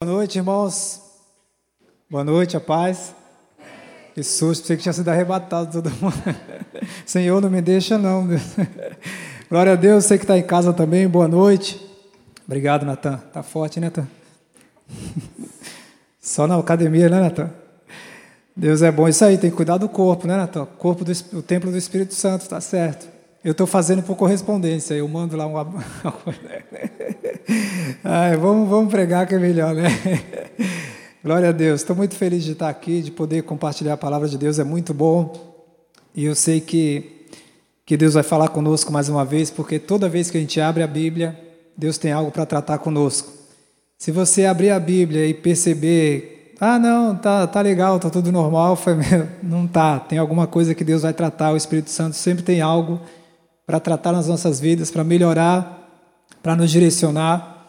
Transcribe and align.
Boa 0.00 0.12
noite, 0.12 0.38
irmãos. 0.38 1.02
Boa 2.08 2.22
noite, 2.22 2.56
a 2.56 2.60
paz. 2.60 3.12
Que 4.14 4.22
susto, 4.22 4.62
pensei 4.62 4.76
que 4.76 4.82
tinha 4.84 4.92
sido 4.92 5.08
arrebatado 5.08 5.72
todo 5.72 5.90
mundo. 5.96 6.14
Senhor, 7.04 7.42
não 7.42 7.50
me 7.50 7.60
deixa 7.60 7.98
não. 7.98 8.28
Glória 9.50 9.72
a 9.72 9.74
Deus, 9.74 10.04
você 10.04 10.16
que 10.16 10.22
está 10.22 10.38
em 10.38 10.44
casa 10.44 10.72
também, 10.72 11.08
boa 11.08 11.26
noite. 11.26 11.84
Obrigado, 12.46 12.86
Natan. 12.86 13.16
Tá 13.32 13.42
forte, 13.42 13.80
né, 13.80 13.88
Natan? 13.88 14.06
Só 16.22 16.46
na 16.46 16.56
academia, 16.56 17.08
né, 17.08 17.20
Natan? 17.20 17.50
Deus 18.54 18.82
é 18.82 18.92
bom. 18.92 19.08
Isso 19.08 19.24
aí, 19.24 19.36
tem 19.36 19.50
que 19.50 19.56
cuidar 19.56 19.78
do 19.78 19.88
corpo, 19.88 20.28
né, 20.28 20.36
Natan? 20.36 20.64
Corpo 20.64 21.04
do 21.04 21.10
o 21.36 21.42
templo 21.42 21.72
do 21.72 21.76
Espírito 21.76 22.14
Santo, 22.14 22.48
tá 22.48 22.60
certo. 22.60 23.17
Eu 23.48 23.52
estou 23.52 23.66
fazendo 23.66 24.02
por 24.02 24.14
correspondência, 24.14 24.92
eu 24.92 25.08
mando 25.08 25.34
lá 25.34 25.46
um. 25.46 25.54
Ai, 28.04 28.36
vamos, 28.36 28.68
vamos 28.68 28.90
pregar 28.90 29.26
que 29.26 29.34
é 29.34 29.38
melhor, 29.38 29.74
né? 29.74 29.88
Glória 31.24 31.48
a 31.48 31.52
Deus. 31.52 31.80
Estou 31.80 31.96
muito 31.96 32.14
feliz 32.14 32.44
de 32.44 32.52
estar 32.52 32.68
aqui, 32.68 33.00
de 33.00 33.10
poder 33.10 33.44
compartilhar 33.44 33.94
a 33.94 33.96
palavra 33.96 34.28
de 34.28 34.36
Deus, 34.36 34.58
é 34.58 34.64
muito 34.64 34.92
bom. 34.92 35.32
E 36.14 36.26
eu 36.26 36.34
sei 36.34 36.60
que, 36.60 37.26
que 37.86 37.96
Deus 37.96 38.12
vai 38.12 38.22
falar 38.22 38.48
conosco 38.48 38.92
mais 38.92 39.08
uma 39.08 39.24
vez, 39.24 39.50
porque 39.50 39.78
toda 39.78 40.10
vez 40.10 40.30
que 40.30 40.36
a 40.36 40.40
gente 40.42 40.60
abre 40.60 40.82
a 40.82 40.86
Bíblia, 40.86 41.34
Deus 41.74 41.96
tem 41.96 42.12
algo 42.12 42.30
para 42.30 42.44
tratar 42.44 42.76
conosco. 42.76 43.32
Se 43.96 44.12
você 44.12 44.44
abrir 44.44 44.72
a 44.72 44.78
Bíblia 44.78 45.26
e 45.26 45.32
perceber, 45.32 46.52
ah, 46.60 46.78
não, 46.78 47.16
tá, 47.16 47.46
tá 47.46 47.62
legal, 47.62 47.98
tá 47.98 48.10
tudo 48.10 48.30
normal, 48.30 48.76
foi 48.76 48.94
não 49.42 49.66
tá. 49.66 49.98
Tem 49.98 50.18
alguma 50.18 50.46
coisa 50.46 50.74
que 50.74 50.84
Deus 50.84 51.00
vai 51.00 51.14
tratar. 51.14 51.52
O 51.52 51.56
Espírito 51.56 51.88
Santo 51.88 52.14
sempre 52.14 52.42
tem 52.42 52.60
algo 52.60 53.00
para 53.68 53.78
tratar 53.78 54.12
nas 54.12 54.26
nossas 54.26 54.58
vidas, 54.58 54.90
para 54.90 55.04
melhorar 55.04 55.78
para 56.42 56.56
nos 56.56 56.70
direcionar. 56.70 57.66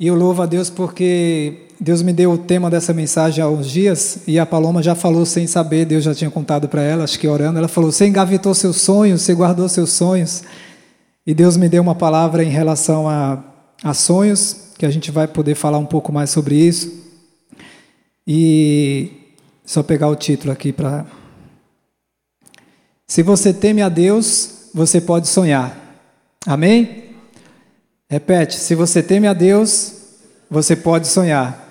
E 0.00 0.06
eu 0.06 0.14
louvo 0.14 0.40
a 0.40 0.46
Deus 0.46 0.70
porque 0.70 1.66
Deus 1.78 2.00
me 2.00 2.10
deu 2.10 2.32
o 2.32 2.38
tema 2.38 2.70
dessa 2.70 2.94
mensagem 2.94 3.44
há 3.44 3.48
uns 3.48 3.68
dias 3.70 4.20
e 4.26 4.38
a 4.38 4.46
Paloma 4.46 4.82
já 4.82 4.94
falou 4.94 5.26
sem 5.26 5.46
saber, 5.46 5.84
Deus 5.84 6.04
já 6.04 6.14
tinha 6.14 6.30
contado 6.30 6.66
para 6.66 6.82
ela, 6.82 7.04
acho 7.04 7.18
que 7.18 7.28
orando, 7.28 7.58
ela 7.58 7.68
falou: 7.68 7.92
Você 7.92 8.06
engavetou 8.06 8.54
seus 8.54 8.76
sonhos, 8.76 9.20
você 9.20 9.34
guardou 9.34 9.68
seus 9.68 9.90
sonhos. 9.90 10.42
E 11.26 11.34
Deus 11.34 11.58
me 11.58 11.68
deu 11.68 11.82
uma 11.82 11.94
palavra 11.94 12.42
em 12.42 12.48
relação 12.48 13.06
a, 13.06 13.44
a 13.82 13.92
sonhos, 13.92 14.70
que 14.78 14.86
a 14.86 14.90
gente 14.90 15.10
vai 15.10 15.28
poder 15.28 15.54
falar 15.54 15.76
um 15.76 15.86
pouco 15.86 16.10
mais 16.10 16.30
sobre 16.30 16.54
isso. 16.54 16.90
E 18.26 19.10
só 19.64 19.82
pegar 19.82 20.08
o 20.08 20.16
título 20.16 20.50
aqui 20.50 20.72
para. 20.72 21.04
Se 23.06 23.22
você 23.22 23.52
teme 23.52 23.82
a 23.82 23.90
Deus, 23.90 24.53
você 24.74 25.00
pode 25.00 25.28
sonhar. 25.28 25.78
Amém? 26.44 27.04
Repete: 28.10 28.56
se 28.56 28.74
você 28.74 29.00
teme 29.02 29.28
a 29.28 29.32
Deus, 29.32 29.94
você 30.50 30.74
pode 30.74 31.06
sonhar. 31.06 31.62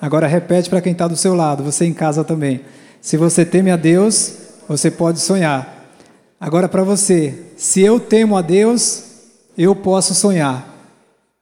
Agora 0.00 0.26
repete 0.26 0.70
para 0.70 0.80
quem 0.80 0.92
está 0.92 1.06
do 1.06 1.16
seu 1.16 1.34
lado, 1.34 1.62
você 1.62 1.84
em 1.84 1.92
casa 1.92 2.24
também. 2.24 2.62
Se 3.00 3.16
você 3.16 3.44
teme 3.44 3.70
a 3.70 3.76
Deus, 3.76 4.32
você 4.66 4.90
pode 4.90 5.20
sonhar. 5.20 5.92
Agora 6.40 6.68
para 6.68 6.82
você, 6.82 7.34
se 7.56 7.80
eu 7.82 8.00
temo 8.00 8.36
a 8.36 8.42
Deus, 8.42 9.04
eu 9.56 9.74
posso 9.74 10.14
sonhar. 10.14 10.74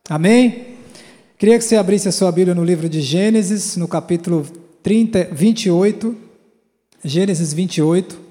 Amém? 0.09 0.75
Queria 1.39 1.59
que 1.59 1.65
você 1.65 1.77
abrisse 1.77 2.09
a 2.09 2.13
sua 2.13 2.31
Bíblia 2.31 2.55
no 2.55 2.65
livro 2.65 2.89
de 2.89 3.01
Gênesis, 3.01 3.77
no 3.77 3.89
capítulo 3.89 4.47
30, 4.83 5.29
28. 5.33 6.15
Gênesis 7.03 7.53
28. 7.53 8.24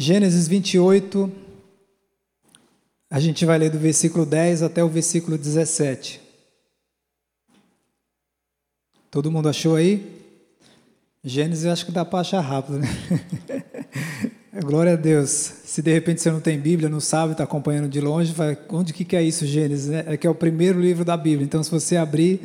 Gênesis 0.00 0.48
28, 0.48 1.30
a 3.10 3.20
gente 3.20 3.44
vai 3.44 3.58
ler 3.58 3.70
do 3.70 3.78
versículo 3.78 4.24
10 4.24 4.62
até 4.62 4.82
o 4.82 4.88
versículo 4.88 5.36
17. 5.36 6.18
Todo 9.10 9.30
mundo 9.30 9.50
achou 9.50 9.76
aí? 9.76 10.24
Gênesis 11.22 11.66
acho 11.66 11.84
que 11.84 11.92
dá 11.92 12.02
para 12.02 12.20
achar 12.20 12.40
rápido, 12.40 12.78
né? 12.78 12.88
Glória 14.64 14.94
a 14.94 14.96
Deus. 14.96 15.28
Se 15.28 15.82
de 15.82 15.92
repente 15.92 16.22
você 16.22 16.30
não 16.30 16.40
tem 16.40 16.58
Bíblia, 16.58 16.88
não 16.88 16.98
sabe, 16.98 17.32
está 17.32 17.44
acompanhando 17.44 17.86
de 17.86 18.00
longe, 18.00 18.32
vai, 18.32 18.56
onde 18.70 18.94
que, 18.94 19.14
é 19.14 19.22
isso, 19.22 19.44
Gênesis? 19.44 19.90
É 19.90 20.16
que 20.16 20.26
é 20.26 20.30
o 20.30 20.34
primeiro 20.34 20.80
livro 20.80 21.04
da 21.04 21.14
Bíblia. 21.14 21.44
Então, 21.44 21.62
se 21.62 21.70
você 21.70 21.98
abrir, 21.98 22.40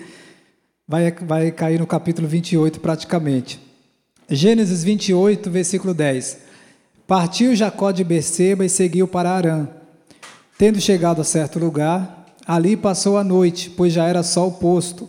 vai, 0.85 1.09
vai 1.09 1.51
cair 1.53 1.79
no 1.79 1.87
capítulo 1.87 2.27
28 2.27 2.81
praticamente. 2.81 3.61
Gênesis 4.29 4.83
28, 4.83 5.49
versículo 5.49 5.93
10. 5.93 6.43
Partiu 7.07 7.55
Jacó 7.55 7.91
de 7.91 8.03
Beceba 8.03 8.65
e 8.65 8.69
seguiu 8.69 9.07
para 9.07 9.29
Arã. 9.29 9.67
Tendo 10.57 10.81
chegado 10.81 11.21
a 11.21 11.23
certo 11.23 11.59
lugar, 11.59 12.25
ali 12.47 12.75
passou 12.75 13.17
a 13.17 13.23
noite, 13.23 13.69
pois 13.69 13.93
já 13.93 14.07
era 14.07 14.23
sol 14.23 14.53
posto. 14.53 15.07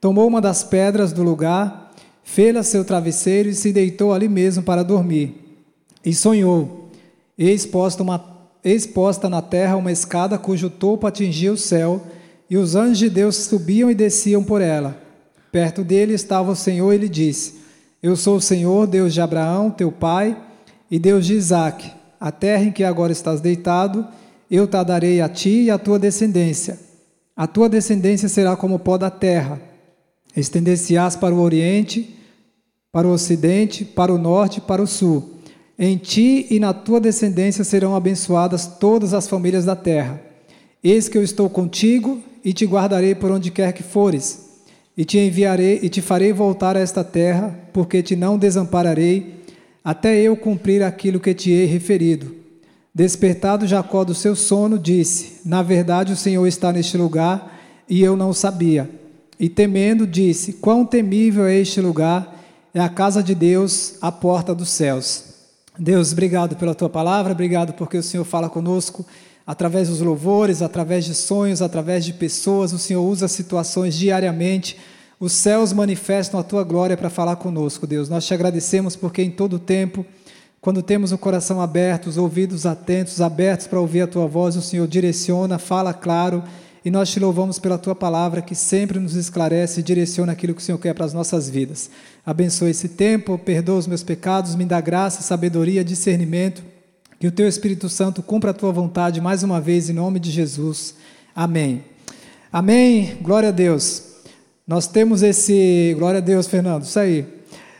Tomou 0.00 0.26
uma 0.26 0.40
das 0.40 0.64
pedras 0.64 1.12
do 1.12 1.22
lugar, 1.22 1.92
fê-la 2.24 2.64
seu 2.64 2.84
travesseiro 2.84 3.48
e 3.48 3.54
se 3.54 3.72
deitou 3.72 4.12
ali 4.12 4.28
mesmo 4.28 4.64
para 4.64 4.82
dormir. 4.82 5.60
E 6.04 6.12
sonhou, 6.12 6.90
eis 7.38 7.64
posta, 7.64 8.02
uma, 8.02 8.22
eis 8.64 8.84
posta 8.84 9.28
na 9.28 9.40
terra 9.40 9.76
uma 9.76 9.92
escada 9.92 10.36
cujo 10.36 10.68
topo 10.68 11.06
atingia 11.06 11.52
o 11.52 11.56
céu, 11.56 12.02
e 12.50 12.56
os 12.56 12.74
anjos 12.74 12.98
de 12.98 13.08
Deus 13.08 13.36
subiam 13.36 13.88
e 13.88 13.94
desciam 13.94 14.42
por 14.42 14.60
ela. 14.60 15.00
Perto 15.52 15.84
dele 15.84 16.14
estava 16.14 16.50
o 16.50 16.56
Senhor 16.56 16.92
e 16.92 16.98
lhe 16.98 17.08
disse: 17.08 17.60
Eu 18.02 18.16
sou 18.16 18.36
o 18.36 18.40
Senhor, 18.40 18.88
Deus 18.88 19.14
de 19.14 19.20
Abraão, 19.20 19.70
teu 19.70 19.92
pai, 19.92 20.36
e 20.90 20.98
Deus 20.98 21.26
de 21.26 21.34
Isaac: 21.34 21.90
A 22.20 22.30
terra 22.30 22.64
em 22.64 22.72
que 22.72 22.84
agora 22.84 23.12
estás 23.12 23.40
deitado, 23.40 24.06
eu 24.50 24.66
te 24.66 24.84
darei 24.84 25.20
a 25.20 25.28
ti 25.28 25.64
e 25.64 25.70
à 25.70 25.78
tua 25.78 25.98
descendência. 25.98 26.78
A 27.36 27.46
tua 27.46 27.68
descendência 27.68 28.28
será 28.28 28.56
como 28.56 28.76
o 28.76 28.78
pó 28.78 28.96
da 28.96 29.10
terra. 29.10 29.60
Estender-se-ás 30.36 31.16
para 31.16 31.34
o 31.34 31.40
oriente, 31.40 32.16
para 32.92 33.08
o 33.08 33.10
ocidente, 33.10 33.84
para 33.84 34.12
o 34.12 34.18
norte 34.18 34.58
e 34.58 34.60
para 34.60 34.82
o 34.82 34.86
sul. 34.86 35.40
Em 35.76 35.96
ti 35.96 36.46
e 36.50 36.60
na 36.60 36.72
tua 36.72 37.00
descendência 37.00 37.64
serão 37.64 37.96
abençoadas 37.96 38.66
todas 38.66 39.12
as 39.12 39.26
famílias 39.26 39.64
da 39.64 39.74
terra. 39.74 40.20
Eis 40.82 41.08
que 41.08 41.18
eu 41.18 41.22
estou 41.22 41.50
contigo 41.50 42.22
e 42.44 42.52
te 42.52 42.64
guardarei 42.64 43.14
por 43.14 43.32
onde 43.32 43.50
quer 43.50 43.72
que 43.72 43.82
fores, 43.82 44.44
e 44.96 45.04
te 45.04 45.18
enviarei 45.18 45.80
e 45.82 45.88
te 45.88 46.00
farei 46.00 46.32
voltar 46.32 46.76
a 46.76 46.80
esta 46.80 47.02
terra, 47.02 47.58
porque 47.72 48.02
te 48.02 48.14
não 48.14 48.38
desampararei 48.38 49.43
até 49.84 50.18
eu 50.18 50.34
cumprir 50.34 50.82
aquilo 50.82 51.20
que 51.20 51.34
te 51.34 51.50
hei 51.50 51.66
referido. 51.66 52.34
Despertado 52.94 53.66
Jacó 53.66 54.02
do 54.04 54.14
seu 54.14 54.34
sono, 54.34 54.78
disse: 54.78 55.40
Na 55.44 55.62
verdade, 55.62 56.12
o 56.12 56.16
Senhor 56.16 56.46
está 56.46 56.72
neste 56.72 56.96
lugar 56.96 57.54
e 57.88 58.02
eu 58.02 58.16
não 58.16 58.32
sabia. 58.32 58.88
E 59.38 59.48
temendo, 59.48 60.06
disse: 60.06 60.54
Quão 60.54 60.86
temível 60.86 61.44
é 61.44 61.56
este 61.56 61.80
lugar! 61.80 62.32
É 62.72 62.80
a 62.80 62.88
casa 62.88 63.22
de 63.22 63.36
Deus, 63.36 63.96
a 64.00 64.10
porta 64.10 64.52
dos 64.52 64.68
céus. 64.70 65.24
Deus, 65.78 66.12
obrigado 66.12 66.56
pela 66.56 66.74
tua 66.74 66.88
palavra, 66.88 67.32
obrigado 67.32 67.72
porque 67.74 67.96
o 67.96 68.02
Senhor 68.02 68.24
fala 68.24 68.48
conosco 68.48 69.06
através 69.46 69.88
dos 69.88 70.00
louvores, 70.00 70.62
através 70.62 71.04
de 71.04 71.14
sonhos, 71.14 71.62
através 71.62 72.04
de 72.04 72.12
pessoas. 72.12 72.72
O 72.72 72.78
Senhor 72.78 73.02
usa 73.02 73.28
situações 73.28 73.94
diariamente 73.94 74.76
os 75.18 75.32
céus 75.32 75.72
manifestam 75.72 76.38
a 76.40 76.42
tua 76.42 76.64
glória 76.64 76.96
para 76.96 77.08
falar 77.08 77.36
conosco, 77.36 77.86
Deus. 77.86 78.08
Nós 78.08 78.26
te 78.26 78.34
agradecemos 78.34 78.96
porque 78.96 79.22
em 79.22 79.30
todo 79.30 79.58
tempo, 79.58 80.04
quando 80.60 80.82
temos 80.82 81.12
o 81.12 81.18
coração 81.18 81.60
aberto, 81.60 82.06
os 82.06 82.16
ouvidos 82.16 82.66
atentos, 82.66 83.20
abertos 83.20 83.66
para 83.66 83.80
ouvir 83.80 84.02
a 84.02 84.06
tua 84.06 84.26
voz, 84.26 84.56
o 84.56 84.62
Senhor 84.62 84.88
direciona, 84.88 85.58
fala 85.58 85.92
claro, 85.94 86.42
e 86.84 86.90
nós 86.90 87.10
te 87.10 87.18
louvamos 87.18 87.58
pela 87.58 87.78
tua 87.78 87.94
palavra 87.94 88.42
que 88.42 88.54
sempre 88.54 88.98
nos 88.98 89.14
esclarece 89.14 89.80
e 89.80 89.82
direciona 89.82 90.32
aquilo 90.32 90.54
que 90.54 90.60
o 90.60 90.64
Senhor 90.64 90.78
quer 90.78 90.94
para 90.94 91.06
as 91.06 91.14
nossas 91.14 91.48
vidas. 91.48 91.90
Abençoe 92.26 92.70
esse 92.70 92.90
tempo, 92.90 93.38
perdoa 93.38 93.78
os 93.78 93.86
meus 93.86 94.02
pecados, 94.02 94.54
me 94.54 94.66
dá 94.66 94.80
graça, 94.80 95.22
sabedoria, 95.22 95.84
discernimento. 95.84 96.62
Que 97.18 97.26
o 97.26 97.32
teu 97.32 97.48
Espírito 97.48 97.88
Santo 97.88 98.22
cumpra 98.22 98.50
a 98.50 98.54
tua 98.54 98.70
vontade 98.70 99.20
mais 99.20 99.42
uma 99.42 99.60
vez 99.60 99.88
em 99.88 99.94
nome 99.94 100.20
de 100.20 100.30
Jesus. 100.30 100.94
Amém. 101.34 101.84
Amém. 102.52 103.16
Glória 103.22 103.48
a 103.48 103.52
Deus. 103.52 104.13
Nós 104.66 104.86
temos 104.86 105.22
esse, 105.22 105.94
glória 105.98 106.18
a 106.18 106.22
Deus, 106.22 106.46
Fernando, 106.46 106.84
isso 106.84 106.98
aí. 106.98 107.26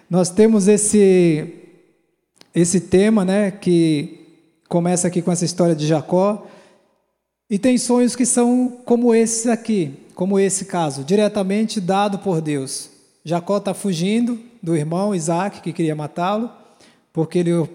Nós 0.08 0.28
temos 0.28 0.68
esse 0.68 1.60
esse 2.54 2.78
tema, 2.78 3.24
né, 3.24 3.50
que 3.50 4.20
começa 4.68 5.08
aqui 5.08 5.20
com 5.20 5.32
essa 5.32 5.44
história 5.44 5.74
de 5.74 5.86
Jacó. 5.86 6.46
E 7.50 7.58
tem 7.58 7.76
sonhos 7.76 8.14
que 8.14 8.24
são 8.24 8.78
como 8.84 9.14
esses 9.14 9.46
aqui, 9.46 9.94
como 10.14 10.38
esse 10.38 10.66
caso, 10.66 11.02
diretamente 11.02 11.80
dado 11.80 12.18
por 12.18 12.40
Deus. 12.40 12.90
Jacó 13.24 13.56
está 13.56 13.74
fugindo 13.74 14.38
do 14.62 14.76
irmão 14.76 15.14
Isaac, 15.14 15.62
que 15.62 15.72
queria 15.72 15.96
matá-lo, 15.96 16.50
porque 17.12 17.38
ele 17.38 17.68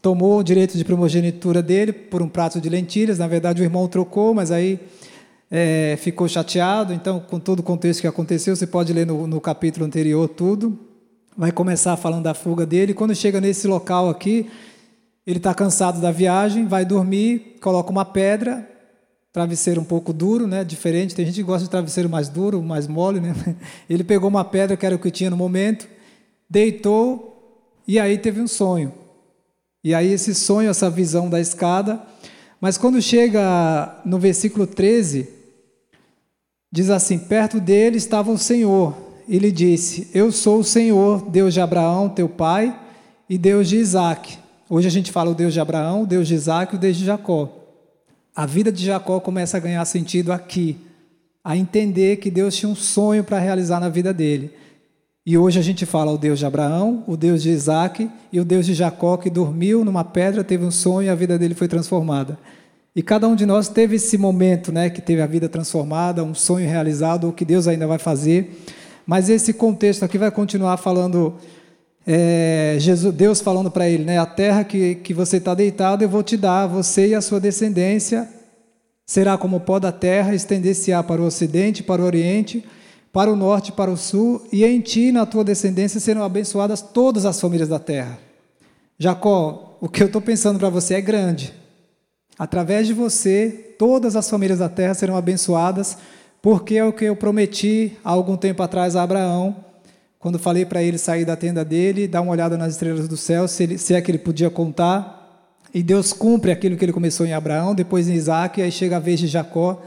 tomou 0.00 0.38
o 0.38 0.44
direito 0.44 0.78
de 0.78 0.84
primogenitura 0.84 1.62
dele 1.62 1.92
por 1.92 2.22
um 2.22 2.28
prato 2.28 2.60
de 2.60 2.68
lentilhas. 2.68 3.18
Na 3.18 3.26
verdade, 3.26 3.60
o 3.60 3.64
irmão 3.64 3.86
trocou, 3.86 4.32
mas 4.32 4.50
aí 4.50 4.80
é, 5.50 5.96
ficou 5.98 6.28
chateado. 6.28 6.92
Então, 6.92 7.18
com 7.18 7.40
todo 7.40 7.60
o 7.60 7.62
contexto 7.62 8.00
que 8.00 8.06
aconteceu, 8.06 8.54
você 8.54 8.66
pode 8.66 8.92
ler 8.92 9.06
no, 9.06 9.26
no 9.26 9.40
capítulo 9.40 9.84
anterior 9.84 10.28
tudo. 10.28 10.78
vai 11.36 11.50
começar 11.50 11.96
falando 11.96 12.22
da 12.22 12.34
fuga 12.34 12.64
dele. 12.64 12.94
Quando 12.94 13.14
chega 13.14 13.40
nesse 13.40 13.66
local 13.66 14.08
aqui, 14.08 14.48
ele 15.26 15.38
está 15.38 15.52
cansado 15.52 16.00
da 16.00 16.12
viagem, 16.12 16.66
vai 16.66 16.84
dormir, 16.84 17.56
coloca 17.60 17.90
uma 17.90 18.04
pedra, 18.04 18.68
travesseiro 19.32 19.80
um 19.80 19.84
pouco 19.84 20.12
duro, 20.12 20.46
né? 20.46 20.62
Diferente. 20.62 21.14
Tem 21.14 21.26
gente 21.26 21.36
que 21.36 21.42
gosta 21.42 21.64
de 21.64 21.70
travesseiro 21.70 22.08
mais 22.08 22.28
duro, 22.28 22.62
mais 22.62 22.86
mole, 22.86 23.20
né? 23.20 23.34
Ele 23.90 24.04
pegou 24.04 24.28
uma 24.28 24.44
pedra 24.44 24.76
que 24.76 24.86
era 24.86 24.94
o 24.94 24.98
que 24.98 25.10
tinha 25.10 25.30
no 25.30 25.36
momento, 25.36 25.88
deitou 26.48 27.26
e 27.86 27.98
aí 27.98 28.18
teve 28.18 28.40
um 28.40 28.46
sonho. 28.46 28.92
E 29.82 29.94
aí 29.94 30.12
esse 30.12 30.34
sonho, 30.34 30.70
essa 30.70 30.90
visão 30.90 31.28
da 31.28 31.40
escada. 31.40 32.00
Mas 32.60 32.76
quando 32.76 33.00
chega 33.00 34.00
no 34.04 34.18
versículo 34.18 34.66
13, 34.66 35.39
diz 36.70 36.90
assim: 36.90 37.18
Perto 37.18 37.60
dele 37.60 37.96
estava 37.96 38.30
o 38.30 38.38
Senhor. 38.38 38.94
E 39.28 39.38
lhe 39.38 39.52
disse: 39.52 40.08
Eu 40.12 40.32
sou 40.32 40.60
o 40.60 40.64
Senhor, 40.64 41.28
Deus 41.30 41.54
de 41.54 41.60
Abraão, 41.60 42.08
teu 42.08 42.28
pai, 42.28 42.76
e 43.28 43.38
Deus 43.38 43.68
de 43.68 43.76
Isaac. 43.76 44.38
Hoje 44.68 44.88
a 44.88 44.90
gente 44.90 45.10
fala 45.10 45.30
o 45.30 45.34
Deus 45.34 45.52
de 45.52 45.60
Abraão, 45.60 46.02
o 46.02 46.06
Deus 46.06 46.28
de 46.28 46.34
Isaac 46.34 46.74
e 46.74 46.76
o 46.76 46.80
Deus 46.80 46.96
de 46.96 47.04
Jacó. 47.04 47.48
A 48.34 48.46
vida 48.46 48.70
de 48.70 48.84
Jacó 48.84 49.20
começa 49.20 49.56
a 49.56 49.60
ganhar 49.60 49.84
sentido 49.84 50.32
aqui, 50.32 50.76
a 51.42 51.56
entender 51.56 52.16
que 52.18 52.30
Deus 52.30 52.56
tinha 52.56 52.70
um 52.70 52.76
sonho 52.76 53.24
para 53.24 53.38
realizar 53.38 53.80
na 53.80 53.88
vida 53.88 54.12
dele. 54.12 54.52
E 55.26 55.36
hoje 55.36 55.58
a 55.58 55.62
gente 55.62 55.84
fala 55.84 56.12
o 56.12 56.18
Deus 56.18 56.38
de 56.38 56.46
Abraão, 56.46 57.04
o 57.06 57.16
Deus 57.16 57.42
de 57.42 57.50
Isaac 57.50 58.10
e 58.32 58.40
o 58.40 58.44
Deus 58.44 58.64
de 58.64 58.74
Jacó, 58.74 59.16
que 59.16 59.28
dormiu 59.28 59.84
numa 59.84 60.04
pedra, 60.04 60.42
teve 60.42 60.64
um 60.64 60.70
sonho 60.70 61.06
e 61.06 61.10
a 61.10 61.14
vida 61.14 61.38
dele 61.38 61.54
foi 61.54 61.68
transformada. 61.68 62.38
E 62.94 63.02
cada 63.02 63.28
um 63.28 63.36
de 63.36 63.46
nós 63.46 63.68
teve 63.68 63.96
esse 63.96 64.18
momento, 64.18 64.72
né, 64.72 64.90
que 64.90 65.00
teve 65.00 65.22
a 65.22 65.26
vida 65.26 65.48
transformada, 65.48 66.24
um 66.24 66.34
sonho 66.34 66.68
realizado, 66.68 67.28
o 67.28 67.32
que 67.32 67.44
Deus 67.44 67.68
ainda 67.68 67.86
vai 67.86 67.98
fazer. 67.98 68.64
Mas 69.06 69.28
esse 69.28 69.52
contexto 69.52 70.04
aqui 70.04 70.18
vai 70.18 70.30
continuar 70.30 70.76
falando 70.76 71.36
é, 72.06 72.76
Jesus, 72.78 73.14
Deus 73.14 73.40
falando 73.40 73.70
para 73.70 73.88
ele, 73.88 74.04
né, 74.04 74.18
a 74.18 74.26
terra 74.26 74.64
que, 74.64 74.96
que 74.96 75.14
você 75.14 75.36
está 75.36 75.54
deitado 75.54 76.02
eu 76.02 76.08
vou 76.08 76.22
te 76.22 76.36
dar, 76.36 76.66
você 76.66 77.08
e 77.08 77.14
a 77.14 77.20
sua 77.20 77.38
descendência 77.38 78.28
será 79.06 79.36
como 79.36 79.58
o 79.58 79.60
pó 79.60 79.78
da 79.78 79.92
terra, 79.92 80.34
estender-se-á 80.34 81.02
para 81.02 81.20
o 81.20 81.26
ocidente, 81.26 81.82
para 81.82 82.00
o 82.00 82.04
oriente, 82.04 82.64
para 83.12 83.30
o 83.30 83.36
norte, 83.36 83.72
para 83.72 83.90
o 83.90 83.96
sul, 83.96 84.46
e 84.52 84.64
em 84.64 84.80
ti 84.80 85.08
e 85.08 85.12
na 85.12 85.26
tua 85.26 85.42
descendência 85.44 86.00
serão 86.00 86.22
abençoadas 86.22 86.80
todas 86.80 87.26
as 87.26 87.40
famílias 87.40 87.68
da 87.68 87.78
terra. 87.78 88.18
Jacó, 88.98 89.76
o 89.80 89.88
que 89.88 90.02
eu 90.02 90.06
estou 90.06 90.20
pensando 90.20 90.58
para 90.58 90.68
você 90.68 90.94
é 90.94 91.00
grande. 91.00 91.59
Através 92.40 92.86
de 92.86 92.94
você, 92.94 93.74
todas 93.78 94.16
as 94.16 94.30
famílias 94.30 94.60
da 94.60 94.68
terra 94.70 94.94
serão 94.94 95.14
abençoadas, 95.14 95.98
porque 96.40 96.76
é 96.76 96.82
o 96.82 96.90
que 96.90 97.04
eu 97.04 97.14
prometi 97.14 97.98
há 98.02 98.08
algum 98.08 98.34
tempo 98.34 98.62
atrás 98.62 98.96
a 98.96 99.02
Abraão, 99.02 99.54
quando 100.18 100.38
falei 100.38 100.64
para 100.64 100.82
ele 100.82 100.96
sair 100.96 101.26
da 101.26 101.36
tenda 101.36 101.62
dele, 101.62 102.08
dar 102.08 102.22
uma 102.22 102.32
olhada 102.32 102.56
nas 102.56 102.72
estrelas 102.72 103.06
do 103.06 103.14
céu, 103.14 103.46
se, 103.46 103.64
ele, 103.64 103.76
se 103.76 103.92
é 103.92 104.00
que 104.00 104.10
ele 104.10 104.16
podia 104.16 104.48
contar. 104.48 105.52
E 105.74 105.82
Deus 105.82 106.14
cumpre 106.14 106.50
aquilo 106.50 106.78
que 106.78 106.84
ele 106.86 106.94
começou 106.94 107.26
em 107.26 107.34
Abraão, 107.34 107.74
depois 107.74 108.08
em 108.08 108.14
Isaac, 108.14 108.58
e 108.58 108.62
aí 108.62 108.72
chega 108.72 108.96
a 108.96 109.00
vez 109.00 109.20
de 109.20 109.26
Jacó, 109.26 109.82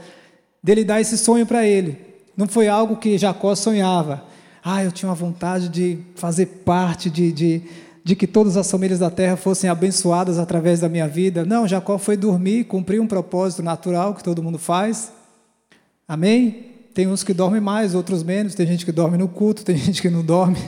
dele 0.62 0.84
dar 0.84 1.00
esse 1.00 1.18
sonho 1.18 1.44
para 1.44 1.66
ele. 1.66 1.98
Não 2.36 2.46
foi 2.46 2.68
algo 2.68 2.98
que 2.98 3.18
Jacó 3.18 3.56
sonhava. 3.56 4.22
Ah, 4.62 4.84
eu 4.84 4.92
tinha 4.92 5.08
uma 5.08 5.16
vontade 5.16 5.68
de 5.68 5.98
fazer 6.14 6.46
parte, 6.64 7.10
de, 7.10 7.32
de, 7.32 7.62
de 8.04 8.14
que 8.14 8.26
todas 8.26 8.58
as 8.58 8.70
famílias 8.70 8.98
da 8.98 9.10
terra 9.10 9.34
fossem 9.34 9.70
abençoadas 9.70 10.38
através 10.38 10.78
da 10.78 10.90
minha 10.90 11.08
vida. 11.08 11.42
Não, 11.46 11.66
Jacó 11.66 11.96
foi 11.96 12.18
dormir, 12.18 12.64
cumprir 12.64 13.00
um 13.00 13.06
propósito 13.06 13.62
natural 13.62 14.14
que 14.14 14.22
todo 14.22 14.42
mundo 14.42 14.58
faz. 14.58 15.10
Amém? 16.06 16.66
Tem 16.92 17.08
uns 17.08 17.24
que 17.24 17.32
dormem 17.32 17.62
mais, 17.62 17.94
outros 17.94 18.22
menos. 18.22 18.54
Tem 18.54 18.66
gente 18.66 18.84
que 18.84 18.92
dorme 18.92 19.16
no 19.16 19.26
culto, 19.26 19.64
tem 19.64 19.74
gente 19.78 20.02
que 20.02 20.10
não 20.10 20.22
dorme. 20.22 20.58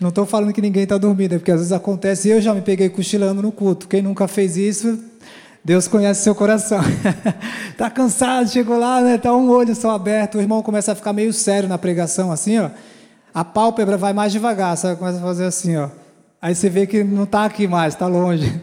Não 0.00 0.10
estou 0.10 0.24
falando 0.24 0.52
que 0.52 0.62
ninguém 0.62 0.84
está 0.84 0.96
dormindo, 0.96 1.34
é 1.34 1.38
porque 1.38 1.50
às 1.50 1.58
vezes 1.58 1.72
acontece. 1.72 2.28
Eu 2.28 2.40
já 2.40 2.54
me 2.54 2.62
peguei 2.62 2.88
cochilando 2.88 3.42
no 3.42 3.50
culto. 3.50 3.88
Quem 3.88 4.00
nunca 4.00 4.28
fez 4.28 4.56
isso, 4.56 4.98
Deus 5.64 5.88
conhece 5.88 6.22
seu 6.22 6.34
coração. 6.34 6.80
Está 7.70 7.90
cansado, 7.90 8.48
chegou 8.48 8.78
lá, 8.78 9.00
né? 9.00 9.18
Tá 9.18 9.34
um 9.34 9.50
olho 9.50 9.74
só 9.74 9.90
aberto. 9.90 10.38
O 10.38 10.40
irmão 10.40 10.62
começa 10.62 10.92
a 10.92 10.94
ficar 10.94 11.12
meio 11.12 11.32
sério 11.32 11.68
na 11.68 11.76
pregação, 11.76 12.30
assim, 12.30 12.58
ó. 12.60 12.70
A 13.34 13.44
pálpebra 13.44 13.96
vai 13.96 14.12
mais 14.12 14.30
devagar, 14.30 14.76
sabe? 14.76 14.96
Começa 14.96 15.18
a 15.18 15.22
fazer 15.22 15.44
assim, 15.44 15.76
ó. 15.76 15.88
Aí 16.42 16.56
você 16.56 16.68
vê 16.68 16.88
que 16.88 17.04
não 17.04 17.22
está 17.22 17.44
aqui 17.44 17.68
mais, 17.68 17.94
está 17.94 18.06
longe. 18.06 18.60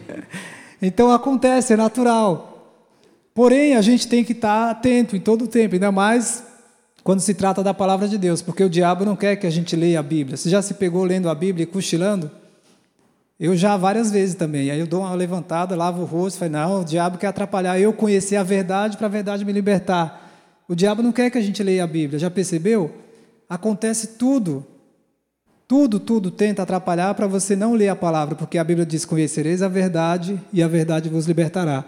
Então 0.82 1.12
acontece, 1.12 1.74
é 1.74 1.76
natural. 1.76 2.78
Porém, 3.34 3.76
a 3.76 3.82
gente 3.82 4.08
tem 4.08 4.24
que 4.24 4.32
estar 4.32 4.64
tá 4.64 4.70
atento 4.70 5.14
em 5.14 5.20
todo 5.20 5.44
o 5.44 5.46
tempo, 5.46 5.74
ainda 5.74 5.92
mais 5.92 6.42
quando 7.04 7.20
se 7.20 7.34
trata 7.34 7.62
da 7.62 7.74
palavra 7.74 8.08
de 8.08 8.16
Deus, 8.16 8.40
porque 8.40 8.64
o 8.64 8.70
diabo 8.70 9.04
não 9.04 9.14
quer 9.14 9.36
que 9.36 9.46
a 9.46 9.50
gente 9.50 9.76
leia 9.76 10.00
a 10.00 10.02
Bíblia. 10.02 10.38
Você 10.38 10.48
já 10.48 10.62
se 10.62 10.72
pegou 10.72 11.04
lendo 11.04 11.28
a 11.28 11.34
Bíblia 11.34 11.64
e 11.64 11.66
cochilando? 11.66 12.30
Eu 13.38 13.54
já 13.54 13.76
várias 13.76 14.10
vezes 14.10 14.34
também. 14.34 14.70
Aí 14.70 14.80
eu 14.80 14.86
dou 14.86 15.00
uma 15.00 15.14
levantada, 15.14 15.76
lavo 15.76 16.00
o 16.00 16.06
rosto, 16.06 16.38
falo, 16.38 16.52
não, 16.52 16.80
o 16.80 16.84
diabo 16.84 17.18
quer 17.18 17.26
atrapalhar 17.26 17.78
eu 17.78 17.92
conhecer 17.92 18.36
a 18.36 18.42
verdade 18.42 18.96
para 18.96 19.06
a 19.06 19.10
verdade 19.10 19.44
me 19.44 19.52
libertar. 19.52 20.30
O 20.66 20.74
diabo 20.74 21.02
não 21.02 21.12
quer 21.12 21.28
que 21.28 21.36
a 21.36 21.42
gente 21.42 21.62
leia 21.62 21.84
a 21.84 21.86
Bíblia, 21.86 22.18
já 22.18 22.30
percebeu? 22.30 22.90
Acontece 23.48 24.16
tudo. 24.18 24.66
Tudo, 25.70 26.00
tudo 26.00 26.32
tenta 26.32 26.64
atrapalhar 26.64 27.14
para 27.14 27.28
você 27.28 27.54
não 27.54 27.74
ler 27.74 27.90
a 27.90 27.94
palavra, 27.94 28.34
porque 28.34 28.58
a 28.58 28.64
Bíblia 28.64 28.84
diz: 28.84 29.04
Conhecereis 29.04 29.62
a 29.62 29.68
verdade 29.68 30.36
e 30.52 30.64
a 30.64 30.66
verdade 30.66 31.08
vos 31.08 31.28
libertará. 31.28 31.84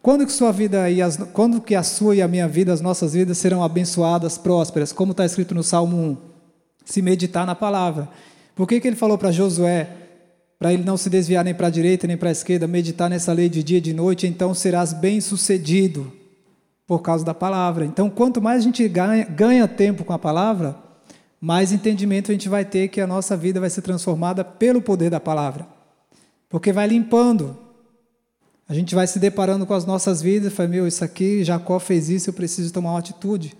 Quando 0.00 0.24
que 0.24 0.32
sua 0.32 0.50
vida 0.50 0.88
e 0.88 1.02
as, 1.02 1.18
quando 1.34 1.60
que 1.60 1.74
a 1.74 1.82
sua 1.82 2.16
e 2.16 2.22
a 2.22 2.28
minha 2.28 2.48
vida, 2.48 2.72
as 2.72 2.80
nossas 2.80 3.12
vidas 3.12 3.36
serão 3.36 3.62
abençoadas, 3.62 4.38
prósperas, 4.38 4.90
como 4.90 5.12
está 5.12 5.22
escrito 5.22 5.54
no 5.54 5.62
Salmo 5.62 5.98
1? 5.98 6.16
Se 6.86 7.02
meditar 7.02 7.44
na 7.44 7.54
palavra. 7.54 8.08
Por 8.54 8.66
que, 8.66 8.80
que 8.80 8.88
ele 8.88 8.96
falou 8.96 9.18
para 9.18 9.30
Josué, 9.30 9.86
para 10.58 10.72
ele 10.72 10.82
não 10.82 10.96
se 10.96 11.10
desviar 11.10 11.44
nem 11.44 11.52
para 11.52 11.66
a 11.66 11.70
direita 11.70 12.06
nem 12.06 12.16
para 12.16 12.30
a 12.30 12.32
esquerda, 12.32 12.66
meditar 12.66 13.10
nessa 13.10 13.34
lei 13.34 13.50
de 13.50 13.62
dia 13.62 13.76
e 13.76 13.82
de 13.82 13.92
noite, 13.92 14.26
então 14.26 14.54
serás 14.54 14.94
bem-sucedido 14.94 16.10
por 16.86 17.02
causa 17.02 17.22
da 17.22 17.34
palavra. 17.34 17.84
Então, 17.84 18.08
quanto 18.08 18.40
mais 18.40 18.60
a 18.60 18.64
gente 18.64 18.88
ganha, 18.88 19.26
ganha 19.26 19.68
tempo 19.68 20.06
com 20.06 20.14
a 20.14 20.18
palavra, 20.18 20.85
mais 21.46 21.70
entendimento 21.70 22.32
a 22.32 22.34
gente 22.34 22.48
vai 22.48 22.64
ter 22.64 22.88
que 22.88 23.00
a 23.00 23.06
nossa 23.06 23.36
vida 23.36 23.60
vai 23.60 23.70
ser 23.70 23.80
transformada 23.80 24.42
pelo 24.42 24.82
poder 24.82 25.10
da 25.10 25.20
palavra. 25.20 25.64
Porque 26.48 26.72
vai 26.72 26.88
limpando, 26.88 27.56
a 28.68 28.74
gente 28.74 28.96
vai 28.96 29.06
se 29.06 29.20
deparando 29.20 29.64
com 29.64 29.72
as 29.72 29.86
nossas 29.86 30.20
vidas 30.20 30.52
fala, 30.52 30.68
meu, 30.68 30.88
isso 30.88 31.04
aqui, 31.04 31.44
Jacó 31.44 31.78
fez 31.78 32.10
isso, 32.10 32.30
eu 32.30 32.34
preciso 32.34 32.72
tomar 32.72 32.90
uma 32.90 32.98
atitude. 32.98 33.54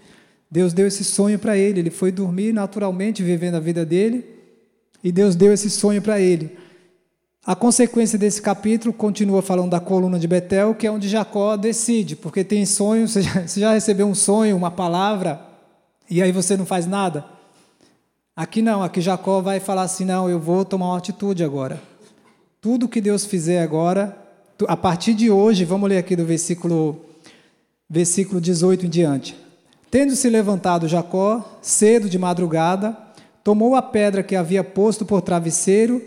Deus 0.51 0.73
deu 0.73 0.89
esse 0.89 1.05
sonho 1.05 1.39
para 1.39 1.57
ele, 1.57 1.79
ele 1.79 1.91
foi 1.91 2.11
dormir 2.11 2.53
naturalmente, 2.53 3.23
vivendo 3.23 3.55
a 3.55 3.61
vida 3.61 3.87
dele, 3.87 4.27
e 5.05 5.13
Deus 5.13 5.37
deu 5.37 5.53
esse 5.53 5.71
sonho 5.71 6.03
para 6.03 6.19
ele. 6.19 6.59
A 7.45 7.55
consequência 7.55 8.19
desse 8.19 8.43
capítulo 8.43 8.93
continua 8.93 9.43
falando 9.43 9.71
da 9.71 9.79
coluna 9.79 10.19
de 10.19 10.27
Betel, 10.27 10.75
que 10.75 10.89
é 10.89 10.91
onde 10.91 11.09
Jacó 11.09 11.57
decide, 11.57 12.17
porque 12.17 12.43
tem 12.43 12.67
sonho, 12.67 13.07
você 13.07 13.23
já, 13.23 13.47
você 13.47 13.61
já 13.61 13.73
recebeu 13.73 14.09
um 14.09 14.15
sonho, 14.15 14.57
uma 14.57 14.73
palavra, 14.73 15.41
e 16.11 16.21
aí 16.21 16.33
você 16.33 16.57
não 16.57 16.67
faz 16.67 16.85
nada? 16.85 17.36
Aqui 18.37 18.61
não, 18.61 18.83
aqui 18.83 19.01
Jacó 19.01 19.41
vai 19.41 19.59
falar 19.59 19.85
assim: 19.85 20.05
não, 20.05 20.29
eu 20.29 20.39
vou 20.39 20.63
tomar 20.63 20.89
uma 20.89 20.99
atitude 20.99 21.43
agora. 21.43 21.81
Tudo 22.61 22.87
que 22.87 23.01
Deus 23.01 23.25
fizer 23.25 23.63
agora, 23.63 24.15
a 24.69 24.77
partir 24.77 25.15
de 25.15 25.31
hoje, 25.31 25.65
vamos 25.65 25.89
ler 25.89 25.97
aqui 25.97 26.15
do 26.15 26.27
versículo, 26.27 27.01
versículo 27.89 28.39
18 28.39 28.85
em 28.85 28.89
diante. 28.91 29.35
Tendo 29.91 30.15
se 30.15 30.29
levantado 30.29 30.87
Jacó, 30.87 31.59
cedo 31.63 32.11
de 32.11 32.19
madrugada, 32.19 32.95
tomou 33.43 33.75
a 33.75 33.81
pedra 33.81 34.23
que 34.23 34.37
havia 34.37 34.63
posto 34.63 35.07
por 35.07 35.23
travesseiro 35.23 36.03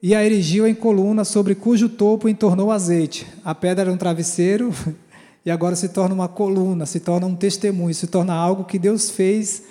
e 0.00 0.14
a 0.14 0.24
erigiu 0.24 0.68
em 0.68 0.76
coluna, 0.76 1.24
sobre 1.24 1.56
cujo 1.56 1.88
topo 1.88 2.28
entornou 2.28 2.70
azeite. 2.70 3.26
A 3.44 3.56
pedra 3.56 3.86
era 3.86 3.92
um 3.92 3.96
travesseiro 3.96 4.72
e 5.44 5.50
agora 5.50 5.74
se 5.74 5.88
torna 5.88 6.14
uma 6.14 6.28
coluna, 6.28 6.86
se 6.86 7.00
torna 7.00 7.26
um 7.26 7.34
testemunho, 7.34 7.92
se 7.92 8.06
torna 8.06 8.34
algo 8.34 8.62
que 8.62 8.78
Deus 8.78 9.10
fez, 9.10 9.64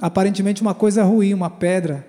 aparentemente 0.00 0.62
uma 0.62 0.74
coisa 0.74 1.02
ruim, 1.04 1.34
uma 1.34 1.50
pedra. 1.50 2.06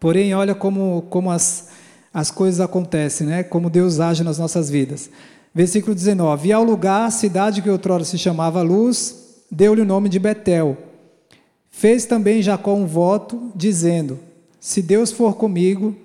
Porém, 0.00 0.34
olha 0.34 0.54
como, 0.54 1.06
como 1.08 1.30
as, 1.30 1.68
as 2.12 2.30
coisas 2.30 2.60
acontecem, 2.60 3.26
né? 3.26 3.42
Como 3.42 3.70
Deus 3.70 4.00
age 4.00 4.24
nas 4.24 4.38
nossas 4.38 4.68
vidas. 4.68 5.08
Versículo 5.54 5.94
19: 5.94 6.48
E 6.48 6.52
ao 6.52 6.64
lugar, 6.64 7.06
a 7.06 7.10
cidade 7.10 7.62
que 7.62 7.70
outrora 7.70 8.04
se 8.04 8.18
chamava 8.18 8.62
Luz, 8.62 9.44
deu-lhe 9.50 9.82
o 9.82 9.86
nome 9.86 10.08
de 10.08 10.18
Betel. 10.18 10.76
Fez 11.70 12.04
também 12.04 12.42
Jacó 12.42 12.74
um 12.74 12.86
voto, 12.86 13.52
dizendo: 13.54 14.18
Se 14.58 14.82
Deus 14.82 15.12
for 15.12 15.36
comigo. 15.36 15.96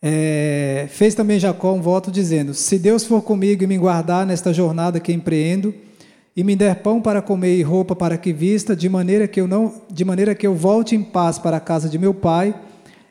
É, 0.00 0.86
fez 0.90 1.12
também 1.12 1.40
Jacó 1.40 1.72
um 1.72 1.82
voto, 1.82 2.10
dizendo: 2.10 2.54
Se 2.54 2.78
Deus 2.78 3.04
for 3.04 3.22
comigo 3.22 3.64
e 3.64 3.66
me 3.66 3.76
guardar 3.76 4.24
nesta 4.24 4.52
jornada 4.52 5.00
que 5.00 5.12
empreendo, 5.12 5.74
e 6.38 6.44
me 6.44 6.54
der 6.54 6.76
pão 6.76 7.02
para 7.02 7.20
comer 7.20 7.58
e 7.58 7.62
roupa 7.62 7.94
para 7.94 8.16
que 8.16 8.32
vista, 8.32 8.74
de 8.74 8.88
maneira 8.88 9.26
que 9.26 9.40
eu 9.40 9.48
não, 9.48 9.74
de 9.90 10.04
maneira 10.04 10.34
que 10.34 10.46
eu 10.46 10.54
volte 10.54 10.94
em 10.94 11.02
paz 11.02 11.38
para 11.38 11.58
a 11.58 11.60
casa 11.60 11.88
de 11.88 11.98
meu 11.98 12.14
pai 12.14 12.54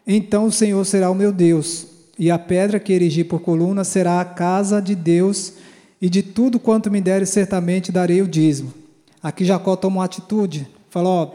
então 0.09 0.45
o 0.45 0.51
Senhor 0.51 0.85
será 0.85 1.11
o 1.11 1.15
meu 1.15 1.33
Deus, 1.33 1.85
e 2.17 2.31
a 2.31 2.39
pedra 2.39 2.79
que 2.79 2.93
erigi 2.93 3.25
por 3.25 3.41
coluna 3.41 3.83
será 3.83 4.21
a 4.21 4.25
casa 4.25 4.81
de 4.81 4.95
Deus, 4.95 5.55
e 6.01 6.09
de 6.09 6.23
tudo 6.23 6.57
quanto 6.57 6.89
me 6.89 7.01
deres, 7.01 7.29
certamente 7.29 7.91
darei 7.91 8.21
o 8.21 8.27
dízimo. 8.27 8.73
Aqui 9.21 9.43
Jacó 9.43 9.75
toma 9.75 9.97
uma 9.97 10.05
atitude, 10.05 10.65
fala: 10.89 11.09
Ó, 11.09 11.31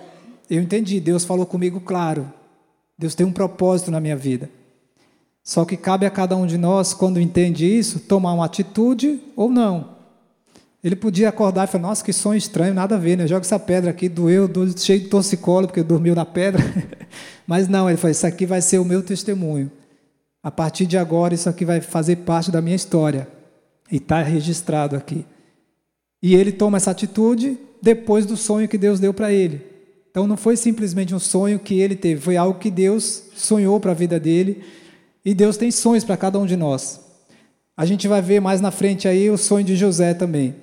eu 0.48 0.62
entendi, 0.62 1.00
Deus 1.00 1.22
falou 1.22 1.44
comigo 1.44 1.80
claro. 1.80 2.32
Deus 2.96 3.14
tem 3.14 3.26
um 3.26 3.32
propósito 3.32 3.90
na 3.90 4.00
minha 4.00 4.16
vida. 4.16 4.48
Só 5.44 5.66
que 5.66 5.76
cabe 5.76 6.06
a 6.06 6.10
cada 6.10 6.34
um 6.34 6.46
de 6.46 6.56
nós, 6.56 6.94
quando 6.94 7.20
entende 7.20 7.66
isso, 7.66 8.00
tomar 8.00 8.32
uma 8.32 8.46
atitude 8.46 9.20
ou 9.36 9.50
não. 9.50 9.90
Ele 10.82 10.96
podia 10.96 11.28
acordar 11.28 11.68
e 11.68 11.70
falar: 11.70 11.88
Nossa, 11.88 12.04
que 12.04 12.12
sonho 12.12 12.36
estranho, 12.36 12.74
nada 12.74 12.96
a 12.96 12.98
ver, 12.98 13.16
né? 13.16 13.26
Joga 13.26 13.46
essa 13.46 13.58
pedra 13.58 13.90
aqui, 13.90 14.08
doeu, 14.08 14.50
cheio 14.76 15.00
de 15.00 15.08
torcicolo, 15.08 15.66
porque 15.66 15.82
dormiu 15.82 16.14
na 16.14 16.26
pedra. 16.26 16.62
Mas 17.46 17.68
não, 17.68 17.88
ele 17.88 17.96
falou: 17.96 18.10
Isso 18.10 18.26
aqui 18.26 18.44
vai 18.44 18.60
ser 18.60 18.78
o 18.78 18.84
meu 18.84 19.02
testemunho. 19.02 19.70
A 20.42 20.50
partir 20.50 20.86
de 20.86 20.98
agora, 20.98 21.34
isso 21.34 21.48
aqui 21.48 21.64
vai 21.64 21.80
fazer 21.80 22.16
parte 22.16 22.50
da 22.50 22.60
minha 22.60 22.74
história. 22.74 23.28
E 23.90 23.96
está 23.96 24.22
registrado 24.22 24.96
aqui. 24.96 25.24
E 26.20 26.34
ele 26.34 26.50
toma 26.50 26.78
essa 26.78 26.90
atitude 26.90 27.58
depois 27.80 28.26
do 28.26 28.36
sonho 28.36 28.68
que 28.68 28.78
Deus 28.78 28.98
deu 28.98 29.14
para 29.14 29.32
ele. 29.32 29.60
Então 30.10 30.26
não 30.26 30.36
foi 30.36 30.56
simplesmente 30.56 31.14
um 31.14 31.18
sonho 31.18 31.58
que 31.58 31.80
ele 31.80 31.96
teve, 31.96 32.20
foi 32.20 32.36
algo 32.36 32.58
que 32.58 32.70
Deus 32.70 33.24
sonhou 33.34 33.80
para 33.80 33.92
a 33.92 33.94
vida 33.94 34.18
dele. 34.18 34.62
E 35.24 35.34
Deus 35.34 35.56
tem 35.56 35.70
sonhos 35.70 36.04
para 36.04 36.16
cada 36.16 36.38
um 36.38 36.46
de 36.46 36.56
nós. 36.56 37.00
A 37.76 37.86
gente 37.86 38.08
vai 38.08 38.20
ver 38.20 38.40
mais 38.40 38.60
na 38.60 38.70
frente 38.70 39.06
aí 39.06 39.30
o 39.30 39.38
sonho 39.38 39.64
de 39.64 39.76
José 39.76 40.12
também. 40.12 40.54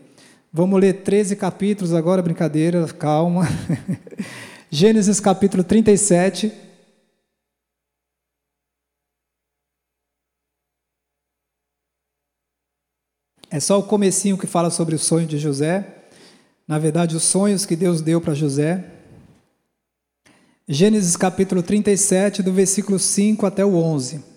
Vamos 0.52 0.82
ler 0.82 1.04
13 1.04 1.36
capítulos 1.36 1.94
agora, 1.94 2.24
brincadeira, 2.24 2.88
calma. 2.88 3.44
Gênesis 4.72 5.20
capítulo 5.20 5.64
37. 5.64 6.52
É 13.52 13.60
só 13.60 13.78
o 13.78 13.84
comecinho 13.84 14.40
que 14.40 14.48
fala 14.48 14.72
sobre 14.72 14.96
o 14.96 15.00
sonho 15.00 15.28
de 15.28 15.38
José. 15.38 15.86
Na 16.68 16.80
verdade, 16.80 17.16
os 17.16 17.24
sonhos 17.24 17.64
que 17.64 17.76
Deus 17.76 18.02
deu 18.02 18.20
para 18.20 18.34
José. 18.34 18.84
Gênesis 20.68 21.16
capítulo 21.16 21.62
37, 21.62 22.42
do 22.42 22.52
versículo 22.52 22.98
5 22.98 23.46
até 23.46 23.64
o 23.64 23.76
11. 23.76 24.29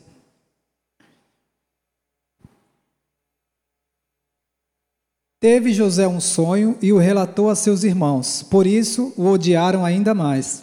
Teve 5.42 5.72
José 5.72 6.06
um 6.06 6.20
sonho 6.20 6.78
e 6.80 6.92
o 6.92 6.98
relatou 6.98 7.50
a 7.50 7.56
seus 7.56 7.82
irmãos, 7.82 8.44
por 8.48 8.64
isso 8.64 9.12
o 9.16 9.26
odiaram 9.26 9.84
ainda 9.84 10.14
mais. 10.14 10.62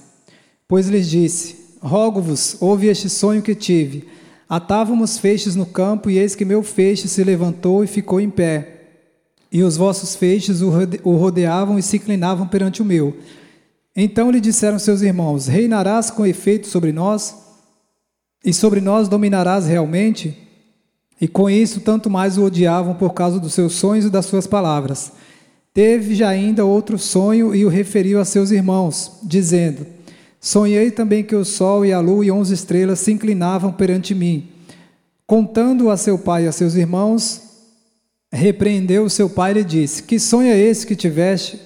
Pois 0.69 0.87
lhes 0.87 1.09
disse: 1.09 1.75
Rogo-vos, 1.81 2.55
ouve 2.61 2.87
este 2.87 3.09
sonho 3.09 3.41
que 3.41 3.53
tive. 3.53 4.07
Atávamos 4.47 5.17
feixes 5.17 5.53
no 5.53 5.65
campo, 5.65 6.09
e 6.09 6.17
eis 6.17 6.33
que 6.33 6.45
meu 6.45 6.63
feixe 6.63 7.09
se 7.09 7.21
levantou 7.25 7.83
e 7.83 7.87
ficou 7.87 8.21
em 8.21 8.29
pé. 8.29 8.83
E 9.51 9.63
os 9.63 9.75
vossos 9.75 10.15
feixes 10.15 10.61
o 10.61 10.69
rodeavam 11.17 11.77
e 11.77 11.83
se 11.83 11.97
inclinavam 11.97 12.47
perante 12.47 12.81
o 12.81 12.85
meu. 12.85 13.17
Então 13.93 14.31
lhe 14.31 14.39
disseram 14.39 14.79
seus 14.79 15.01
irmãos: 15.01 15.47
Reinarás 15.47 16.09
com 16.09 16.25
efeito 16.25 16.67
sobre 16.67 16.93
nós? 16.93 17.35
E 18.45 18.53
sobre 18.53 18.79
nós 18.79 19.09
dominarás 19.09 19.67
realmente? 19.67 20.48
E 21.21 21.27
com 21.27 21.49
isso, 21.49 21.81
tanto 21.81 22.09
mais 22.09 22.37
o 22.37 22.45
odiavam 22.45 22.93
por 22.93 23.13
causa 23.13 23.39
dos 23.39 23.53
seus 23.53 23.73
sonhos 23.73 24.05
e 24.05 24.09
das 24.09 24.25
suas 24.25 24.47
palavras. 24.47 25.11
Teve 25.73 26.15
já 26.15 26.29
ainda 26.29 26.65
outro 26.65 26.97
sonho 26.97 27.53
e 27.53 27.65
o 27.65 27.69
referiu 27.69 28.19
a 28.19 28.25
seus 28.25 28.51
irmãos, 28.51 29.19
dizendo: 29.23 29.85
Sonhei 30.39 30.89
também 30.89 31.23
que 31.23 31.35
o 31.35 31.43
sol 31.43 31.85
e 31.85 31.91
a 31.91 31.99
lua 31.99 32.25
e 32.25 32.31
onze 32.31 32.53
estrelas 32.53 32.99
se 32.99 33.11
inclinavam 33.11 33.71
perante 33.71 34.15
mim. 34.15 34.47
Contando 35.27 35.89
a 35.89 35.97
seu 35.97 36.17
pai 36.17 36.45
e 36.45 36.47
a 36.47 36.51
seus 36.51 36.75
irmãos, 36.75 37.41
repreendeu 38.31 39.09
seu 39.09 39.29
pai 39.29 39.51
e 39.51 39.53
lhe 39.55 39.63
disse: 39.63 40.03
Que 40.03 40.17
sonho 40.19 40.49
é 40.49 40.57
esse 40.57 40.87
que 40.87 40.95
tiveste? 40.95 41.59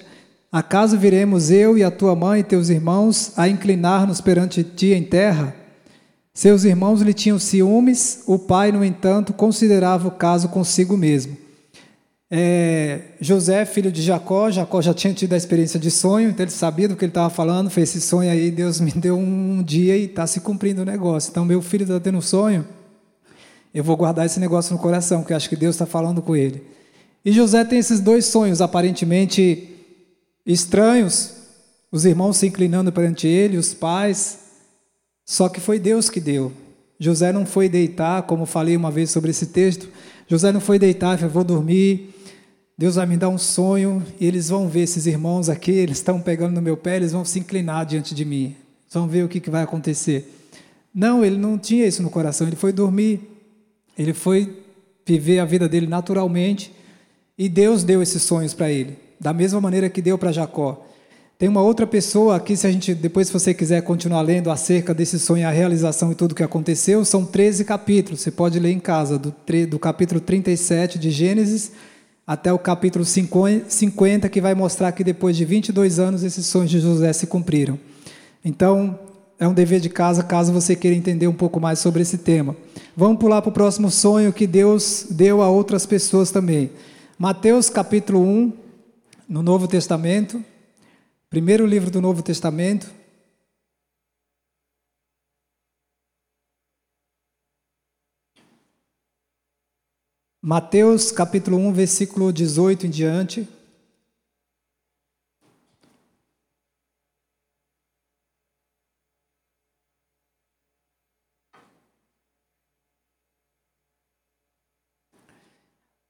Acaso 0.50 0.98
viremos 0.98 1.50
eu 1.50 1.78
e 1.78 1.82
a 1.82 1.90
tua 1.90 2.14
mãe 2.14 2.40
e 2.40 2.44
teus 2.44 2.68
irmãos 2.68 3.32
a 3.36 3.48
inclinar-nos 3.48 4.20
perante 4.20 4.62
ti 4.62 4.92
em 4.92 5.02
terra? 5.02 5.63
Seus 6.36 6.64
irmãos 6.64 7.00
lhe 7.00 7.14
tinham 7.14 7.38
ciúmes, 7.38 8.24
o 8.26 8.36
pai, 8.36 8.72
no 8.72 8.84
entanto, 8.84 9.32
considerava 9.32 10.08
o 10.08 10.10
caso 10.10 10.48
consigo 10.48 10.96
mesmo. 10.96 11.36
É, 12.28 13.02
José, 13.20 13.64
filho 13.64 13.92
de 13.92 14.02
Jacó, 14.02 14.50
Jacó 14.50 14.82
já 14.82 14.92
tinha 14.92 15.14
tido 15.14 15.34
a 15.34 15.36
experiência 15.36 15.78
de 15.78 15.92
sonho, 15.92 16.30
então 16.30 16.42
ele 16.42 16.50
sabia 16.50 16.88
do 16.88 16.96
que 16.96 17.04
ele 17.04 17.10
estava 17.10 17.30
falando, 17.30 17.70
fez 17.70 17.90
esse 17.90 18.00
sonho 18.00 18.28
aí, 18.28 18.50
Deus 18.50 18.80
me 18.80 18.90
deu 18.90 19.16
um 19.16 19.62
dia 19.62 19.96
e 19.96 20.06
está 20.06 20.26
se 20.26 20.40
cumprindo 20.40 20.82
o 20.82 20.84
negócio. 20.84 21.30
Então, 21.30 21.44
meu 21.44 21.62
filho 21.62 21.84
está 21.84 22.00
tendo 22.00 22.18
um 22.18 22.20
sonho, 22.20 22.66
eu 23.72 23.84
vou 23.84 23.96
guardar 23.96 24.26
esse 24.26 24.40
negócio 24.40 24.72
no 24.72 24.80
coração, 24.80 25.20
porque 25.20 25.34
acho 25.34 25.48
que 25.48 25.54
Deus 25.54 25.76
está 25.76 25.86
falando 25.86 26.20
com 26.20 26.34
ele. 26.34 26.64
E 27.24 27.30
José 27.30 27.64
tem 27.64 27.78
esses 27.78 28.00
dois 28.00 28.24
sonhos 28.24 28.60
aparentemente 28.60 29.68
estranhos, 30.44 31.34
os 31.92 32.04
irmãos 32.04 32.38
se 32.38 32.48
inclinando 32.48 32.90
perante 32.90 33.28
ele, 33.28 33.56
os 33.56 33.72
pais, 33.72 34.43
só 35.24 35.48
que 35.48 35.60
foi 35.60 35.78
Deus 35.78 36.10
que 36.10 36.20
deu. 36.20 36.52
José 36.98 37.32
não 37.32 37.44
foi 37.44 37.68
deitar, 37.68 38.22
como 38.22 38.46
falei 38.46 38.76
uma 38.76 38.90
vez 38.90 39.10
sobre 39.10 39.30
esse 39.30 39.46
texto, 39.46 39.88
José 40.28 40.52
não 40.52 40.60
foi 40.60 40.78
deitar, 40.78 41.20
eu 41.20 41.28
vou 41.28 41.44
dormir, 41.44 42.14
Deus 42.76 42.96
vai 42.96 43.06
me 43.06 43.16
dar 43.16 43.28
um 43.28 43.38
sonho 43.38 44.02
e 44.18 44.26
eles 44.26 44.48
vão 44.48 44.68
ver 44.68 44.82
esses 44.82 45.06
irmãos 45.06 45.48
aqui, 45.48 45.70
eles 45.72 45.98
estão 45.98 46.20
pegando 46.20 46.54
no 46.54 46.62
meu 46.62 46.76
pé, 46.76 46.96
eles 46.96 47.12
vão 47.12 47.24
se 47.24 47.38
inclinar 47.38 47.86
diante 47.86 48.14
de 48.14 48.24
mim. 48.24 48.56
Vão 48.90 49.06
ver 49.08 49.24
o 49.24 49.28
que, 49.28 49.40
que 49.40 49.50
vai 49.50 49.62
acontecer. 49.62 50.48
Não, 50.94 51.24
ele 51.24 51.36
não 51.36 51.58
tinha 51.58 51.86
isso 51.86 52.02
no 52.02 52.10
coração, 52.10 52.46
ele 52.46 52.56
foi 52.56 52.72
dormir. 52.72 53.20
Ele 53.96 54.12
foi 54.12 54.64
viver 55.06 55.38
a 55.38 55.44
vida 55.44 55.68
dele 55.68 55.86
naturalmente 55.86 56.72
e 57.36 57.48
Deus 57.48 57.84
deu 57.84 58.02
esses 58.02 58.22
sonhos 58.22 58.54
para 58.54 58.70
ele, 58.70 58.96
da 59.20 59.32
mesma 59.32 59.60
maneira 59.60 59.90
que 59.90 60.00
deu 60.00 60.16
para 60.16 60.32
Jacó. 60.32 60.86
Tem 61.36 61.48
uma 61.48 61.60
outra 61.60 61.84
pessoa 61.84 62.36
aqui, 62.36 62.56
se 62.56 62.64
a 62.64 62.70
gente 62.70 62.94
depois 62.94 63.26
se 63.26 63.32
você 63.32 63.52
quiser 63.52 63.82
continuar 63.82 64.22
lendo 64.22 64.52
acerca 64.52 64.94
desse 64.94 65.18
sonho, 65.18 65.46
a 65.48 65.50
realização 65.50 66.12
e 66.12 66.14
tudo 66.14 66.30
o 66.30 66.34
que 66.34 66.44
aconteceu, 66.44 67.04
são 67.04 67.24
13 67.24 67.64
capítulos. 67.64 68.20
Você 68.20 68.30
pode 68.30 68.60
ler 68.60 68.70
em 68.70 68.78
casa, 68.78 69.18
do, 69.18 69.34
do 69.68 69.78
capítulo 69.78 70.20
37 70.20 70.96
de 70.96 71.10
Gênesis 71.10 71.72
até 72.24 72.52
o 72.52 72.58
capítulo 72.58 73.04
50, 73.04 74.28
que 74.28 74.40
vai 74.40 74.54
mostrar 74.54 74.92
que 74.92 75.02
depois 75.02 75.36
de 75.36 75.44
22 75.44 75.98
anos 75.98 76.22
esses 76.22 76.46
sonhos 76.46 76.70
de 76.70 76.78
José 76.78 77.12
se 77.12 77.26
cumpriram. 77.26 77.78
Então, 78.44 78.96
é 79.38 79.48
um 79.48 79.52
dever 79.52 79.80
de 79.80 79.88
casa 79.88 80.22
caso 80.22 80.52
você 80.52 80.76
queira 80.76 80.96
entender 80.96 81.26
um 81.26 81.34
pouco 81.34 81.60
mais 81.60 81.80
sobre 81.80 82.02
esse 82.02 82.18
tema. 82.18 82.56
Vamos 82.96 83.18
pular 83.18 83.42
para 83.42 83.50
o 83.50 83.52
próximo 83.52 83.90
sonho 83.90 84.32
que 84.32 84.46
Deus 84.46 85.08
deu 85.10 85.42
a 85.42 85.48
outras 85.48 85.84
pessoas 85.84 86.30
também. 86.30 86.70
Mateus 87.18 87.68
capítulo 87.68 88.22
1, 88.22 88.52
no 89.28 89.42
Novo 89.42 89.66
Testamento, 89.66 90.40
primeiro 91.34 91.66
livro 91.66 91.90
do 91.90 92.00
Novo 92.00 92.22
Testamento, 92.22 92.88
Mateus 100.40 101.10
capítulo 101.10 101.56
1, 101.56 101.72
versículo 101.72 102.32
18 102.32 102.86
em 102.86 102.90
diante. 102.90 103.48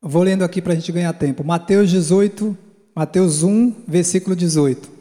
Vou 0.03 0.23
lendo 0.23 0.45
aqui 0.45 0.61
para 0.61 0.75
a 0.75 0.77
gente 0.77 0.93
ganhar 0.93 1.15
tempo. 1.15 1.43
Mateus 1.43 1.89
18, 1.89 2.55
Mateus 2.95 3.43
1, 3.43 3.85
versículo 3.89 4.37
18. 4.37 4.94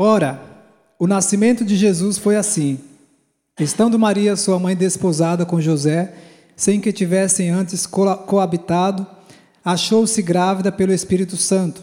Ora, 0.00 0.40
o 0.96 1.08
nascimento 1.08 1.64
de 1.64 1.74
Jesus 1.74 2.18
foi 2.18 2.36
assim. 2.36 2.78
Estando 3.58 3.98
Maria, 3.98 4.36
sua 4.36 4.56
mãe, 4.56 4.76
desposada 4.76 5.44
com 5.44 5.60
José, 5.60 6.14
sem 6.54 6.80
que 6.80 6.92
tivessem 6.92 7.50
antes 7.50 7.84
coabitado, 7.84 9.04
achou-se 9.64 10.22
grávida 10.22 10.70
pelo 10.70 10.92
Espírito 10.92 11.36
Santo. 11.36 11.82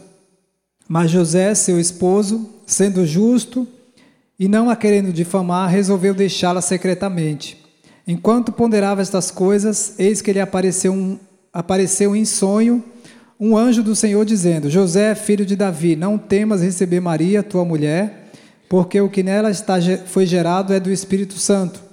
Mas 0.87 1.11
José, 1.11 1.53
seu 1.53 1.77
esposo, 1.77 2.49
sendo 2.65 3.05
justo 3.05 3.67
e 4.39 4.47
não 4.47 4.69
a 4.69 4.77
querendo 4.77 5.11
difamar, 5.11 5.69
resolveu 5.69 6.13
deixá-la 6.13 6.61
secretamente. 6.61 7.61
Enquanto 8.07 8.53
ponderava 8.53 9.01
estas 9.01 9.29
coisas, 9.29 9.95
eis 9.99 10.21
que 10.21 10.31
lhe 10.31 10.39
apareceu, 10.39 10.93
um, 10.93 11.19
apareceu 11.51 12.15
em 12.15 12.23
sonho 12.23 12.81
um 13.39 13.57
anjo 13.57 13.83
do 13.83 13.95
Senhor 13.95 14.25
dizendo: 14.25 14.69
José, 14.69 15.13
filho 15.15 15.45
de 15.45 15.55
Davi, 15.55 15.95
não 15.95 16.17
temas 16.17 16.61
receber 16.61 16.99
Maria, 16.99 17.43
tua 17.43 17.65
mulher, 17.65 18.31
porque 18.69 18.99
o 18.99 19.09
que 19.09 19.23
nela 19.23 19.51
está, 19.51 19.75
foi 20.05 20.25
gerado 20.25 20.73
é 20.73 20.79
do 20.79 20.91
Espírito 20.91 21.37
Santo. 21.37 21.83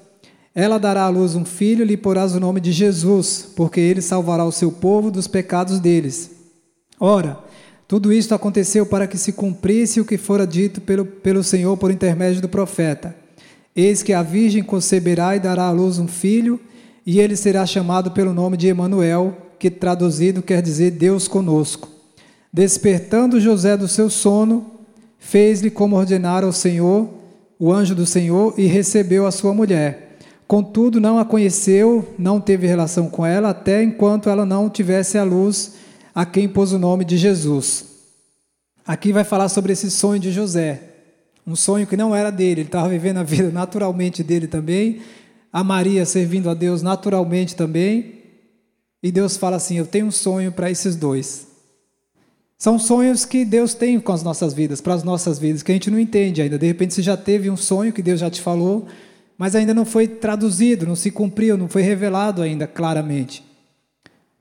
Ela 0.55 0.79
dará 0.79 1.05
à 1.05 1.09
luz 1.09 1.35
um 1.35 1.45
filho 1.45 1.85
lhe 1.85 1.97
porás 1.97 2.35
o 2.35 2.41
nome 2.41 2.61
de 2.61 2.73
Jesus, 2.73 3.49
porque 3.57 3.81
ele 3.81 4.03
salvará 4.03 4.45
o 4.45 4.53
seu 4.53 4.71
povo 4.71 5.11
dos 5.11 5.27
pecados 5.27 5.81
deles. 5.81 6.31
Ora, 7.01 7.39
tudo 7.89 8.13
isto 8.13 8.35
aconteceu 8.35 8.85
para 8.85 9.07
que 9.07 9.17
se 9.17 9.33
cumprisse 9.33 10.01
o 10.01 10.05
que 10.05 10.19
fora 10.19 10.47
dito 10.47 10.81
pelo, 10.81 11.05
pelo 11.05 11.43
Senhor 11.43 11.77
por 11.77 11.91
intermédio 11.91 12.43
do 12.43 12.49
profeta. 12.49 13.17
Eis 13.75 14.03
que 14.03 14.13
a 14.13 14.23
virgem 14.23 14.63
conceberá 14.63 15.35
e 15.35 15.41
dará 15.41 15.65
à 15.65 15.71
luz 15.71 15.99
um 15.99 16.07
filho, 16.07 16.61
e 17.05 17.19
ele 17.19 17.35
será 17.35 17.65
chamado 17.65 18.11
pelo 18.11 18.35
nome 18.35 18.57
de 18.57 18.69
Emanuel, 18.69 19.37
que 19.63 19.71
traduzido 19.71 20.43
quer 20.43 20.61
dizer 20.61 20.91
Deus 20.91 21.29
conosco. 21.29 21.89
Despertando 22.53 23.41
José 23.41 23.77
do 23.77 23.87
seu 23.87 24.11
sono, 24.11 24.67
fez-lhe 25.21 25.71
como 25.71 25.95
ordenara 25.95 26.45
o 26.45 26.53
Senhor, 26.53 27.09
o 27.61 27.73
anjo 27.73 27.95
do 27.95 28.05
Senhor, 28.05 28.55
e 28.59 28.67
recebeu 28.67 29.25
a 29.25 29.31
sua 29.31 29.55
mulher. 29.55 30.19
Contudo, 30.49 31.01
não 31.01 31.17
a 31.17 31.25
conheceu, 31.25 32.13
não 32.19 32.41
teve 32.41 32.67
relação 32.67 33.09
com 33.09 33.25
ela, 33.25 33.51
até 33.51 33.85
enquanto 33.85 34.29
ela 34.29 34.45
não 34.45 34.69
tivesse 34.69 35.17
a 35.17 35.23
luz 35.23 35.75
a 36.13 36.27
quem 36.27 36.49
pôs 36.49 36.73
o 36.73 36.79
nome 36.79 37.05
de 37.05 37.17
Jesus. 37.17 37.85
Aqui 38.85 39.13
vai 39.13 39.23
falar 39.23 39.49
sobre 39.49 39.75
esse 39.75 39.93
sonho 39.93 40.19
de 40.19 40.33
José. 40.33 40.83
Um 41.47 41.55
sonho 41.55 41.87
que 41.87 41.97
não 41.97 42.13
era 42.13 42.33
dele, 42.33 42.63
ele 42.63 42.69
estava 42.69 42.89
vivendo 42.89 43.19
a 43.19 43.23
vida 43.23 43.49
naturalmente 43.55 44.25
dele 44.25 44.49
também, 44.49 45.03
a 45.53 45.63
Maria 45.63 46.05
servindo 46.05 46.51
a 46.51 46.55
Deus 46.55 46.83
naturalmente 46.83 47.55
também. 47.55 48.22
E 49.03 49.11
Deus 49.11 49.37
fala 49.37 49.57
assim: 49.57 49.77
Eu 49.77 49.87
tenho 49.87 50.07
um 50.07 50.11
sonho 50.11 50.53
para 50.53 50.71
esses 50.71 50.95
dois. 50.95 51.47
São 52.57 52.79
sonhos 52.79 53.25
que 53.25 53.45
Deus 53.45 53.75
tem 53.75 53.99
com 53.99 54.13
as 54.13 54.23
nossas 54.23 54.55
vidas, 54.55 54.81
para 54.81 54.95
as 54.95 55.03
nossas 55.03 55.37
vidas, 55.37 55.65
que 55.65 55.73
a 55.73 55.75
gente 55.75 55.91
não 55.91 55.99
entende 55.99 56.41
ainda. 56.41 56.57
De 56.57 56.67
repente 56.67 56.95
você 56.95 57.03
já 57.03 57.17
teve 57.17 57.51
um 57.51 57.57
sonho 57.57 57.93
que 57.93 58.01
Deus 58.01 58.21
já 58.21 58.31
te 58.31 58.41
falou, 58.41 58.87
mas 59.37 59.57
ainda 59.57 59.75
não 59.75 59.85
foi 59.85 60.07
traduzido, 60.07 60.87
não 60.87 60.95
se 60.95 61.11
cumpriu, 61.11 61.59
não 61.59 61.69
foi 61.69 61.83
revelado 61.83 62.41
ainda 62.41 62.65
claramente. 62.69 63.45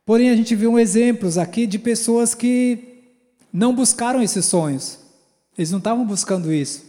Porém, 0.05 0.29
a 0.29 0.35
gente 0.35 0.55
viu 0.55 0.77
exemplos 0.77 1.37
aqui 1.37 1.65
de 1.65 1.79
pessoas 1.79 2.35
que 2.35 2.91
não 3.51 3.73
buscaram 3.73 4.21
esses 4.21 4.45
sonhos. 4.45 4.99
Eles 5.57 5.71
não 5.71 5.79
estavam 5.79 6.05
buscando 6.05 6.53
isso. 6.53 6.83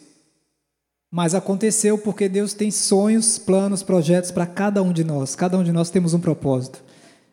Mas 1.11 1.35
aconteceu 1.35 1.97
porque 1.97 2.29
Deus 2.29 2.52
tem 2.52 2.71
sonhos, 2.71 3.38
planos, 3.38 3.83
projetos 3.83 4.31
para 4.31 4.47
cada 4.47 4.83
um 4.83 4.93
de 4.93 5.05
nós. 5.05 5.35
Cada 5.35 5.57
um 5.57 5.64
de 5.64 5.73
nós 5.73 5.88
temos 5.88 6.12
um 6.12 6.21
propósito. 6.21 6.83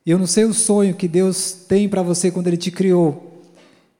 Eu 0.06 0.18
não 0.18 0.28
sei 0.28 0.46
o 0.46 0.54
sonho 0.54 0.96
que 0.96 1.08
Deus 1.08 1.52
tem 1.52 1.88
para 1.88 2.02
você 2.02 2.32
quando 2.32 2.48
Ele 2.48 2.58
te 2.58 2.72
criou, 2.72 3.44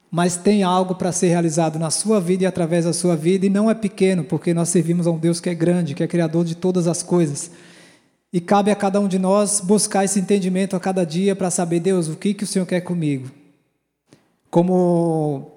mas 0.10 0.38
tem 0.38 0.64
algo 0.64 0.96
para 0.96 1.12
ser 1.12 1.28
realizado 1.28 1.78
na 1.78 1.92
sua 1.92 2.20
vida 2.20 2.44
e 2.44 2.48
através 2.48 2.86
da 2.86 2.94
sua 2.94 3.16
vida, 3.16 3.46
e 3.46 3.50
não 3.50 3.70
é 3.70 3.76
pequeno, 3.76 4.24
porque 4.24 4.54
nós 4.54 4.70
servimos 4.70 5.06
a 5.06 5.12
um 5.12 5.18
Deus 5.18 5.40
que 5.40 5.50
é 5.50 5.54
grande, 5.54 5.94
que 5.94 6.04
é 6.04 6.08
criador 6.08 6.44
de 6.44 6.56
todas 6.56 6.88
as 6.88 7.04
coisas. 7.04 7.52
E 8.32 8.40
cabe 8.40 8.72
a 8.72 8.76
cada 8.76 9.00
um 9.00 9.08
de 9.08 9.20
nós 9.20 9.60
buscar 9.60 10.06
esse 10.06 10.20
entendimento 10.20 10.76
a 10.76 10.80
cada 10.80 11.06
dia 11.06 11.36
para 11.36 11.50
saber, 11.50 11.80
Deus, 11.80 12.08
o 12.08 12.16
que, 12.16 12.34
que 12.34 12.44
o 12.44 12.48
Senhor 12.48 12.66
quer 12.66 12.82
comigo. 12.82 13.30
Como 14.50 15.52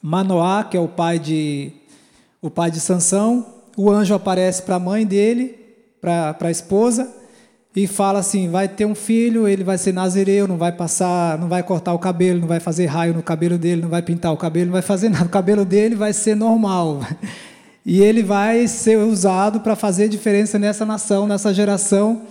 Manoá, 0.00 0.64
que 0.64 0.76
é 0.76 0.80
o 0.80 0.88
pai 0.88 1.18
de, 1.18 1.72
o 2.40 2.50
pai 2.50 2.70
de 2.70 2.80
Sansão, 2.80 3.46
o 3.76 3.90
anjo 3.90 4.14
aparece 4.14 4.62
para 4.62 4.76
a 4.76 4.80
mãe 4.80 5.06
dele, 5.06 5.58
para 6.00 6.36
a 6.40 6.50
esposa, 6.50 7.21
e 7.74 7.86
fala 7.86 8.18
assim: 8.18 8.50
vai 8.50 8.68
ter 8.68 8.84
um 8.84 8.94
filho, 8.94 9.48
ele 9.48 9.64
vai 9.64 9.78
ser 9.78 9.92
nazireu, 9.92 10.46
não 10.46 10.56
vai 10.56 10.72
passar, 10.72 11.38
não 11.38 11.48
vai 11.48 11.62
cortar 11.62 11.94
o 11.94 11.98
cabelo, 11.98 12.40
não 12.40 12.48
vai 12.48 12.60
fazer 12.60 12.86
raio 12.86 13.14
no 13.14 13.22
cabelo 13.22 13.56
dele, 13.56 13.82
não 13.82 13.88
vai 13.88 14.02
pintar 14.02 14.32
o 14.32 14.36
cabelo, 14.36 14.66
não 14.66 14.72
vai 14.72 14.82
fazer 14.82 15.08
nada. 15.08 15.24
O 15.26 15.28
cabelo 15.28 15.64
dele 15.64 15.94
vai 15.94 16.12
ser 16.12 16.34
normal. 16.34 17.00
E 17.84 18.00
ele 18.00 18.22
vai 18.22 18.68
ser 18.68 18.96
usado 18.96 19.58
para 19.58 19.74
fazer 19.74 20.06
diferença 20.06 20.56
nessa 20.56 20.86
nação, 20.86 21.26
nessa 21.26 21.52
geração. 21.52 22.22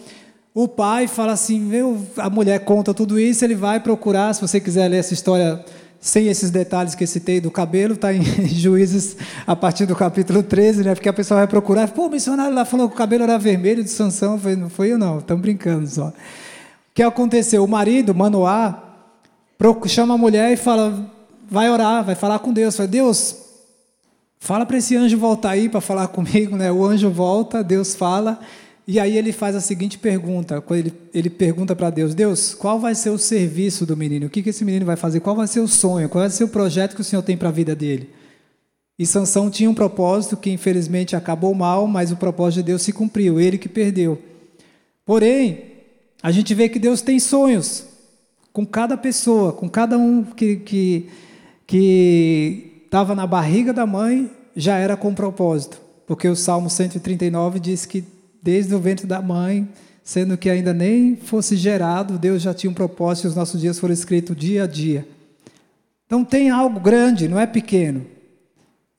O 0.53 0.65
pai 0.65 1.09
fala 1.09 1.33
assim: 1.33 1.59
meu, 1.59 2.01
a 2.15 2.29
mulher 2.29 2.59
conta 2.59 2.93
tudo 2.93 3.19
isso, 3.19 3.43
ele 3.43 3.55
vai 3.55 3.77
procurar. 3.81 4.33
Se 4.33 4.39
você 4.39 4.61
quiser 4.61 4.87
ler 4.87 4.99
essa 4.99 5.13
história 5.13 5.61
sem 6.01 6.27
esses 6.27 6.49
detalhes 6.49 6.95
que 6.95 7.03
eu 7.03 7.07
citei 7.07 7.39
do 7.39 7.51
cabelo, 7.51 7.93
está 7.93 8.11
em 8.11 8.23
Juízes 8.49 9.15
a 9.45 9.55
partir 9.55 9.85
do 9.85 9.95
capítulo 9.95 10.41
13, 10.41 10.83
né? 10.83 10.95
Porque 10.95 11.07
a 11.07 11.13
pessoa 11.13 11.41
vai 11.41 11.47
procurar, 11.47 11.87
pô, 11.89 12.07
o 12.07 12.09
missionário 12.09 12.55
lá 12.55 12.65
falou 12.65 12.89
que 12.89 12.95
o 12.95 12.97
cabelo 12.97 13.23
era 13.23 13.37
vermelho 13.37 13.83
de 13.83 13.89
Sansão, 13.91 14.39
foi, 14.39 14.55
não 14.55 14.67
foi 14.67 14.91
eu 14.91 14.97
não, 14.97 15.19
estamos 15.19 15.43
brincando 15.43 15.87
só. 15.87 16.07
O 16.07 16.13
que 16.95 17.03
aconteceu? 17.03 17.63
O 17.63 17.67
marido, 17.67 18.15
Manoá, 18.15 18.83
chama 19.85 20.15
a 20.15 20.17
mulher 20.17 20.51
e 20.51 20.57
fala, 20.57 21.07
vai 21.47 21.69
orar, 21.69 22.03
vai 22.03 22.15
falar 22.15 22.39
com 22.39 22.51
Deus, 22.51 22.75
fala, 22.75 22.87
Deus, 22.87 23.35
fala 24.39 24.65
para 24.65 24.77
esse 24.77 24.95
anjo 24.95 25.19
voltar 25.19 25.51
aí 25.51 25.69
para 25.69 25.81
falar 25.81 26.07
comigo, 26.07 26.57
né? 26.57 26.71
O 26.71 26.83
anjo 26.83 27.11
volta, 27.11 27.63
Deus 27.63 27.93
fala, 27.93 28.39
e 28.87 28.99
aí 28.99 29.17
ele 29.17 29.31
faz 29.31 29.55
a 29.55 29.61
seguinte 29.61 29.97
pergunta, 29.97 30.63
ele, 30.71 30.93
ele 31.13 31.29
pergunta 31.29 31.75
para 31.75 31.89
Deus, 31.89 32.15
Deus, 32.15 32.53
qual 32.53 32.79
vai 32.79 32.95
ser 32.95 33.11
o 33.11 33.17
serviço 33.17 33.85
do 33.85 33.95
menino? 33.95 34.25
O 34.25 34.29
que, 34.29 34.41
que 34.41 34.49
esse 34.49 34.65
menino 34.65 34.85
vai 34.85 34.95
fazer? 34.95 35.19
Qual 35.19 35.35
vai 35.35 35.47
ser 35.47 35.59
o 35.59 35.67
sonho? 35.67 36.09
Qual 36.09 36.21
vai 36.21 36.29
ser 36.29 36.43
o 36.43 36.49
projeto 36.49 36.95
que 36.95 37.01
o 37.01 37.03
Senhor 37.03 37.21
tem 37.21 37.37
para 37.37 37.49
a 37.49 37.51
vida 37.51 37.75
dele? 37.75 38.09
E 38.97 39.05
Sansão 39.05 39.49
tinha 39.49 39.69
um 39.69 39.73
propósito 39.73 40.35
que 40.35 40.49
infelizmente 40.49 41.15
acabou 41.15 41.53
mal, 41.53 41.87
mas 41.87 42.11
o 42.11 42.17
propósito 42.17 42.57
de 42.59 42.67
Deus 42.67 42.81
se 42.81 42.91
cumpriu, 42.91 43.39
ele 43.39 43.57
que 43.57 43.69
perdeu. 43.69 44.21
Porém, 45.05 45.71
a 46.21 46.31
gente 46.31 46.53
vê 46.53 46.69
que 46.69 46.79
Deus 46.79 47.01
tem 47.01 47.19
sonhos 47.19 47.85
com 48.53 48.65
cada 48.65 48.97
pessoa, 48.97 49.53
com 49.53 49.69
cada 49.69 49.97
um 49.97 50.23
que 50.23 50.57
que 50.57 51.09
que 51.65 52.83
estava 52.85 53.15
na 53.15 53.25
barriga 53.25 53.71
da 53.71 53.85
mãe, 53.85 54.29
já 54.55 54.77
era 54.77 54.97
com 54.97 55.13
propósito, 55.13 55.79
porque 56.05 56.27
o 56.27 56.35
Salmo 56.35 56.69
139 56.69 57.59
diz 57.59 57.85
que 57.85 58.03
desde 58.41 58.73
o 58.73 58.79
ventre 58.79 59.05
da 59.05 59.21
mãe, 59.21 59.67
sendo 60.03 60.37
que 60.37 60.49
ainda 60.49 60.73
nem 60.73 61.15
fosse 61.15 61.55
gerado, 61.55 62.17
Deus 62.17 62.41
já 62.41 62.53
tinha 62.53 62.69
um 62.69 62.73
propósito 62.73 63.25
e 63.25 63.27
os 63.29 63.35
nossos 63.35 63.61
dias 63.61 63.79
foram 63.79 63.93
escritos 63.93 64.35
dia 64.35 64.63
a 64.63 64.67
dia. 64.67 65.07
Então 66.05 66.25
tem 66.25 66.49
algo 66.49 66.79
grande, 66.79 67.27
não 67.27 67.39
é 67.39 67.45
pequeno. 67.45 68.05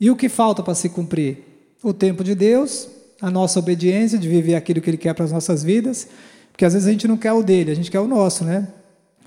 E 0.01 0.11
o 0.11 0.17
que 0.17 0.29
falta 0.29 0.63
para 0.63 0.75
se 0.75 0.89
cumprir? 0.89 1.39
O 1.83 1.93
tempo 1.93 2.25
de 2.25 2.35
Deus, 2.35 2.89
a 3.21 3.31
nossa 3.31 3.59
obediência 3.59 4.19
de 4.19 4.29
viver 4.29 4.55
aquilo 4.55 4.81
que 4.81 4.89
Ele 4.89 4.97
quer 4.97 5.15
para 5.15 5.25
as 5.25 5.33
nossas 5.33 5.63
vidas, 5.63 6.09
porque 6.51 6.65
às 6.65 6.73
vezes 6.73 6.89
a 6.89 6.93
gente 6.93 7.07
não 7.07 7.17
quer 7.17 7.33
o 7.33 7.43
dele, 7.43 7.71
a 7.71 7.75
gente 7.75 7.91
quer 7.91 8.01
o 8.01 8.09
nosso, 8.09 8.45
né? 8.45 8.69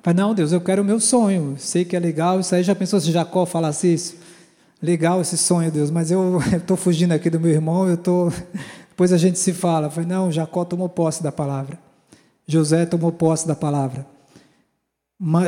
Mas 0.05 0.15
não, 0.15 0.33
Deus, 0.35 0.51
eu 0.51 0.61
quero 0.61 0.81
o 0.81 0.85
meu 0.85 0.99
sonho, 0.99 1.55
sei 1.57 1.83
que 1.83 1.95
é 1.95 1.99
legal, 1.99 2.39
isso 2.39 2.53
aí 2.53 2.61
já 2.61 2.75
pensou 2.75 2.99
se 2.99 3.11
Jacó 3.11 3.45
falasse 3.45 3.93
isso? 3.93 4.15
Legal 4.81 5.21
esse 5.21 5.37
sonho, 5.37 5.71
Deus, 5.71 5.89
mas 5.89 6.11
eu 6.11 6.39
estou 6.55 6.77
fugindo 6.77 7.11
aqui 7.11 7.29
do 7.29 7.39
meu 7.39 7.51
irmão, 7.51 7.87
eu 7.87 7.95
estou 7.95 8.31
depois 8.95 9.11
a 9.11 9.17
gente 9.17 9.37
se 9.37 9.51
fala, 9.51 9.89
foi 9.89 10.05
não, 10.05 10.31
Jacó 10.31 10.63
tomou 10.63 10.87
posse 10.87 11.21
da 11.21 11.29
palavra. 11.29 11.77
José 12.47 12.85
tomou 12.85 13.11
posse 13.11 13.45
da 13.45 13.53
palavra. 13.53 14.07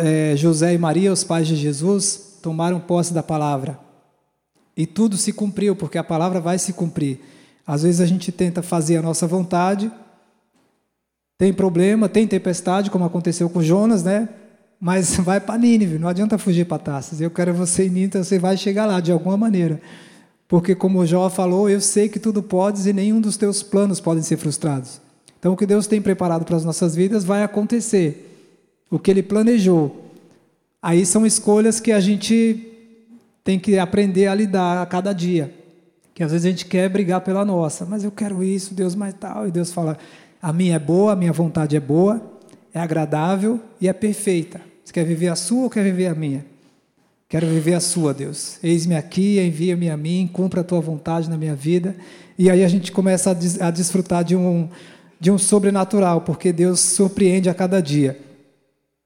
É, 0.04 0.36
José 0.36 0.74
e 0.74 0.78
Maria, 0.78 1.14
os 1.14 1.24
pais 1.24 1.48
de 1.48 1.56
Jesus, 1.56 2.40
tomaram 2.42 2.78
posse 2.78 3.14
da 3.14 3.24
palavra. 3.24 3.80
E 4.76 4.86
tudo 4.86 5.16
se 5.16 5.32
cumpriu, 5.32 5.78
porque 5.78 5.98
a 5.98 6.04
palavra 6.04 6.42
vai 6.42 6.60
se 6.60 6.74
cumprir. 6.74 7.22
Às 7.66 7.84
vezes 7.84 8.02
a 8.02 8.06
gente 8.06 8.34
tenta 8.34 8.62
fazer 8.62 8.98
a 8.98 9.02
nossa 9.02 9.26
vontade, 9.26 9.90
tem 11.38 11.54
problema, 11.54 12.10
tem 12.10 12.28
tempestade, 12.28 12.92
como 12.92 13.06
aconteceu 13.06 13.50
com 13.50 13.64
Jonas, 13.64 14.04
né? 14.04 14.28
Mas 14.78 15.16
vai 15.24 15.40
para 15.40 15.58
Nínive, 15.58 15.98
não 15.98 16.10
adianta 16.10 16.38
fugir 16.38 16.66
para 16.66 16.80
Taças. 16.80 17.22
Eu 17.22 17.32
quero 17.32 17.54
você 17.54 17.86
em 17.88 17.92
Nínive, 17.92 18.18
você 18.18 18.38
vai 18.38 18.58
chegar 18.58 18.86
lá 18.86 19.00
de 19.00 19.14
alguma 19.14 19.38
maneira. 19.38 19.80
Porque, 20.48 20.74
como 20.74 21.06
Jó 21.06 21.30
falou, 21.30 21.70
eu 21.70 21.82
sei 21.82 22.08
que 22.08 22.20
tudo 22.20 22.42
podes 22.42 22.86
e 22.86 22.94
nenhum 22.94 23.20
dos 23.20 23.36
teus 23.36 23.62
planos 23.62 24.00
podem 24.00 24.24
ser 24.24 24.38
frustrados. 24.38 25.02
Então, 25.40 25.54
o 25.54 25.58
que 25.58 25.66
Deus 25.66 25.88
tem 25.88 26.02
preparado 26.02 26.46
para 26.46 26.56
as 26.56 26.64
nossas 26.64 26.96
vidas 26.96 27.24
vai 27.24 27.44
acontecer. 27.44 28.24
O 28.90 28.98
que 28.98 29.12
Ele 29.12 29.22
planejou. 29.22 30.06
Aí 30.82 31.06
são 31.06 31.26
escolhas 31.26 31.80
que 31.80 31.92
a 31.92 32.00
gente 32.00 32.66
tem 33.44 33.60
que 33.60 33.78
aprender 33.78 34.28
a 34.28 34.36
lidar 34.36 34.82
a 34.82 34.86
cada 34.86 35.12
dia. 35.12 35.54
Que 36.14 36.24
às 36.24 36.32
vezes 36.32 36.46
a 36.46 36.50
gente 36.50 36.66
quer 36.66 36.90
brigar 36.90 37.22
pela 37.22 37.46
nossa, 37.46 37.86
mas 37.86 38.04
eu 38.04 38.12
quero 38.12 38.44
isso, 38.44 38.74
Deus 38.74 38.96
mais 38.96 39.14
tal. 39.14 39.48
E 39.48 39.52
Deus 39.52 39.72
fala: 39.72 39.98
a 40.42 40.54
minha 40.54 40.76
é 40.76 40.80
boa, 40.80 41.14
a 41.14 41.16
minha 41.16 41.34
vontade 41.34 41.76
é 41.76 41.80
boa, 41.80 42.22
é 42.74 42.80
agradável 42.80 43.60
e 43.80 43.88
é 43.88 43.94
perfeita. 43.94 44.62
Você 44.84 44.94
quer 44.94 45.04
viver 45.04 45.28
a 45.28 45.36
sua 45.36 45.64
ou 45.64 45.70
quer 45.70 45.84
viver 45.84 46.08
a 46.08 46.16
minha? 46.16 46.46
Quero 47.30 47.46
viver 47.48 47.74
a 47.74 47.82
sua, 47.82 48.14
Deus. 48.14 48.58
Eis-me 48.64 48.96
aqui, 48.96 49.38
envia-me 49.40 49.90
a 49.90 49.98
mim, 49.98 50.30
cumpra 50.32 50.62
a 50.62 50.64
tua 50.64 50.80
vontade 50.80 51.30
na 51.30 51.38
minha 51.38 51.56
vida. 51.56 51.94
E 52.38 52.50
aí 52.50 52.64
a 52.64 52.68
gente 52.70 52.90
começa 52.92 53.32
a, 53.32 53.34
des 53.34 53.60
a 53.60 53.70
desfrutar 53.70 54.24
de 54.24 54.34
um, 54.34 54.70
de 55.20 55.30
um 55.30 55.38
sobrenatural, 55.38 56.22
porque 56.22 56.54
Deus 56.54 56.80
surpreende 56.80 57.50
a 57.50 57.54
cada 57.54 57.82
dia. 57.82 58.18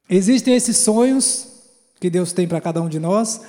Existem 0.07 0.53
esses 0.55 0.77
sonhos 0.77 1.47
que 1.99 2.09
Deus 2.09 2.31
tem 2.31 2.47
para 2.47 2.61
cada 2.61 2.81
um 2.81 2.89
de 2.89 2.99
nós, 2.99 3.41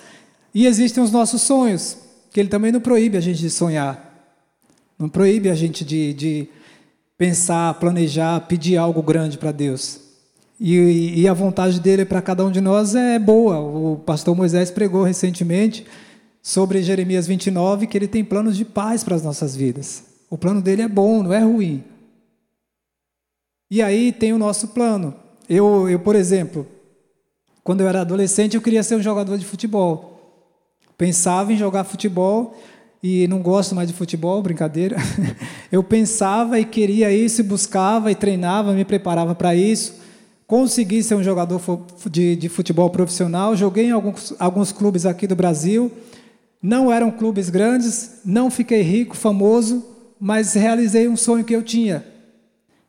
e 0.54 0.66
existem 0.66 1.02
os 1.02 1.10
nossos 1.10 1.42
sonhos, 1.42 1.96
que 2.30 2.38
Ele 2.38 2.48
também 2.48 2.70
não 2.70 2.80
proíbe 2.80 3.16
a 3.16 3.20
gente 3.20 3.40
de 3.40 3.50
sonhar. 3.50 4.10
Não 4.98 5.08
proíbe 5.08 5.50
a 5.50 5.54
gente 5.54 5.84
de, 5.84 6.14
de 6.14 6.48
pensar, 7.18 7.74
planejar, 7.74 8.40
pedir 8.46 8.76
algo 8.76 9.02
grande 9.02 9.36
para 9.36 9.52
Deus. 9.52 10.01
E, 10.64 11.22
e 11.22 11.26
a 11.26 11.34
vontade 11.34 11.80
dele 11.80 12.04
para 12.04 12.22
cada 12.22 12.46
um 12.46 12.50
de 12.50 12.60
nós 12.60 12.94
é 12.94 13.18
boa. 13.18 13.58
O 13.58 13.96
pastor 14.06 14.36
Moisés 14.36 14.70
pregou 14.70 15.02
recentemente 15.02 15.84
sobre 16.40 16.84
Jeremias 16.84 17.26
29 17.26 17.88
que 17.88 17.98
ele 17.98 18.06
tem 18.06 18.24
planos 18.24 18.56
de 18.56 18.64
paz 18.64 19.02
para 19.02 19.16
as 19.16 19.24
nossas 19.24 19.56
vidas. 19.56 20.04
O 20.30 20.38
plano 20.38 20.62
dele 20.62 20.82
é 20.82 20.88
bom, 20.88 21.20
não 21.20 21.32
é 21.32 21.40
ruim. 21.40 21.82
E 23.68 23.82
aí 23.82 24.12
tem 24.12 24.32
o 24.32 24.38
nosso 24.38 24.68
plano. 24.68 25.12
Eu, 25.48 25.90
eu, 25.90 25.98
por 25.98 26.14
exemplo, 26.14 26.64
quando 27.64 27.80
eu 27.80 27.88
era 27.88 28.02
adolescente, 28.02 28.54
eu 28.54 28.62
queria 28.62 28.84
ser 28.84 28.94
um 28.94 29.02
jogador 29.02 29.36
de 29.38 29.44
futebol. 29.44 30.46
Pensava 30.96 31.52
em 31.52 31.56
jogar 31.56 31.82
futebol 31.82 32.56
e 33.02 33.26
não 33.26 33.42
gosto 33.42 33.74
mais 33.74 33.88
de 33.88 33.94
futebol, 33.94 34.40
brincadeira. 34.40 34.96
Eu 35.72 35.82
pensava 35.82 36.60
e 36.60 36.64
queria 36.64 37.10
isso, 37.10 37.40
e 37.40 37.44
buscava 37.44 38.12
e 38.12 38.14
treinava, 38.14 38.72
me 38.72 38.84
preparava 38.84 39.34
para 39.34 39.56
isso 39.56 40.01
consegui 40.52 41.02
ser 41.02 41.14
um 41.14 41.22
jogador 41.22 41.58
de, 42.10 42.36
de 42.36 42.46
futebol 42.46 42.90
profissional, 42.90 43.56
joguei 43.56 43.86
em 43.86 43.90
alguns, 43.90 44.34
alguns 44.38 44.70
clubes 44.70 45.06
aqui 45.06 45.26
do 45.26 45.34
Brasil, 45.34 45.90
não 46.62 46.92
eram 46.92 47.10
clubes 47.10 47.48
grandes, 47.48 48.20
não 48.22 48.50
fiquei 48.50 48.82
rico, 48.82 49.16
famoso, 49.16 49.82
mas 50.20 50.52
realizei 50.52 51.08
um 51.08 51.16
sonho 51.16 51.42
que 51.42 51.56
eu 51.56 51.62
tinha, 51.62 52.04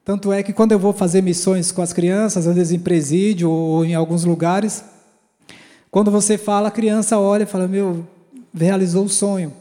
Tanto 0.03 0.33
é 0.33 0.43
que 0.43 0.51
quando 0.51 0.73
eu 0.73 0.79
vou 0.79 0.91
fazer 0.91 1.21
missões 1.21 1.71
com 1.71 1.81
as 1.81 1.93
crianças, 1.93 2.45
às 2.45 2.53
vezes 2.53 2.73
em 2.73 2.79
presídio 2.79 3.49
ou 3.49 3.85
em 3.85 3.95
alguns 3.95 4.25
lugares, 4.25 4.83
quando 5.89 6.11
você 6.11 6.37
fala, 6.37 6.67
a 6.67 6.71
criança 6.71 7.17
olha 7.17 7.43
e 7.43 7.45
fala: 7.45 7.69
Meu, 7.69 8.05
realizou 8.53 9.05
o 9.05 9.09
sonho. 9.09 9.53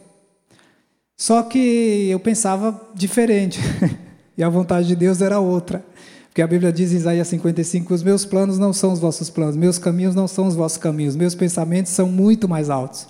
Só 1.17 1.45
que 1.45 2.09
eu 2.11 2.19
pensava 2.19 2.81
diferente, 2.93 3.61
e 4.37 4.43
a 4.43 4.49
vontade 4.49 4.89
de 4.89 4.97
Deus 4.97 5.21
era 5.21 5.39
outra. 5.39 5.85
Porque 6.33 6.41
a 6.41 6.47
Bíblia 6.47 6.73
diz 6.73 6.95
em 6.95 6.97
Isaías 6.97 7.29
55: 7.29 7.93
Os 7.93 8.03
meus 8.03 8.25
planos 8.25 8.59
não 8.59 8.73
são 8.73 8.91
os 8.91 8.99
vossos 8.99 9.29
planos, 9.29 9.55
meus 9.55 9.79
caminhos 9.79 10.15
não 10.15 10.27
são 10.27 10.47
os 10.47 10.55
vossos 10.55 10.79
caminhos, 10.79 11.15
meus 11.15 11.35
pensamentos 11.35 11.93
são 11.93 12.09
muito 12.09 12.49
mais 12.49 12.71
altos. 12.71 13.07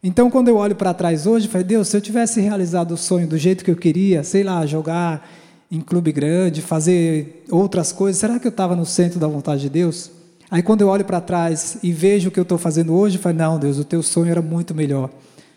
Então, 0.00 0.30
quando 0.30 0.46
eu 0.46 0.56
olho 0.56 0.76
para 0.76 0.94
trás 0.94 1.26
hoje, 1.26 1.48
falei: 1.48 1.66
Deus, 1.66 1.88
se 1.88 1.96
eu 1.96 2.00
tivesse 2.00 2.40
realizado 2.40 2.92
o 2.92 2.96
sonho 2.96 3.26
do 3.26 3.36
jeito 3.36 3.64
que 3.64 3.72
eu 3.72 3.76
queria, 3.76 4.22
sei 4.22 4.44
lá, 4.44 4.64
jogar 4.66 5.28
em 5.68 5.80
clube 5.80 6.12
grande, 6.12 6.62
fazer 6.62 7.44
outras 7.50 7.90
coisas, 7.90 8.20
será 8.20 8.38
que 8.38 8.46
eu 8.46 8.50
estava 8.50 8.76
no 8.76 8.86
centro 8.86 9.18
da 9.18 9.26
vontade 9.26 9.62
de 9.62 9.68
Deus? 9.68 10.08
Aí, 10.48 10.62
quando 10.62 10.82
eu 10.82 10.88
olho 10.88 11.04
para 11.04 11.20
trás 11.20 11.76
e 11.82 11.92
vejo 11.92 12.28
o 12.28 12.32
que 12.32 12.38
eu 12.38 12.42
estou 12.42 12.56
fazendo 12.56 12.94
hoje, 12.94 13.16
eu 13.16 13.20
falo: 13.20 13.36
Não, 13.36 13.58
Deus, 13.58 13.78
o 13.80 13.84
teu 13.84 14.00
sonho 14.00 14.30
era 14.30 14.40
muito 14.40 14.76
melhor. 14.76 15.10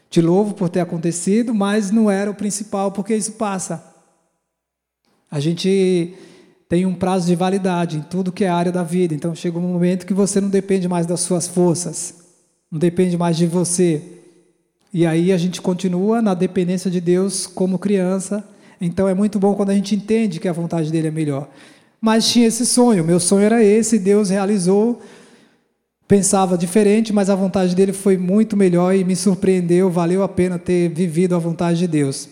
Te 0.10 0.20
louvo 0.20 0.56
por 0.56 0.68
ter 0.68 0.80
acontecido, 0.80 1.54
mas 1.54 1.92
não 1.92 2.10
era 2.10 2.32
o 2.32 2.34
principal, 2.34 2.92
porque 2.92 3.16
isso 3.16 3.34
passa. 3.34 3.84
A 5.30 5.40
gente 5.40 6.16
tem 6.74 6.88
um 6.88 6.96
prazo 6.96 7.28
de 7.28 7.36
validade 7.36 7.98
em 7.98 8.02
tudo 8.02 8.32
que 8.32 8.44
é 8.44 8.50
área 8.50 8.72
da 8.72 8.82
vida. 8.82 9.14
Então 9.14 9.36
chega 9.36 9.60
um 9.60 9.62
momento 9.62 10.08
que 10.08 10.14
você 10.14 10.42
não 10.42 10.50
depende 10.50 10.88
mais 10.88 11.06
das 11.06 11.20
suas 11.20 11.48
forças, 11.48 12.16
não 12.72 12.80
depende 12.80 13.16
mais 13.16 13.38
de 13.38 13.46
você. 13.46 14.02
E 14.92 15.06
aí 15.06 15.32
a 15.32 15.38
gente 15.38 15.62
continua 15.62 16.20
na 16.20 16.34
dependência 16.34 16.90
de 16.90 17.00
Deus 17.00 17.46
como 17.46 17.78
criança. 17.78 18.44
Então 18.82 19.08
é 19.08 19.14
muito 19.14 19.38
bom 19.38 19.54
quando 19.54 19.70
a 19.70 19.76
gente 19.76 19.96
entende 19.96 20.40
que 20.40 20.48
a 20.48 20.52
vontade 20.52 20.92
dele 20.92 21.10
é 21.10 21.12
melhor. 21.12 21.48
Mas 22.02 22.28
tinha 22.28 22.48
esse 22.48 22.66
sonho, 22.66 23.04
meu 23.04 23.20
sonho 23.20 23.44
era 23.44 23.64
esse, 23.64 24.00
Deus 24.00 24.32
realizou. 24.32 25.00
Pensava 26.08 26.58
diferente, 26.58 27.14
mas 27.14 27.30
a 27.30 27.36
vontade 27.36 27.76
dele 27.76 27.94
foi 27.94 28.18
muito 28.18 28.58
melhor 28.58 28.96
e 28.96 29.04
me 29.04 29.16
surpreendeu, 29.16 29.92
valeu 29.92 30.24
a 30.24 30.28
pena 30.28 30.58
ter 30.58 30.90
vivido 30.90 31.36
a 31.36 31.38
vontade 31.38 31.78
de 31.78 31.88
Deus. 31.88 32.28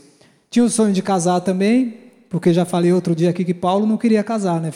Tinha 0.50 0.66
o 0.66 0.70
sonho 0.70 0.92
de 0.92 1.04
casar 1.04 1.42
também, 1.42 2.01
porque 2.32 2.54
já 2.54 2.64
falei 2.64 2.94
outro 2.94 3.14
dia 3.14 3.30
aqui 3.30 3.44
que 3.44 3.54
Paulo 3.54 3.86
não 3.86 3.98
queria 3.98 4.24
casar, 4.24 4.62
né? 4.62 4.72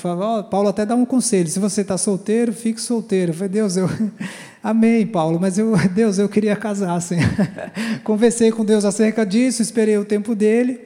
Paulo 0.52 0.68
até 0.68 0.86
dá 0.86 0.94
um 0.94 1.06
conselho: 1.06 1.48
se 1.48 1.58
você 1.58 1.82
está 1.82 1.98
solteiro, 1.98 2.52
fique 2.52 2.82
solteiro. 2.82 3.32
Eu 3.32 3.34
falei, 3.34 3.50
Deus, 3.50 3.78
eu. 3.78 3.90
Amém, 4.62 5.08
Paulo, 5.08 5.40
mas 5.40 5.58
eu, 5.58 5.74
Deus, 5.96 6.20
eu 6.20 6.28
queria 6.28 6.54
casar. 6.58 6.96
Assim. 6.96 7.16
Conversei 8.04 8.52
com 8.52 8.66
Deus 8.66 8.84
acerca 8.84 9.26
disso, 9.26 9.62
esperei 9.62 9.98
o 9.98 10.04
tempo 10.04 10.36
dele. 10.36 10.82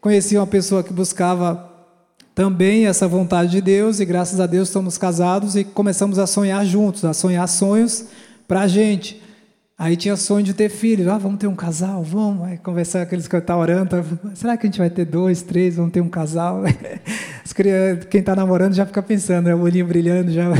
Conheci 0.00 0.34
uma 0.38 0.46
pessoa 0.46 0.82
que 0.82 0.94
buscava 0.94 1.70
também 2.34 2.86
essa 2.86 3.06
vontade 3.06 3.50
de 3.50 3.60
Deus, 3.60 4.00
e 4.00 4.06
graças 4.06 4.40
a 4.40 4.46
Deus 4.46 4.68
estamos 4.68 4.96
casados 4.96 5.56
e 5.56 5.62
começamos 5.62 6.18
a 6.18 6.26
sonhar 6.26 6.64
juntos, 6.64 7.04
a 7.04 7.12
sonhar 7.12 7.46
sonhos 7.46 8.06
para 8.48 8.62
a 8.62 8.66
gente. 8.66 9.22
Aí 9.76 9.96
tinha 9.96 10.16
sonho 10.16 10.44
de 10.44 10.54
ter 10.54 10.68
filho. 10.68 11.10
Ah, 11.10 11.18
vamos 11.18 11.38
ter 11.38 11.48
um 11.48 11.54
casal? 11.56 12.02
Vamos. 12.02 12.46
Aí 12.46 12.58
conversar 12.58 13.00
com 13.00 13.04
aqueles 13.04 13.26
que 13.26 13.36
estão 13.36 13.58
orando. 13.58 14.04
Será 14.34 14.56
que 14.56 14.66
a 14.66 14.70
gente 14.70 14.78
vai 14.78 14.88
ter 14.88 15.04
dois, 15.04 15.42
três? 15.42 15.76
Vamos 15.76 15.92
ter 15.92 16.00
um 16.00 16.08
casal? 16.08 16.62
Quem 18.10 18.20
está 18.20 18.36
namorando 18.36 18.74
já 18.74 18.86
fica 18.86 19.02
pensando, 19.02 19.46
né? 19.46 19.54
o 19.54 19.60
olhinho 19.60 19.86
brilhando 19.86 20.30
já. 20.32 20.48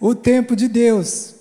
O 0.00 0.14
tempo 0.14 0.54
de 0.54 0.68
Deus. 0.68 1.34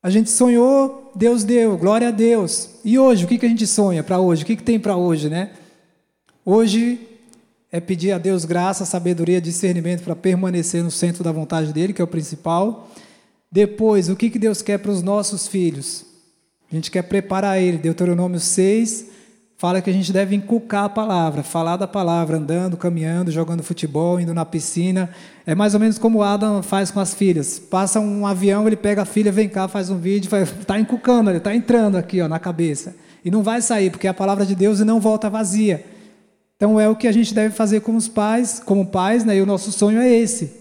A 0.00 0.08
gente 0.08 0.30
sonhou, 0.30 1.10
Deus 1.16 1.42
deu, 1.42 1.76
glória 1.76 2.06
a 2.06 2.10
Deus. 2.12 2.70
E 2.84 2.96
hoje, 2.96 3.24
o 3.24 3.28
que, 3.28 3.38
que 3.38 3.44
a 3.44 3.48
gente 3.48 3.66
sonha 3.66 4.04
para 4.04 4.20
hoje? 4.20 4.44
O 4.44 4.46
que, 4.46 4.54
que 4.54 4.62
tem 4.62 4.78
para 4.78 4.94
hoje, 4.94 5.28
né? 5.28 5.50
Hoje 6.44 7.00
é 7.72 7.80
pedir 7.80 8.12
a 8.12 8.18
Deus 8.18 8.44
graça, 8.44 8.84
sabedoria, 8.84 9.40
discernimento 9.40 10.04
para 10.04 10.14
permanecer 10.14 10.84
no 10.84 10.92
centro 10.92 11.24
da 11.24 11.32
vontade 11.32 11.72
dEle, 11.72 11.92
que 11.92 12.00
é 12.00 12.04
o 12.04 12.06
principal. 12.06 12.88
Depois, 13.50 14.08
o 14.08 14.16
que, 14.16 14.30
que 14.30 14.38
Deus 14.38 14.62
quer 14.62 14.78
para 14.78 14.90
os 14.90 15.02
nossos 15.02 15.46
filhos? 15.46 16.04
A 16.70 16.74
gente 16.74 16.90
quer 16.90 17.02
preparar 17.02 17.60
ele. 17.60 17.78
Deuteronômio 17.78 18.40
6 18.40 19.06
fala 19.56 19.80
que 19.80 19.88
a 19.88 19.92
gente 19.92 20.12
deve 20.12 20.36
inculcar 20.36 20.84
a 20.84 20.88
palavra, 20.88 21.42
falar 21.42 21.76
da 21.76 21.86
palavra, 21.86 22.36
andando, 22.36 22.76
caminhando, 22.76 23.30
jogando 23.30 23.62
futebol, 23.62 24.20
indo 24.20 24.34
na 24.34 24.44
piscina. 24.44 25.08
É 25.46 25.54
mais 25.54 25.74
ou 25.74 25.80
menos 25.80 25.98
como 25.98 26.18
o 26.18 26.22
Adam 26.22 26.62
faz 26.62 26.90
com 26.90 27.00
as 27.00 27.14
filhas. 27.14 27.58
Passa 27.58 27.98
um 28.00 28.26
avião, 28.26 28.66
ele 28.66 28.76
pega 28.76 29.02
a 29.02 29.06
filha, 29.06 29.32
vem 29.32 29.48
cá, 29.48 29.66
faz 29.66 29.88
um 29.88 29.96
vídeo, 29.96 30.28
está 30.60 30.78
inculcando, 30.80 31.30
ele 31.30 31.38
está 31.38 31.54
entrando 31.54 31.96
aqui 31.96 32.20
ó, 32.20 32.28
na 32.28 32.38
cabeça. 32.38 32.94
E 33.24 33.30
não 33.30 33.42
vai 33.42 33.62
sair, 33.62 33.90
porque 33.90 34.06
é 34.06 34.10
a 34.10 34.14
palavra 34.14 34.44
de 34.44 34.54
Deus 34.54 34.80
e 34.80 34.84
não 34.84 35.00
volta 35.00 35.30
vazia. 35.30 35.84
Então 36.56 36.78
é 36.80 36.88
o 36.88 36.96
que 36.96 37.06
a 37.06 37.12
gente 37.12 37.34
deve 37.34 37.54
fazer 37.54 37.80
como 37.80 37.98
os 37.98 38.08
pais, 38.08 38.60
como 38.64 38.86
pais, 38.86 39.24
né? 39.24 39.36
E 39.36 39.42
o 39.42 39.46
nosso 39.46 39.72
sonho 39.72 40.00
é 40.00 40.10
esse. 40.10 40.52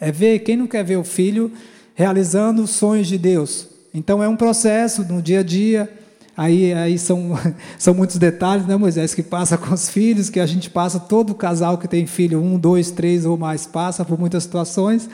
É 0.00 0.10
ver, 0.10 0.40
quem 0.40 0.56
não 0.56 0.66
quer 0.66 0.84
ver 0.84 0.96
o 0.96 1.04
filho 1.04 1.52
realizando 2.00 2.62
os 2.62 2.70
sonhos 2.70 3.06
de 3.08 3.18
Deus. 3.18 3.68
Então 3.92 4.22
é 4.22 4.28
um 4.28 4.34
processo 4.34 5.04
no 5.04 5.20
dia 5.20 5.40
a 5.40 5.42
dia. 5.42 5.92
Aí, 6.34 6.72
aí 6.72 6.98
são, 6.98 7.38
são 7.78 7.92
muitos 7.92 8.16
detalhes, 8.16 8.66
né, 8.66 8.74
Moisés, 8.74 9.12
que 9.12 9.22
passa 9.22 9.58
com 9.58 9.74
os 9.74 9.90
filhos, 9.90 10.30
que 10.30 10.40
a 10.40 10.46
gente 10.46 10.70
passa, 10.70 10.98
todo 10.98 11.34
casal 11.34 11.76
que 11.76 11.86
tem 11.86 12.06
filho, 12.06 12.40
um, 12.40 12.58
dois, 12.58 12.90
três 12.90 13.26
ou 13.26 13.36
mais, 13.36 13.66
passa 13.66 14.02
por 14.02 14.18
muitas 14.18 14.44
situações, 14.44 15.10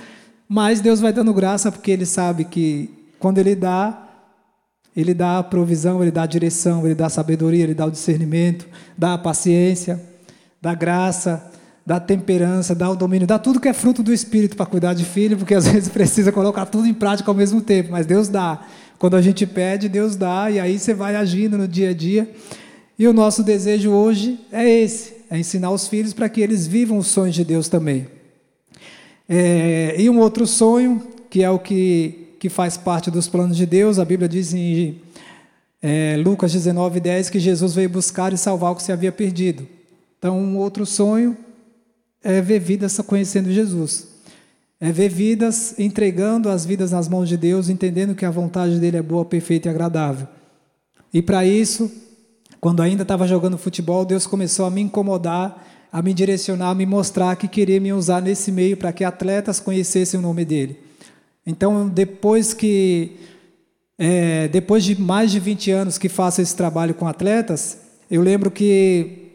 mas 0.48 0.80
Deus 0.80 1.00
vai 1.00 1.12
dando 1.12 1.34
graça 1.34 1.72
porque 1.72 1.90
Ele 1.90 2.06
sabe 2.06 2.44
que 2.44 2.88
quando 3.18 3.38
Ele 3.38 3.56
dá, 3.56 4.06
Ele 4.96 5.12
dá 5.12 5.40
a 5.40 5.42
provisão, 5.42 6.00
Ele 6.02 6.12
dá 6.12 6.22
a 6.22 6.26
direção, 6.26 6.84
Ele 6.84 6.94
dá 6.94 7.06
a 7.06 7.10
sabedoria, 7.10 7.64
Ele 7.64 7.74
dá 7.74 7.86
o 7.86 7.90
discernimento, 7.90 8.64
dá 8.96 9.14
a 9.14 9.18
paciência, 9.18 10.00
dá 10.62 10.72
graça, 10.72 11.50
dá 11.86 12.00
temperança, 12.00 12.74
dá 12.74 12.90
o 12.90 12.96
domínio, 12.96 13.28
dá 13.28 13.38
tudo 13.38 13.60
que 13.60 13.68
é 13.68 13.72
fruto 13.72 14.02
do 14.02 14.12
Espírito 14.12 14.56
para 14.56 14.66
cuidar 14.66 14.92
de 14.92 15.04
filho, 15.04 15.36
porque 15.36 15.54
às 15.54 15.68
vezes 15.70 15.88
precisa 15.88 16.32
colocar 16.32 16.66
tudo 16.66 16.88
em 16.88 16.92
prática 16.92 17.30
ao 17.30 17.34
mesmo 17.34 17.60
tempo, 17.60 17.92
mas 17.92 18.04
Deus 18.04 18.28
dá. 18.28 18.66
Quando 18.98 19.14
a 19.14 19.22
gente 19.22 19.46
pede, 19.46 19.88
Deus 19.88 20.16
dá, 20.16 20.50
e 20.50 20.58
aí 20.58 20.78
você 20.78 20.92
vai 20.92 21.14
agindo 21.14 21.56
no 21.56 21.68
dia 21.68 21.90
a 21.90 21.94
dia. 21.94 22.28
E 22.98 23.06
o 23.06 23.12
nosso 23.12 23.42
desejo 23.42 23.92
hoje 23.92 24.40
é 24.50 24.68
esse: 24.68 25.14
é 25.30 25.38
ensinar 25.38 25.70
os 25.70 25.86
filhos 25.86 26.12
para 26.12 26.28
que 26.28 26.40
eles 26.40 26.66
vivam 26.66 26.98
os 26.98 27.06
sonhos 27.06 27.36
de 27.36 27.44
Deus 27.44 27.68
também. 27.68 28.08
É, 29.28 29.94
e 29.98 30.10
um 30.10 30.18
outro 30.18 30.46
sonho, 30.46 31.06
que 31.30 31.42
é 31.42 31.50
o 31.50 31.58
que, 31.58 32.34
que 32.40 32.48
faz 32.48 32.76
parte 32.76 33.10
dos 33.10 33.28
planos 33.28 33.56
de 33.56 33.66
Deus, 33.66 33.98
a 33.98 34.04
Bíblia 34.04 34.28
diz 34.28 34.52
em 34.54 35.00
é, 35.82 36.16
Lucas 36.16 36.52
19, 36.52 36.98
10 36.98 37.30
que 37.30 37.38
Jesus 37.38 37.74
veio 37.74 37.90
buscar 37.90 38.32
e 38.32 38.38
salvar 38.38 38.72
o 38.72 38.76
que 38.76 38.82
se 38.82 38.92
havia 38.92 39.12
perdido. 39.12 39.68
Então, 40.18 40.38
um 40.38 40.56
outro 40.56 40.86
sonho 40.86 41.36
é 42.22 42.40
ver 42.40 42.58
vidas 42.58 42.98
conhecendo 42.98 43.52
Jesus. 43.52 44.08
É 44.80 44.92
ver 44.92 45.08
vidas 45.08 45.78
entregando 45.78 46.50
as 46.50 46.66
vidas 46.66 46.92
nas 46.92 47.08
mãos 47.08 47.28
de 47.28 47.36
Deus, 47.36 47.68
entendendo 47.68 48.14
que 48.14 48.24
a 48.24 48.30
vontade 48.30 48.78
dele 48.78 48.98
é 48.98 49.02
boa, 49.02 49.24
perfeita 49.24 49.68
e 49.68 49.70
agradável. 49.70 50.28
E 51.12 51.22
para 51.22 51.46
isso, 51.46 51.90
quando 52.60 52.82
ainda 52.82 53.02
estava 53.02 53.26
jogando 53.26 53.56
futebol, 53.56 54.04
Deus 54.04 54.26
começou 54.26 54.66
a 54.66 54.70
me 54.70 54.82
incomodar, 54.82 55.66
a 55.90 56.02
me 56.02 56.12
direcionar, 56.12 56.70
a 56.70 56.74
me 56.74 56.84
mostrar 56.84 57.36
que 57.36 57.48
queria 57.48 57.80
me 57.80 57.92
usar 57.92 58.20
nesse 58.20 58.52
meio 58.52 58.76
para 58.76 58.92
que 58.92 59.02
atletas 59.02 59.58
conhecessem 59.58 60.20
o 60.20 60.22
nome 60.22 60.44
dele. 60.44 60.78
Então, 61.46 61.88
depois 61.88 62.52
que 62.52 63.16
é, 63.98 64.46
depois 64.48 64.84
de 64.84 65.00
mais 65.00 65.30
de 65.30 65.40
20 65.40 65.70
anos 65.70 65.96
que 65.96 66.08
faço 66.08 66.42
esse 66.42 66.54
trabalho 66.54 66.92
com 66.92 67.06
atletas, 67.06 67.78
eu 68.10 68.20
lembro 68.20 68.50
que 68.50 69.32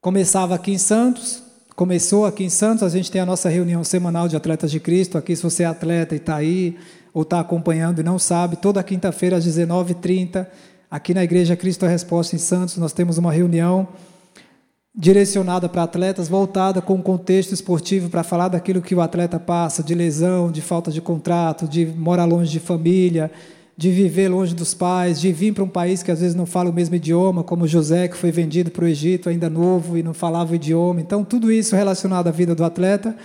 começava 0.00 0.54
aqui 0.54 0.72
em 0.72 0.78
Santos, 0.78 1.42
Começou 1.76 2.24
aqui 2.24 2.44
em 2.44 2.48
Santos, 2.48 2.84
a 2.84 2.88
gente 2.88 3.10
tem 3.10 3.20
a 3.20 3.26
nossa 3.26 3.48
reunião 3.48 3.82
semanal 3.82 4.28
de 4.28 4.36
atletas 4.36 4.70
de 4.70 4.78
Cristo. 4.78 5.18
Aqui, 5.18 5.34
se 5.34 5.42
você 5.42 5.64
é 5.64 5.66
atleta 5.66 6.14
e 6.14 6.18
está 6.18 6.36
aí, 6.36 6.76
ou 7.12 7.22
está 7.22 7.40
acompanhando 7.40 8.00
e 8.00 8.04
não 8.04 8.16
sabe, 8.16 8.54
toda 8.54 8.80
quinta-feira 8.80 9.36
às 9.36 9.44
19h30, 9.44 10.46
aqui 10.88 11.12
na 11.12 11.24
Igreja 11.24 11.56
Cristo 11.56 11.84
a 11.84 11.88
Resposta 11.88 12.36
em 12.36 12.38
Santos, 12.38 12.76
nós 12.76 12.92
temos 12.92 13.18
uma 13.18 13.32
reunião 13.32 13.88
direcionada 14.94 15.68
para 15.68 15.82
atletas, 15.82 16.28
voltada 16.28 16.80
com 16.80 16.94
um 16.94 17.02
contexto 17.02 17.50
esportivo 17.52 18.08
para 18.08 18.22
falar 18.22 18.46
daquilo 18.46 18.80
que 18.80 18.94
o 18.94 19.00
atleta 19.00 19.40
passa, 19.40 19.82
de 19.82 19.96
lesão, 19.96 20.52
de 20.52 20.62
falta 20.62 20.92
de 20.92 21.00
contrato, 21.00 21.66
de 21.66 21.84
morar 21.84 22.24
longe 22.24 22.52
de 22.52 22.60
família, 22.60 23.32
de 23.76 23.90
viver 23.90 24.28
longe 24.28 24.54
dos 24.54 24.72
pais, 24.72 25.20
de 25.20 25.32
vir 25.32 25.52
para 25.52 25.64
um 25.64 25.68
país 25.68 26.02
que 26.02 26.10
às 26.10 26.20
vezes 26.20 26.34
não 26.34 26.46
fala 26.46 26.70
o 26.70 26.72
mesmo 26.72 26.94
idioma, 26.94 27.42
como 27.42 27.66
José, 27.66 28.06
que 28.06 28.16
foi 28.16 28.30
vendido 28.30 28.70
para 28.70 28.84
o 28.84 28.88
Egito 28.88 29.28
ainda 29.28 29.50
novo 29.50 29.98
e 29.98 30.02
não 30.02 30.14
falava 30.14 30.52
o 30.52 30.54
idioma. 30.54 31.00
Então, 31.00 31.24
tudo 31.24 31.50
isso 31.50 31.74
relacionado 31.74 32.28
à 32.28 32.30
vida 32.30 32.54
do 32.54 32.64
atleta. 32.64 33.16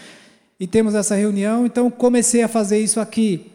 E 0.60 0.68
temos 0.68 0.96
essa 0.96 1.16
reunião, 1.16 1.66
então 1.66 1.90
comecei 1.90 2.42
a 2.42 2.48
fazer 2.48 2.80
isso 2.80 3.00
aqui. 3.00 3.52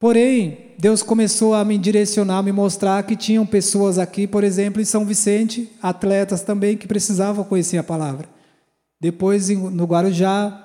Porém, 0.00 0.58
Deus 0.78 1.02
começou 1.02 1.54
a 1.54 1.64
me 1.64 1.76
direcionar, 1.76 2.38
a 2.38 2.42
me 2.42 2.52
mostrar 2.52 3.02
que 3.02 3.14
tinham 3.14 3.44
pessoas 3.44 3.98
aqui, 3.98 4.26
por 4.26 4.44
exemplo, 4.44 4.80
em 4.80 4.84
São 4.84 5.04
Vicente, 5.04 5.70
atletas 5.82 6.40
também, 6.40 6.76
que 6.76 6.86
precisavam 6.86 7.44
conhecer 7.44 7.78
a 7.78 7.82
palavra. 7.82 8.28
Depois, 9.00 9.48
no 9.50 9.84
Guarujá, 9.84 10.64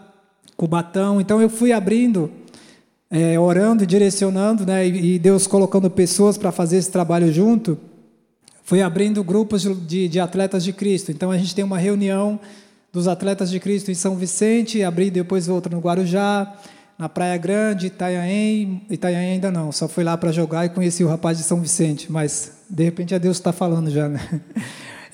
Cubatão. 0.56 1.20
Então, 1.20 1.42
eu 1.42 1.50
fui 1.50 1.72
abrindo 1.72 2.32
é, 3.14 3.40
orando 3.40 3.86
direcionando, 3.86 4.66
né, 4.66 4.88
e, 4.88 5.20
Deus 5.20 5.46
colocando 5.46 5.88
pessoas 5.88 6.36
para 6.36 6.52
fazer 6.52 6.78
esse 6.78 6.92
trabalho 6.92 7.32
junto, 7.32 7.78
foi 8.64 8.82
abrindo 8.82 9.24
grupos 9.24 9.62
de, 9.86 10.08
de, 10.08 10.20
atletas 10.20 10.64
de 10.64 10.74
Cristo. 10.74 11.12
Então 11.12 11.30
a 11.30 11.38
gente 11.38 11.54
tem 11.54 11.64
uma 11.64 11.78
reunião 11.78 12.40
dos 12.92 13.08
atletas 13.08 13.52
de 13.52 13.60
Cristo 13.60 13.92
em 13.92 13.94
São 13.94 14.16
Vicente, 14.16 14.82
abri 14.82 15.12
depois 15.12 15.48
outra 15.48 15.76
no 15.76 15.80
Guarujá, 15.80 16.56
na 16.98 17.08
Praia 17.08 17.38
Grande, 17.38 17.88
Itanhaém, 17.88 18.82
Itanhaém 18.90 19.34
ainda 19.34 19.52
não, 19.52 19.72
só 19.72 19.88
fui 19.88 20.04
lá 20.04 20.18
para 20.18 20.32
jogar 20.32 20.66
e 20.66 20.70
conheci 20.70 21.04
o 21.04 21.08
rapaz 21.08 21.38
de 21.38 21.44
São 21.44 21.62
Vicente, 21.62 22.12
mas 22.12 22.54
de 22.68 22.84
repente 22.84 23.14
é 23.14 23.20
Deus 23.20 23.38
está 23.38 23.54
falando 23.54 23.92
já, 23.92 24.10
né? 24.10 24.20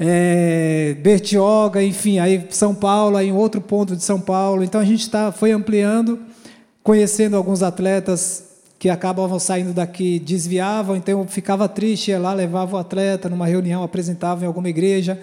É, 0.02 0.96
Bertioga, 1.04 1.84
enfim, 1.84 2.20
aí 2.20 2.48
São 2.52 2.74
Paulo, 2.74 3.18
aí 3.18 3.28
em 3.28 3.34
outro 3.34 3.60
ponto 3.60 3.98
de 3.98 4.02
São 4.02 4.18
Paulo, 4.18 4.64
então 4.64 4.80
a 4.80 4.86
gente 4.86 5.10
tá, 5.10 5.30
foi 5.30 5.52
ampliando, 5.52 6.18
conhecendo 6.84 7.36
alguns 7.36 7.62
atletas 7.62 8.44
que 8.78 8.90
acabavam 8.90 9.40
saindo 9.40 9.74
daqui, 9.74 10.20
desviavam, 10.20 10.96
então 10.96 11.20
eu 11.20 11.28
ficava 11.28 11.68
triste, 11.68 12.12
ia 12.12 12.20
lá, 12.20 12.34
levava 12.34 12.78
o 12.78 12.80
atleta 12.80 13.28
numa 13.30 13.46
reunião, 13.46 13.84
apresentava 13.84 14.44
em 14.44 14.48
alguma 14.48 14.70
igreja, 14.70 15.22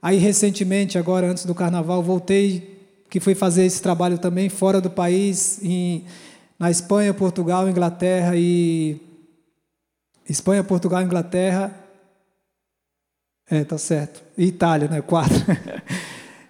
aí 0.00 0.18
recentemente, 0.18 0.96
agora 0.98 1.26
antes 1.26 1.44
do 1.44 1.54
carnaval, 1.54 2.02
voltei 2.02 2.72
que 3.12 3.20
fui 3.20 3.34
fazer 3.34 3.66
esse 3.66 3.82
trabalho 3.82 4.16
também 4.16 4.48
fora 4.48 4.80
do 4.80 4.88
país, 4.88 5.62
em, 5.62 6.06
na 6.58 6.70
Espanha, 6.70 7.12
Portugal, 7.12 7.68
Inglaterra 7.68 8.32
e. 8.34 8.98
Espanha, 10.26 10.64
Portugal, 10.64 11.02
Inglaterra. 11.02 11.78
É, 13.50 13.64
tá 13.64 13.76
certo. 13.76 14.22
E 14.38 14.46
Itália, 14.46 14.88
né? 14.88 15.02
Quatro. 15.02 15.36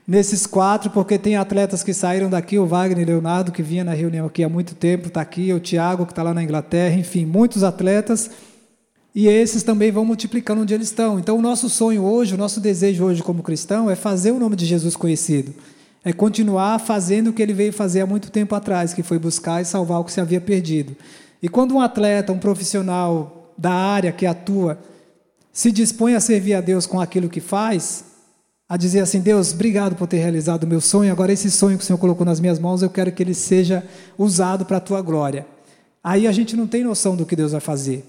Nesses 0.06 0.46
quatro, 0.46 0.90
porque 0.90 1.18
tem 1.18 1.36
atletas 1.36 1.82
que 1.82 1.94
saíram 1.94 2.28
daqui, 2.28 2.58
o 2.58 2.66
Wagner 2.66 3.06
Leonardo, 3.06 3.52
que 3.52 3.62
vinha 3.62 3.84
na 3.84 3.92
reunião 3.92 4.26
aqui 4.26 4.42
há 4.42 4.48
muito 4.48 4.74
tempo, 4.74 5.08
está 5.08 5.20
aqui, 5.20 5.52
o 5.52 5.60
Thiago, 5.60 6.06
que 6.06 6.12
está 6.12 6.22
lá 6.22 6.34
na 6.34 6.42
Inglaterra, 6.42 6.96
enfim, 6.96 7.24
muitos 7.24 7.62
atletas. 7.62 8.30
E 9.14 9.28
esses 9.28 9.62
também 9.62 9.92
vão 9.92 10.04
multiplicando 10.04 10.62
onde 10.62 10.74
eles 10.74 10.88
estão. 10.88 11.18
Então, 11.18 11.36
o 11.36 11.42
nosso 11.42 11.68
sonho 11.68 12.02
hoje, 12.02 12.34
o 12.34 12.38
nosso 12.38 12.60
desejo 12.60 13.04
hoje 13.04 13.22
como 13.22 13.42
cristão 13.42 13.90
é 13.90 13.94
fazer 13.94 14.32
o 14.32 14.38
nome 14.38 14.56
de 14.56 14.66
Jesus 14.66 14.96
conhecido 14.96 15.54
é 16.04 16.12
continuar 16.12 16.78
fazendo 16.80 17.28
o 17.28 17.32
que 17.32 17.42
ele 17.42 17.52
veio 17.52 17.72
fazer 17.72 18.00
há 18.00 18.06
muito 18.06 18.30
tempo 18.30 18.54
atrás, 18.54 18.92
que 18.92 19.02
foi 19.02 19.18
buscar 19.18 19.62
e 19.62 19.64
salvar 19.64 20.00
o 20.00 20.04
que 20.04 20.12
se 20.12 20.20
havia 20.20 20.40
perdido. 20.40 20.96
E 21.42 21.48
quando 21.48 21.74
um 21.74 21.80
atleta, 21.80 22.32
um 22.32 22.38
profissional 22.38 23.52
da 23.56 23.72
área 23.72 24.10
que 24.10 24.26
atua, 24.26 24.78
se 25.52 25.70
dispõe 25.70 26.14
a 26.14 26.20
servir 26.20 26.54
a 26.54 26.60
Deus 26.60 26.86
com 26.86 27.00
aquilo 27.00 27.28
que 27.28 27.40
faz, 27.40 28.04
a 28.68 28.76
dizer 28.76 29.00
assim: 29.00 29.20
Deus, 29.20 29.52
obrigado 29.52 29.96
por 29.96 30.06
ter 30.06 30.18
realizado 30.18 30.64
o 30.64 30.66
meu 30.66 30.80
sonho, 30.80 31.12
agora 31.12 31.32
esse 31.32 31.50
sonho 31.50 31.76
que 31.76 31.84
o 31.84 31.86
Senhor 31.86 31.98
colocou 31.98 32.24
nas 32.24 32.40
minhas 32.40 32.58
mãos, 32.58 32.82
eu 32.82 32.90
quero 32.90 33.12
que 33.12 33.22
ele 33.22 33.34
seja 33.34 33.84
usado 34.16 34.64
para 34.64 34.78
a 34.78 34.80
tua 34.80 35.00
glória. 35.02 35.46
Aí 36.02 36.26
a 36.26 36.32
gente 36.32 36.56
não 36.56 36.66
tem 36.66 36.82
noção 36.82 37.14
do 37.16 37.24
que 37.24 37.36
Deus 37.36 37.52
vai 37.52 37.60
fazer, 37.60 38.04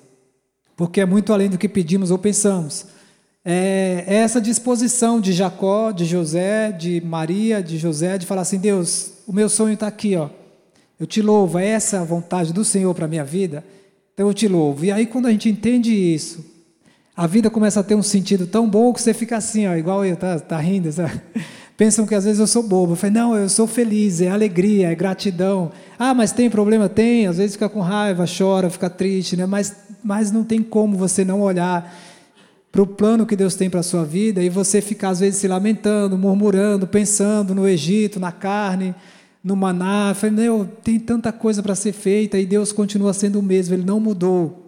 porque 0.76 1.02
é 1.02 1.06
muito 1.06 1.32
além 1.32 1.50
do 1.50 1.58
que 1.58 1.70
pedimos 1.70 2.12
ou 2.12 2.18
pensamos 2.18 2.88
é, 3.46 4.06
é 4.08 4.16
essa 4.16 4.39
disposição 4.39 5.20
de 5.20 5.34
Jacó, 5.34 5.92
de 5.92 6.06
José, 6.06 6.72
de 6.72 7.02
Maria, 7.02 7.62
de 7.62 7.78
José, 7.78 8.18
de 8.18 8.26
falar 8.26 8.42
assim: 8.42 8.58
Deus, 8.58 9.12
o 9.28 9.34
meu 9.34 9.50
sonho 9.50 9.74
está 9.74 9.88
aqui, 9.88 10.16
ó. 10.16 10.30
Eu 11.00 11.06
te 11.06 11.22
louvo, 11.22 11.60
é 11.60 11.68
essa 11.68 12.00
a 12.00 12.04
vontade 12.04 12.54
do 12.54 12.63
Senhor 12.63 12.94
para 12.94 13.06
a 13.06 13.08
minha 13.08 13.26
vida, 13.26 13.66
então 14.13 14.28
eu 14.28 14.34
te 14.34 14.48
louvo. 14.48 14.86
E 14.86 14.92
aí, 14.92 15.06
quando 15.06 15.26
a 15.26 15.32
gente 15.32 15.50
entende 15.50 15.92
isso, 15.92 16.46
a 17.15 17.28
vida 17.28 17.49
começa 17.49 17.80
a 17.80 17.84
ter 17.84 17.95
um 17.95 18.02
sentido 18.02 18.47
tão 18.47 18.67
bom 18.67 18.91
que 18.91 19.02
você 19.02 19.13
fica 19.13 19.38
assim, 19.38 19.67
ó, 19.67 19.76
igual 19.76 20.04
eu, 20.04 20.15
tá, 20.15 20.39
tá 20.39 20.58
rindo, 20.58 20.91
sabe? 20.91 21.21
Pensam 21.78 22.06
que 22.06 22.13
às 22.13 22.23
vezes 22.23 22.39
eu 22.39 22.47
sou 22.47 22.63
bobo. 22.63 22.93
Eu 22.93 22.95
falei, 22.95 23.13
não, 23.13 23.36
eu 23.36 23.49
sou 23.49 23.67
feliz, 23.67 24.21
é 24.21 24.30
alegria, 24.30 24.91
é 24.91 24.95
gratidão. 24.95 25.71
Ah, 25.97 26.13
mas 26.13 26.32
tem 26.32 26.49
problema? 26.49 26.88
Tem. 26.88 27.28
Às 27.28 27.38
vezes 27.38 27.54
fica 27.54 27.67
com 27.67 27.82
raiva, 27.82 28.26
chora, 28.26 28.69
fica 28.69 28.89
triste, 28.89 29.36
né? 29.36 29.45
Mas, 29.45 29.76
mas 30.04 30.32
não 30.32 30.43
tem 30.43 30.62
como 30.62 30.95
você 30.95 31.26
não 31.26 31.41
olhar 31.41 31.91
para 32.71 32.82
o 32.82 32.88
plano 32.88 33.26
que 33.26 33.36
Deus 33.36 33.56
tem 33.56 33.69
para 33.69 33.82
a 33.82 33.84
sua 33.84 34.04
vida 34.04 34.41
e 34.41 34.49
você 34.49 34.82
ficar, 34.82 35.10
às 35.10 35.19
vezes, 35.19 35.39
se 35.39 35.47
lamentando, 35.47 36.17
murmurando, 36.17 36.88
pensando 36.88 37.54
no 37.54 37.67
Egito, 37.67 38.19
na 38.19 38.32
carne, 38.32 38.93
no 39.43 39.56
maná. 39.56 40.13
Falei, 40.15 40.36
meu, 40.36 40.67
tem 40.84 40.99
tanta 40.99 41.32
coisa 41.32 41.62
para 41.62 41.76
ser 41.76 41.91
feita 41.91 42.38
e 42.38 42.45
Deus 42.45 42.71
continua 42.71 43.13
sendo 43.13 43.39
o 43.39 43.43
mesmo, 43.43 43.76
Ele 43.76 43.86
não 43.86 43.99
mudou. 43.99 44.62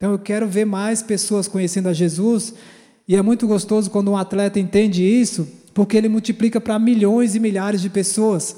Então 0.00 0.12
eu 0.12 0.18
quero 0.18 0.48
ver 0.48 0.64
mais 0.64 1.02
pessoas 1.02 1.46
conhecendo 1.46 1.86
a 1.86 1.92
Jesus 1.92 2.54
e 3.06 3.14
é 3.14 3.20
muito 3.20 3.46
gostoso 3.46 3.90
quando 3.90 4.10
um 4.10 4.16
atleta 4.16 4.58
entende 4.58 5.04
isso, 5.04 5.46
porque 5.74 5.94
ele 5.94 6.08
multiplica 6.08 6.58
para 6.58 6.78
milhões 6.78 7.34
e 7.34 7.38
milhares 7.38 7.82
de 7.82 7.90
pessoas. 7.90 8.56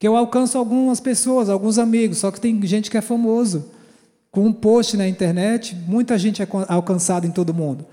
Que 0.00 0.08
eu 0.08 0.16
alcanço 0.16 0.58
algumas 0.58 0.98
pessoas, 0.98 1.48
alguns 1.48 1.78
amigos, 1.78 2.18
só 2.18 2.32
que 2.32 2.40
tem 2.40 2.60
gente 2.66 2.90
que 2.90 2.98
é 2.98 3.00
famoso 3.00 3.66
com 4.32 4.46
um 4.46 4.52
post 4.52 4.96
na 4.96 5.06
internet, 5.06 5.76
muita 5.86 6.18
gente 6.18 6.42
é 6.42 6.48
alcançada 6.66 7.24
em 7.24 7.30
todo 7.30 7.54
mundo. 7.54 7.86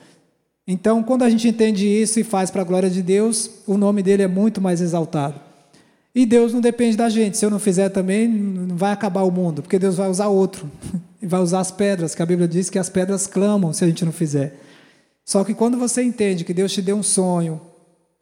Então, 0.68 1.04
quando 1.04 1.22
a 1.22 1.30
gente 1.30 1.48
entende 1.48 1.86
isso 1.86 2.20
e 2.20 2.24
faz 2.24 2.50
para 2.50 2.64
a 2.64 2.66
glória 2.66 2.90
de 2.90 3.04
Deus, 3.04 3.52
o 3.68 3.78
nome 3.78 4.02
dele 4.02 4.24
é 4.24 4.28
muito 4.28 4.60
mais 4.60 4.82
exaltado. 4.82 5.40
E 6.16 6.26
Deus 6.26 6.54
não 6.54 6.62
depende 6.62 6.96
da 6.96 7.10
gente. 7.10 7.38
Se 7.38 7.46
eu 7.46 7.50
não 7.50 7.60
fizer 7.60 7.90
também, 7.90 8.26
não 8.26 8.78
vai 8.78 8.94
acabar 8.94 9.24
o 9.24 9.32
mundo, 9.32 9.62
porque 9.62 9.78
Deus 9.78 9.98
vai 9.98 10.10
usar 10.10 10.28
outro. 10.28 10.72
E 11.22 11.28
vai 11.28 11.40
usar 11.40 11.62
as 11.62 11.72
pedras, 11.72 12.14
que 12.14 12.22
a 12.22 12.26
Bíblia 12.26 12.48
diz 12.48 12.70
que 12.70 12.78
as 12.78 12.88
pedras 12.88 13.26
clamam 13.26 13.74
se 13.74 13.84
a 13.84 13.88
gente 13.88 14.06
não 14.06 14.12
fizer. 14.12 14.60
Só 15.26 15.44
que 15.44 15.56
quando 15.56 15.76
você 15.76 16.04
entende 16.04 16.44
que 16.44 16.54
Deus 16.54 16.72
te 16.72 16.84
deu 16.84 16.98
um 16.98 17.02
sonho, 17.02 17.60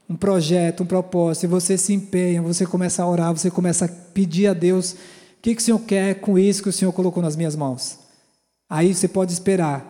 um 0.09 0.15
projeto, 0.15 0.83
um 0.83 0.85
propósito, 0.85 1.43
e 1.43 1.47
você 1.47 1.77
se 1.77 1.91
empenha, 1.91 2.41
você 2.41 2.65
começa 2.65 3.03
a 3.03 3.09
orar, 3.09 3.33
você 3.33 3.51
começa 3.51 3.85
a 3.85 3.89
pedir 3.89 4.47
a 4.47 4.53
Deus: 4.53 4.93
o 4.93 4.97
que, 5.41 5.53
que 5.53 5.61
o 5.61 5.65
Senhor 5.65 5.79
quer 5.79 6.21
com 6.21 6.39
isso 6.39 6.63
que 6.63 6.69
o 6.69 6.71
Senhor 6.71 6.93
colocou 6.93 7.21
nas 7.21 7.35
minhas 7.35 7.57
mãos? 7.57 7.99
Aí 8.69 8.93
você 8.93 9.07
pode 9.07 9.33
esperar. 9.33 9.85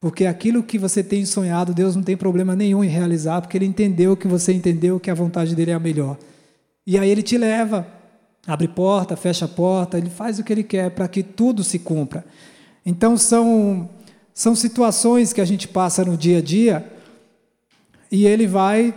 Porque 0.00 0.26
aquilo 0.26 0.62
que 0.62 0.78
você 0.78 1.04
tem 1.04 1.24
sonhado, 1.24 1.72
Deus 1.72 1.94
não 1.94 2.02
tem 2.02 2.16
problema 2.16 2.56
nenhum 2.56 2.82
em 2.82 2.88
realizar, 2.88 3.40
porque 3.40 3.56
Ele 3.56 3.66
entendeu 3.66 4.16
que 4.16 4.26
você 4.26 4.52
entendeu 4.52 4.98
que 4.98 5.10
a 5.10 5.14
vontade 5.14 5.54
dele 5.54 5.70
é 5.70 5.74
a 5.74 5.78
melhor. 5.78 6.16
E 6.86 6.98
aí 6.98 7.08
Ele 7.08 7.22
te 7.22 7.38
leva, 7.38 7.86
abre 8.46 8.68
porta, 8.68 9.16
fecha 9.16 9.48
porta, 9.48 9.98
Ele 9.98 10.10
faz 10.10 10.38
o 10.38 10.44
que 10.44 10.52
Ele 10.52 10.62
quer 10.62 10.90
para 10.90 11.08
que 11.08 11.22
tudo 11.22 11.64
se 11.64 11.78
cumpra. 11.78 12.24
Então 12.84 13.16
são, 13.16 13.88
são 14.32 14.54
situações 14.54 15.32
que 15.32 15.40
a 15.40 15.44
gente 15.44 15.66
passa 15.66 16.04
no 16.04 16.16
dia 16.16 16.38
a 16.38 16.42
dia 16.42 16.92
e 18.10 18.26
Ele 18.26 18.46
vai 18.46 18.94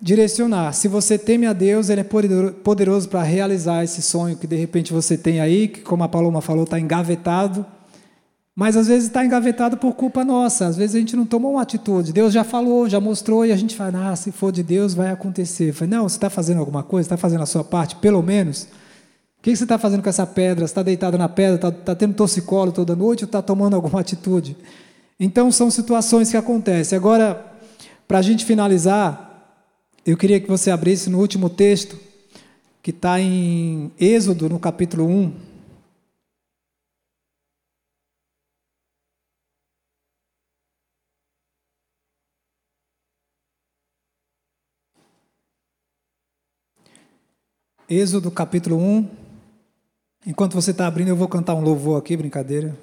direcionar. 0.00 0.72
Se 0.72 0.88
você 0.88 1.18
teme 1.18 1.46
a 1.46 1.52
Deus, 1.52 1.88
Ele 1.88 2.02
é 2.02 2.04
poderoso 2.04 3.08
para 3.08 3.22
realizar 3.22 3.84
esse 3.84 4.02
sonho 4.02 4.36
que 4.36 4.46
de 4.46 4.56
repente 4.56 4.92
você 4.92 5.16
tem 5.16 5.40
aí, 5.40 5.68
que 5.68 5.80
como 5.80 6.04
a 6.04 6.08
Paloma 6.08 6.40
falou, 6.40 6.64
está 6.64 6.78
engavetado 6.78 7.64
mas 8.54 8.76
às 8.76 8.88
vezes 8.88 9.08
está 9.08 9.24
engavetado 9.24 9.76
por 9.76 9.94
culpa 9.94 10.24
nossa. 10.24 10.66
Às 10.66 10.76
vezes 10.76 10.96
a 10.96 10.98
gente 10.98 11.16
não 11.16 11.24
tomou 11.24 11.52
uma 11.52 11.62
atitude. 11.62 12.12
Deus 12.12 12.32
já 12.32 12.44
falou, 12.44 12.88
já 12.88 13.00
mostrou, 13.00 13.46
e 13.46 13.52
a 13.52 13.56
gente 13.56 13.74
fala, 13.76 14.10
ah, 14.10 14.16
se 14.16 14.32
for 14.32 14.52
de 14.52 14.62
Deus, 14.62 14.92
vai 14.92 15.10
acontecer. 15.10 15.72
Fala, 15.72 15.90
não, 15.90 16.08
você 16.08 16.16
está 16.16 16.28
fazendo 16.28 16.58
alguma 16.58 16.82
coisa? 16.82 17.06
Está 17.06 17.16
fazendo 17.16 17.42
a 17.42 17.46
sua 17.46 17.64
parte, 17.64 17.96
pelo 17.96 18.22
menos? 18.22 18.64
O 19.38 19.42
que 19.42 19.56
você 19.56 19.62
está 19.62 19.78
fazendo 19.78 20.02
com 20.02 20.08
essa 20.08 20.26
pedra? 20.26 20.66
Você 20.66 20.72
está 20.72 20.82
deitado 20.82 21.16
na 21.16 21.28
pedra? 21.28 21.54
Está 21.54 21.70
tá 21.70 21.94
tendo 21.94 22.14
torcicolo 22.14 22.72
toda 22.72 22.94
noite 22.94 23.24
ou 23.24 23.26
está 23.26 23.40
tomando 23.40 23.74
alguma 23.74 24.00
atitude? 24.02 24.56
Então 25.18 25.50
são 25.50 25.70
situações 25.70 26.30
que 26.30 26.36
acontecem. 26.36 26.96
Agora, 26.96 27.46
para 28.06 28.18
a 28.18 28.22
gente 28.22 28.44
finalizar, 28.44 29.30
eu 30.04 30.16
queria 30.16 30.40
que 30.40 30.48
você 30.48 30.70
abrisse 30.70 31.08
no 31.08 31.18
último 31.18 31.48
texto, 31.48 31.96
que 32.82 32.90
está 32.90 33.20
em 33.20 33.90
Êxodo, 33.98 34.48
no 34.48 34.58
capítulo 34.58 35.06
1. 35.06 35.49
Êxodo 47.90 48.30
capítulo 48.30 48.78
1. 48.78 49.08
Enquanto 50.24 50.54
você 50.54 50.70
está 50.70 50.86
abrindo, 50.86 51.08
eu 51.08 51.16
vou 51.16 51.26
cantar 51.26 51.56
um 51.56 51.60
louvor 51.60 51.98
aqui, 51.98 52.16
brincadeira. 52.16 52.78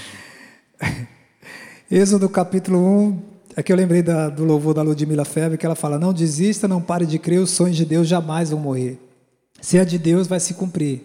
Êxodo 1.90 2.26
capítulo 2.30 2.78
1. 2.78 3.22
Aqui 3.54 3.70
eu 3.70 3.76
lembrei 3.76 4.02
da, 4.02 4.30
do 4.30 4.46
louvor 4.46 4.72
da 4.72 4.80
Ludmila 4.80 5.26
Febre, 5.26 5.58
que 5.58 5.66
ela 5.66 5.74
fala: 5.74 5.98
Não 5.98 6.14
desista, 6.14 6.66
não 6.66 6.80
pare 6.80 7.04
de 7.04 7.18
crer, 7.18 7.38
os 7.38 7.50
sonhos 7.50 7.76
de 7.76 7.84
Deus 7.84 8.08
jamais 8.08 8.48
vão 8.48 8.58
morrer. 8.58 8.98
Se 9.60 9.76
é 9.76 9.84
de 9.84 9.98
Deus, 9.98 10.26
vai 10.26 10.40
se 10.40 10.54
cumprir. 10.54 11.02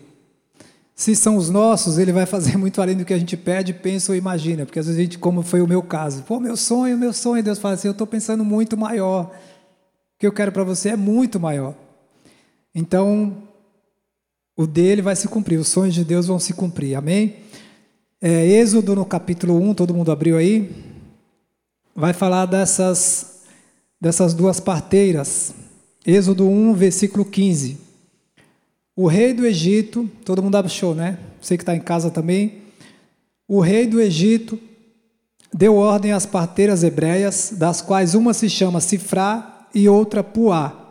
Se 0.95 1.17
são 1.17 1.36
os 1.36 1.49
nossos, 1.49 1.97
ele 1.97 2.13
vai 2.13 2.25
fazer 2.25 2.56
muito 2.58 2.82
além 2.82 2.95
do 2.95 3.04
que 3.04 3.13
a 3.13 3.19
gente 3.19 3.36
pede, 3.36 3.73
pensa 3.73 4.13
ou 4.13 4.17
imagina. 4.17 4.65
Porque 4.65 4.80
às 4.80 4.86
vezes 4.86 4.97
a 4.97 5.04
gente, 5.04 5.17
como 5.17 5.43
foi 5.43 5.62
o 5.62 5.67
meu 5.67 5.84
caso, 5.84 6.23
pô, 6.23 6.39
meu 6.39 6.56
sonho, 6.56 6.97
meu 6.97 7.12
sonho, 7.12 7.43
Deus 7.43 7.60
fala 7.60 7.73
assim: 7.73 7.89
Eu 7.89 7.91
estou 7.91 8.08
pensando 8.08 8.45
muito 8.45 8.78
maior. 8.78 9.25
O 9.25 10.19
que 10.19 10.25
eu 10.25 10.32
quero 10.32 10.54
para 10.54 10.63
você 10.63 10.91
é 10.91 10.95
muito 10.95 11.38
maior. 11.38 11.75
Então, 12.74 13.44
o 14.56 14.68
dele 14.68 15.02
vai 15.02 15.16
se 15.16 15.28
cumprir, 15.28 15.58
os 15.58 15.68
sonhos 15.68 15.96
de 15.96 16.04
Deus 16.04 16.28
vão 16.28 16.40
se 16.40 16.54
cumprir, 16.54 16.96
amém? 16.96 17.38
É, 18.22 18.46
Êxodo 18.46 18.96
no 18.96 19.06
capítulo 19.06 19.58
1, 19.58 19.74
todo 19.74 19.94
mundo 19.94 20.12
abriu 20.12 20.38
aí? 20.38 20.70
Vai 21.96 22.14
falar 22.14 22.46
dessas, 22.46 23.44
dessas 24.00 24.34
duas 24.34 24.60
parteiras. 24.60 25.54
Êxodo 26.06 26.48
1, 26.48 26.74
versículo 26.74 27.24
15. 27.24 27.78
O 28.96 29.08
rei 29.08 29.34
do 29.34 29.46
Egito, 29.46 30.10
todo 30.26 30.44
mundo 30.44 30.58
achou, 30.58 30.94
né? 30.94 31.18
Você 31.42 31.56
que 31.56 31.64
está 31.64 31.74
em 31.76 31.80
casa 31.80 32.12
também. 32.12 32.64
O 33.48 33.62
rei 33.62 33.88
do 33.88 34.02
Egito 34.02 34.60
deu 35.54 35.76
ordem 35.76 36.12
às 36.12 36.26
parteiras 36.26 36.84
hebreias, 36.84 37.54
das 37.56 37.82
quais 37.82 38.14
uma 38.14 38.34
se 38.34 38.50
chama 38.50 38.82
Sifrá 38.82 39.68
e 39.74 39.88
outra 39.88 40.24
Puá, 40.24 40.88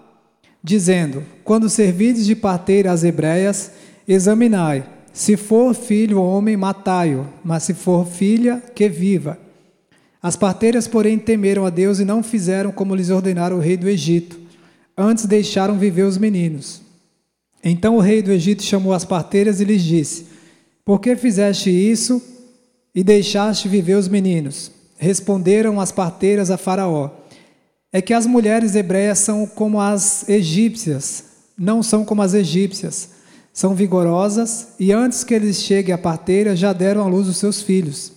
dizendo: 0.62 1.24
Quando 1.44 1.68
servides 1.68 2.26
de 2.26 2.34
parteira 2.34 2.92
às 2.92 3.04
hebreias, 3.04 3.72
examinai, 4.06 4.84
se 5.12 5.36
for 5.36 5.74
filho 5.74 6.20
homem, 6.20 6.56
matai-o, 6.56 7.26
mas 7.44 7.64
se 7.64 7.74
for 7.74 8.06
filha, 8.06 8.62
que 8.74 8.88
viva. 8.88 9.38
As 10.22 10.36
parteiras, 10.36 10.88
porém, 10.88 11.18
temeram 11.18 11.64
a 11.64 11.70
Deus 11.70 12.00
e 12.00 12.04
não 12.04 12.22
fizeram 12.22 12.72
como 12.72 12.94
lhes 12.94 13.10
ordenara 13.10 13.54
o 13.54 13.60
rei 13.60 13.76
do 13.76 13.88
Egito. 13.88 14.38
Antes 14.96 15.26
deixaram 15.26 15.78
viver 15.78 16.02
os 16.02 16.18
meninos. 16.18 16.82
Então 17.62 17.96
o 17.96 18.00
rei 18.00 18.22
do 18.22 18.32
Egito 18.32 18.62
chamou 18.62 18.92
as 18.92 19.04
parteiras 19.04 19.60
e 19.60 19.64
lhes 19.64 19.82
disse: 19.82 20.26
Por 20.84 21.00
que 21.00 21.14
fizeste 21.16 21.70
isso 21.70 22.22
e 22.94 23.02
deixaste 23.04 23.68
viver 23.68 23.94
os 23.94 24.08
meninos? 24.08 24.70
Responderam 24.96 25.80
as 25.80 25.92
parteiras 25.92 26.50
a 26.50 26.56
Faraó: 26.56 27.10
É 27.92 28.02
que 28.02 28.12
as 28.12 28.26
mulheres 28.26 28.74
hebreias 28.74 29.18
são 29.18 29.46
como 29.46 29.80
as 29.80 30.28
egípcias, 30.28 31.24
não 31.56 31.82
são 31.82 32.04
como 32.04 32.22
as 32.22 32.34
egípcias. 32.34 33.10
São 33.52 33.74
vigorosas 33.74 34.68
e 34.78 34.92
antes 34.92 35.24
que 35.24 35.34
eles 35.34 35.60
cheguem 35.60 35.92
à 35.92 35.98
parteira 35.98 36.54
já 36.54 36.72
deram 36.72 37.02
à 37.02 37.08
luz 37.08 37.26
os 37.26 37.38
seus 37.38 37.60
filhos. 37.60 38.12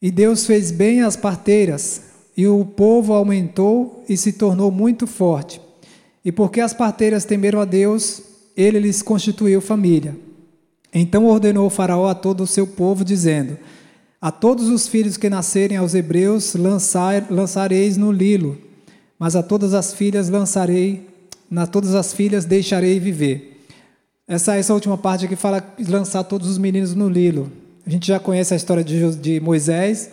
E 0.00 0.10
Deus 0.10 0.46
fez 0.46 0.70
bem 0.70 1.02
às 1.02 1.16
parteiras, 1.16 2.00
e 2.36 2.46
o 2.46 2.64
povo 2.64 3.12
aumentou 3.12 4.04
e 4.08 4.16
se 4.16 4.32
tornou 4.32 4.70
muito 4.70 5.06
forte. 5.06 5.60
E 6.24 6.30
porque 6.30 6.60
as 6.60 6.72
parteiras 6.72 7.24
temeram 7.24 7.60
a 7.60 7.64
Deus, 7.64 8.22
ele 8.56 8.78
lhes 8.78 9.02
constituiu 9.02 9.60
família. 9.60 10.16
Então 10.92 11.26
ordenou 11.26 11.66
o 11.66 11.70
Faraó 11.70 12.08
a 12.08 12.14
todo 12.14 12.42
o 12.42 12.46
seu 12.46 12.66
povo, 12.66 13.04
dizendo: 13.04 13.58
A 14.20 14.30
todos 14.30 14.68
os 14.68 14.88
filhos 14.88 15.16
que 15.16 15.28
nascerem 15.28 15.76
aos 15.76 15.94
hebreus 15.94 16.54
lançar, 16.54 17.26
lançareis 17.30 17.96
no 17.96 18.10
lilo, 18.10 18.56
mas 19.18 19.36
a 19.36 19.42
todas 19.42 19.74
as 19.74 19.94
filhas 19.94 20.28
lançarei, 20.28 21.06
na 21.50 21.66
todas 21.66 21.94
as 21.94 22.12
filhas 22.12 22.44
deixarei 22.44 22.98
viver. 22.98 23.62
Essa, 24.26 24.56
essa 24.56 24.74
última 24.74 24.98
parte 24.98 25.24
aqui 25.24 25.36
fala 25.36 25.62
lançar 25.88 26.24
todos 26.24 26.48
os 26.48 26.58
meninos 26.58 26.94
no 26.94 27.08
lilo. 27.08 27.50
A 27.86 27.90
gente 27.90 28.08
já 28.08 28.18
conhece 28.18 28.52
a 28.52 28.56
história 28.56 28.82
de, 28.82 29.16
de 29.16 29.40
Moisés, 29.40 30.10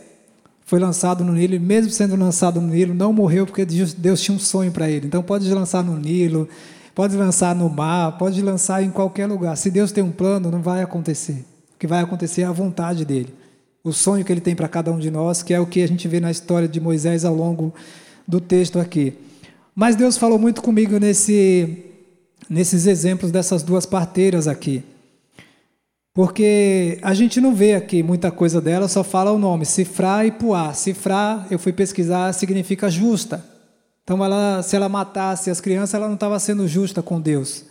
foi 0.65 0.79
lançado 0.79 1.23
no 1.23 1.33
Nilo, 1.33 1.55
e 1.55 1.59
mesmo 1.59 1.91
sendo 1.91 2.15
lançado 2.15 2.61
no 2.61 2.67
Nilo, 2.67 2.93
não 2.93 3.11
morreu 3.11 3.45
porque 3.45 3.65
Deus 3.65 4.21
tinha 4.21 4.35
um 4.35 4.39
sonho 4.39 4.71
para 4.71 4.89
ele. 4.89 5.07
Então 5.07 5.21
pode 5.21 5.51
lançar 5.51 5.83
no 5.83 5.97
Nilo, 5.97 6.47
Pode 6.95 7.17
lançar 7.17 7.55
no 7.55 7.67
mar, 7.69 8.17
pode 8.19 8.41
lançar 8.41 8.83
em 8.83 8.91
qualquer 8.91 9.25
lugar. 9.25 9.57
Se 9.57 9.71
Deus 9.71 9.91
tem 9.91 10.03
um 10.03 10.11
plano, 10.11 10.51
não 10.51 10.61
vai 10.61 10.83
acontecer. 10.83 11.43
O 11.75 11.79
que 11.79 11.87
vai 11.87 12.01
acontecer 12.01 12.41
é 12.41 12.45
a 12.45 12.51
vontade 12.51 13.03
dele. 13.03 13.33
O 13.83 13.91
sonho 13.91 14.23
que 14.23 14.31
ele 14.31 14.39
tem 14.39 14.55
para 14.55 14.67
cada 14.67 14.91
um 14.91 14.99
de 14.99 15.09
nós, 15.09 15.41
que 15.41 15.53
é 15.53 15.59
o 15.59 15.65
que 15.65 15.81
a 15.81 15.87
gente 15.87 16.07
vê 16.07 16.19
na 16.19 16.29
história 16.29 16.67
de 16.67 16.79
Moisés 16.79 17.25
ao 17.25 17.33
longo 17.33 17.73
do 18.27 18.39
texto 18.39 18.79
aqui. 18.79 19.13
Mas 19.75 19.95
Deus 19.95 20.17
falou 20.17 20.37
muito 20.37 20.61
comigo 20.61 20.99
nesse, 20.99 21.85
nesses 22.49 22.85
exemplos 22.85 23.31
dessas 23.31 23.63
duas 23.63 23.85
parteiras 23.85 24.47
aqui. 24.47 24.83
Porque 26.13 26.99
a 27.01 27.13
gente 27.15 27.41
não 27.41 27.55
vê 27.55 27.73
aqui 27.73 28.03
muita 28.03 28.31
coisa 28.31 28.61
dela, 28.61 28.87
só 28.87 29.03
fala 29.03 29.31
o 29.31 29.39
nome, 29.39 29.65
Cifrá 29.65 30.23
e 30.25 30.31
Puá. 30.31 30.71
Cifrá, 30.73 31.47
eu 31.49 31.57
fui 31.57 31.73
pesquisar, 31.73 32.31
significa 32.33 32.89
justa. 32.89 33.43
Então, 34.03 34.23
ela, 34.23 34.61
se 34.61 34.75
ela 34.75 34.87
matasse 34.87 35.49
as 35.49 35.59
crianças, 35.59 35.95
ela 35.95 36.07
não 36.07 36.15
estava 36.15 36.37
sendo 36.37 36.67
justa 36.67 37.01
com 37.01 37.19
Deus. 37.19 37.65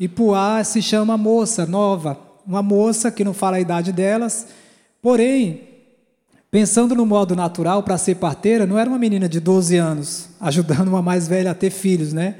E 0.00 0.08
Puá 0.08 0.64
se 0.64 0.80
chama 0.80 1.18
moça 1.18 1.66
nova, 1.66 2.18
uma 2.46 2.62
moça 2.62 3.10
que 3.10 3.22
não 3.22 3.34
fala 3.34 3.58
a 3.58 3.60
idade 3.60 3.92
delas, 3.92 4.46
porém, 5.02 5.73
pensando 6.54 6.94
no 6.94 7.04
modo 7.04 7.34
natural 7.34 7.82
para 7.82 7.98
ser 7.98 8.14
parteira, 8.14 8.64
não 8.64 8.78
era 8.78 8.88
uma 8.88 8.96
menina 8.96 9.28
de 9.28 9.40
12 9.40 9.76
anos 9.76 10.28
ajudando 10.40 10.86
uma 10.86 11.02
mais 11.02 11.26
velha 11.26 11.50
a 11.50 11.54
ter 11.54 11.70
filhos, 11.70 12.12
né? 12.12 12.36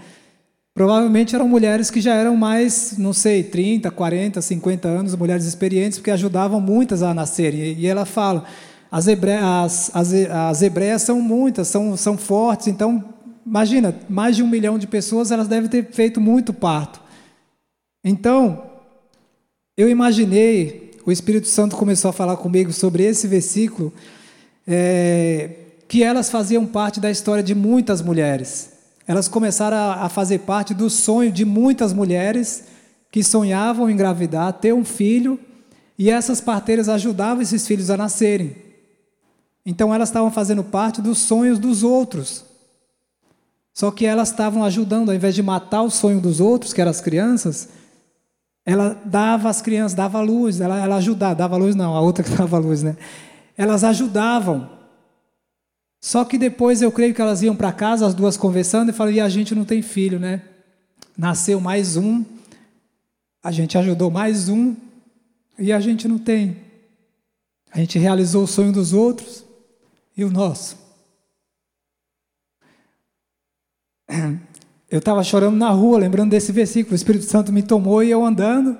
Provavelmente 0.72 1.34
eram 1.34 1.48
mulheres 1.48 1.90
que 1.90 2.00
já 2.00 2.14
eram 2.14 2.36
mais, 2.36 2.94
não 2.96 3.12
sei, 3.12 3.42
30, 3.42 3.90
40, 3.90 4.40
50 4.40 4.86
anos, 4.86 5.16
mulheres 5.16 5.44
experientes, 5.44 5.98
porque 5.98 6.12
ajudavam 6.12 6.60
muitas 6.60 7.02
a 7.02 7.12
nascerem. 7.12 7.72
E 7.76 7.88
ela 7.88 8.04
fala: 8.04 8.44
as, 8.88 9.08
hebre... 9.08 9.32
as, 9.32 9.90
as, 9.92 10.14
as 10.14 10.62
hebreias 10.62 11.02
são 11.02 11.20
muitas, 11.20 11.66
são, 11.66 11.96
são 11.96 12.16
fortes, 12.16 12.68
então 12.68 13.02
imagina, 13.44 13.96
mais 14.08 14.36
de 14.36 14.44
um 14.44 14.48
milhão 14.48 14.78
de 14.78 14.86
pessoas, 14.86 15.32
elas 15.32 15.48
devem 15.48 15.68
ter 15.68 15.90
feito 15.90 16.20
muito 16.20 16.52
parto. 16.54 17.02
Então, 18.04 18.62
eu 19.76 19.88
imaginei, 19.88 20.83
o 21.06 21.12
Espírito 21.12 21.48
Santo 21.48 21.76
começou 21.76 22.08
a 22.08 22.12
falar 22.12 22.36
comigo 22.36 22.72
sobre 22.72 23.02
esse 23.04 23.26
versículo, 23.26 23.92
é, 24.66 25.50
que 25.86 26.02
elas 26.02 26.30
faziam 26.30 26.64
parte 26.64 26.98
da 26.98 27.10
história 27.10 27.42
de 27.42 27.54
muitas 27.54 28.00
mulheres. 28.00 28.70
Elas 29.06 29.28
começaram 29.28 29.76
a, 29.76 30.04
a 30.04 30.08
fazer 30.08 30.40
parte 30.40 30.72
do 30.72 30.88
sonho 30.88 31.30
de 31.30 31.44
muitas 31.44 31.92
mulheres 31.92 32.64
que 33.10 33.22
sonhavam 33.22 33.90
engravidar, 33.90 34.52
ter 34.54 34.72
um 34.72 34.84
filho, 34.84 35.38
e 35.98 36.10
essas 36.10 36.40
parteiras 36.40 36.88
ajudavam 36.88 37.42
esses 37.42 37.66
filhos 37.66 37.90
a 37.90 37.96
nascerem. 37.96 38.56
Então 39.64 39.94
elas 39.94 40.08
estavam 40.08 40.30
fazendo 40.30 40.64
parte 40.64 41.00
dos 41.00 41.18
sonhos 41.18 41.58
dos 41.58 41.82
outros. 41.82 42.44
Só 43.72 43.90
que 43.90 44.06
elas 44.06 44.30
estavam 44.30 44.64
ajudando, 44.64 45.10
ao 45.10 45.14
invés 45.14 45.34
de 45.34 45.42
matar 45.42 45.82
o 45.82 45.90
sonho 45.90 46.20
dos 46.20 46.40
outros, 46.40 46.72
que 46.72 46.80
eram 46.80 46.90
as 46.90 47.00
crianças, 47.00 47.68
ela 48.64 49.00
dava 49.04 49.50
às 49.50 49.60
crianças, 49.60 49.94
dava 49.94 50.20
luz, 50.20 50.60
ela, 50.60 50.80
ela 50.80 50.96
ajudava, 50.96 51.34
dava 51.34 51.56
luz 51.56 51.74
não, 51.74 51.94
a 51.94 52.00
outra 52.00 52.24
que 52.24 52.30
dava 52.36 52.58
luz, 52.58 52.82
né? 52.82 52.96
Elas 53.56 53.84
ajudavam. 53.84 54.70
Só 56.00 56.24
que 56.24 56.36
depois 56.36 56.82
eu 56.82 56.90
creio 56.90 57.14
que 57.14 57.20
elas 57.20 57.42
iam 57.42 57.54
para 57.56 57.72
casa, 57.72 58.06
as 58.06 58.14
duas 58.14 58.36
conversando, 58.36 58.90
e 58.90 58.92
falaram, 58.92 59.16
e 59.16 59.20
a 59.20 59.28
gente 59.28 59.54
não 59.54 59.64
tem 59.64 59.82
filho, 59.82 60.18
né? 60.18 60.42
Nasceu 61.16 61.60
mais 61.60 61.96
um, 61.96 62.24
a 63.42 63.52
gente 63.52 63.76
ajudou 63.78 64.10
mais 64.10 64.48
um, 64.48 64.74
e 65.58 65.72
a 65.72 65.80
gente 65.80 66.08
não 66.08 66.18
tem. 66.18 66.56
A 67.70 67.78
gente 67.78 67.98
realizou 67.98 68.44
o 68.44 68.46
sonho 68.46 68.72
dos 68.72 68.92
outros 68.92 69.44
e 70.16 70.24
o 70.24 70.30
nosso. 70.30 70.76
Eu 74.90 74.98
estava 74.98 75.24
chorando 75.24 75.56
na 75.56 75.70
rua, 75.70 75.98
lembrando 75.98 76.30
desse 76.30 76.52
versículo. 76.52 76.92
O 76.92 76.96
Espírito 76.96 77.24
Santo 77.24 77.52
me 77.52 77.62
tomou 77.62 78.02
e 78.02 78.10
eu 78.10 78.24
andando. 78.24 78.78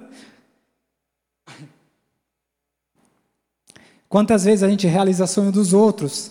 Quantas 4.09 4.45
vezes 4.45 4.63
a 4.63 4.69
gente 4.69 4.87
realiza 4.87 5.27
sonho 5.27 5.51
dos 5.51 5.73
outros 5.73 6.31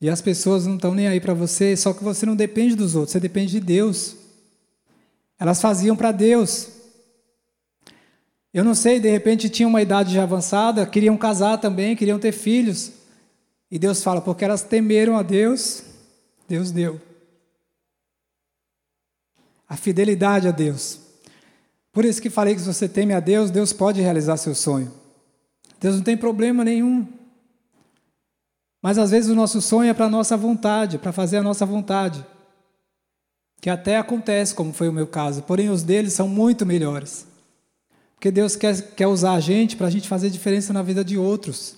e 0.00 0.10
as 0.10 0.20
pessoas 0.20 0.66
não 0.66 0.76
estão 0.76 0.94
nem 0.94 1.08
aí 1.08 1.20
para 1.20 1.32
você, 1.32 1.76
só 1.76 1.92
que 1.92 2.04
você 2.04 2.26
não 2.26 2.36
depende 2.36 2.76
dos 2.76 2.94
outros, 2.94 3.12
você 3.12 3.20
depende 3.20 3.52
de 3.52 3.60
Deus. 3.60 4.14
Elas 5.38 5.60
faziam 5.60 5.96
para 5.96 6.12
Deus. 6.12 6.68
Eu 8.52 8.62
não 8.62 8.74
sei, 8.74 9.00
de 9.00 9.08
repente 9.08 9.48
tinham 9.48 9.70
uma 9.70 9.80
idade 9.80 10.12
já 10.12 10.22
avançada, 10.22 10.84
queriam 10.84 11.16
casar 11.16 11.58
também, 11.58 11.96
queriam 11.96 12.18
ter 12.18 12.32
filhos. 12.32 12.92
E 13.70 13.78
Deus 13.78 14.02
fala, 14.02 14.20
porque 14.20 14.44
elas 14.44 14.62
temeram 14.62 15.16
a 15.16 15.22
Deus, 15.22 15.82
Deus 16.46 16.70
deu 16.70 17.07
a 19.68 19.76
fidelidade 19.76 20.48
a 20.48 20.50
Deus. 20.50 20.98
Por 21.92 22.04
isso 22.04 22.22
que 22.22 22.30
falei 22.30 22.54
que 22.54 22.60
se 22.60 22.66
você 22.66 22.88
teme 22.88 23.12
a 23.12 23.20
Deus, 23.20 23.50
Deus 23.50 23.72
pode 23.72 24.00
realizar 24.00 24.36
seu 24.36 24.54
sonho. 24.54 24.92
Deus 25.80 25.96
não 25.96 26.02
tem 26.02 26.16
problema 26.16 26.64
nenhum. 26.64 27.06
Mas 28.80 28.98
às 28.98 29.10
vezes 29.10 29.30
o 29.30 29.34
nosso 29.34 29.60
sonho 29.60 29.90
é 29.90 29.94
para 29.94 30.06
a 30.06 30.10
nossa 30.10 30.36
vontade, 30.36 30.98
para 30.98 31.12
fazer 31.12 31.38
a 31.38 31.42
nossa 31.42 31.66
vontade. 31.66 32.24
Que 33.60 33.68
até 33.68 33.96
acontece, 33.96 34.54
como 34.54 34.72
foi 34.72 34.88
o 34.88 34.92
meu 34.92 35.06
caso, 35.06 35.42
porém 35.42 35.68
os 35.68 35.82
deles 35.82 36.12
são 36.12 36.28
muito 36.28 36.64
melhores. 36.64 37.26
Porque 38.14 38.30
Deus 38.30 38.56
quer, 38.56 38.80
quer 38.94 39.06
usar 39.06 39.32
a 39.32 39.40
gente 39.40 39.76
para 39.76 39.88
a 39.88 39.90
gente 39.90 40.08
fazer 40.08 40.30
diferença 40.30 40.72
na 40.72 40.82
vida 40.82 41.04
de 41.04 41.18
outros. 41.18 41.76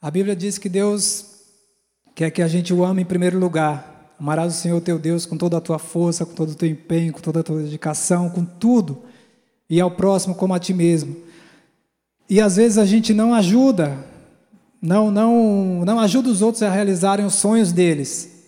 A 0.00 0.10
Bíblia 0.10 0.36
diz 0.36 0.58
que 0.58 0.68
Deus 0.68 1.26
quer 2.14 2.30
que 2.30 2.42
a 2.42 2.48
gente 2.48 2.72
o 2.72 2.84
ame 2.84 3.02
em 3.02 3.06
primeiro 3.06 3.38
lugar, 3.38 3.97
Amarás 4.18 4.54
o 4.54 4.56
Senhor 4.56 4.80
teu 4.80 4.98
Deus 4.98 5.24
com 5.24 5.36
toda 5.36 5.58
a 5.58 5.60
tua 5.60 5.78
força, 5.78 6.26
com 6.26 6.34
todo 6.34 6.50
o 6.50 6.54
teu 6.54 6.68
empenho, 6.68 7.12
com 7.12 7.20
toda 7.20 7.40
a 7.40 7.42
tua 7.42 7.62
dedicação, 7.62 8.28
com 8.28 8.44
tudo, 8.44 9.02
e 9.70 9.80
ao 9.80 9.90
próximo 9.90 10.34
como 10.34 10.54
a 10.54 10.58
ti 10.58 10.74
mesmo. 10.74 11.16
E 12.28 12.40
às 12.40 12.56
vezes 12.56 12.78
a 12.78 12.84
gente 12.84 13.14
não 13.14 13.32
ajuda, 13.32 13.96
não, 14.82 15.10
não, 15.10 15.84
não 15.84 16.00
ajuda 16.00 16.28
os 16.28 16.42
outros 16.42 16.62
a 16.62 16.70
realizarem 16.70 17.24
os 17.24 17.34
sonhos 17.34 17.72
deles. 17.72 18.38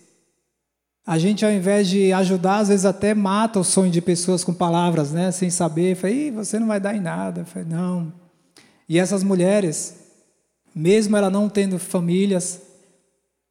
A 1.05 1.17
gente, 1.17 1.43
ao 1.43 1.51
invés 1.51 1.89
de 1.89 2.13
ajudar, 2.13 2.59
às 2.59 2.67
vezes 2.67 2.85
até 2.85 3.13
mata 3.13 3.59
o 3.59 3.63
sonho 3.63 3.91
de 3.91 4.01
pessoas 4.01 4.43
com 4.43 4.53
palavras, 4.53 5.11
né? 5.11 5.31
Sem 5.31 5.49
saber. 5.49 5.95
Falei, 5.95 6.31
você 6.31 6.59
não 6.59 6.67
vai 6.67 6.79
dar 6.79 6.95
em 6.95 6.99
nada. 6.99 7.43
Falei, 7.43 7.67
não. 7.67 8.13
E 8.87 8.99
essas 8.99 9.23
mulheres, 9.23 9.95
mesmo 10.75 11.17
ela 11.17 11.29
não 11.29 11.49
tendo 11.49 11.79
famílias, 11.79 12.61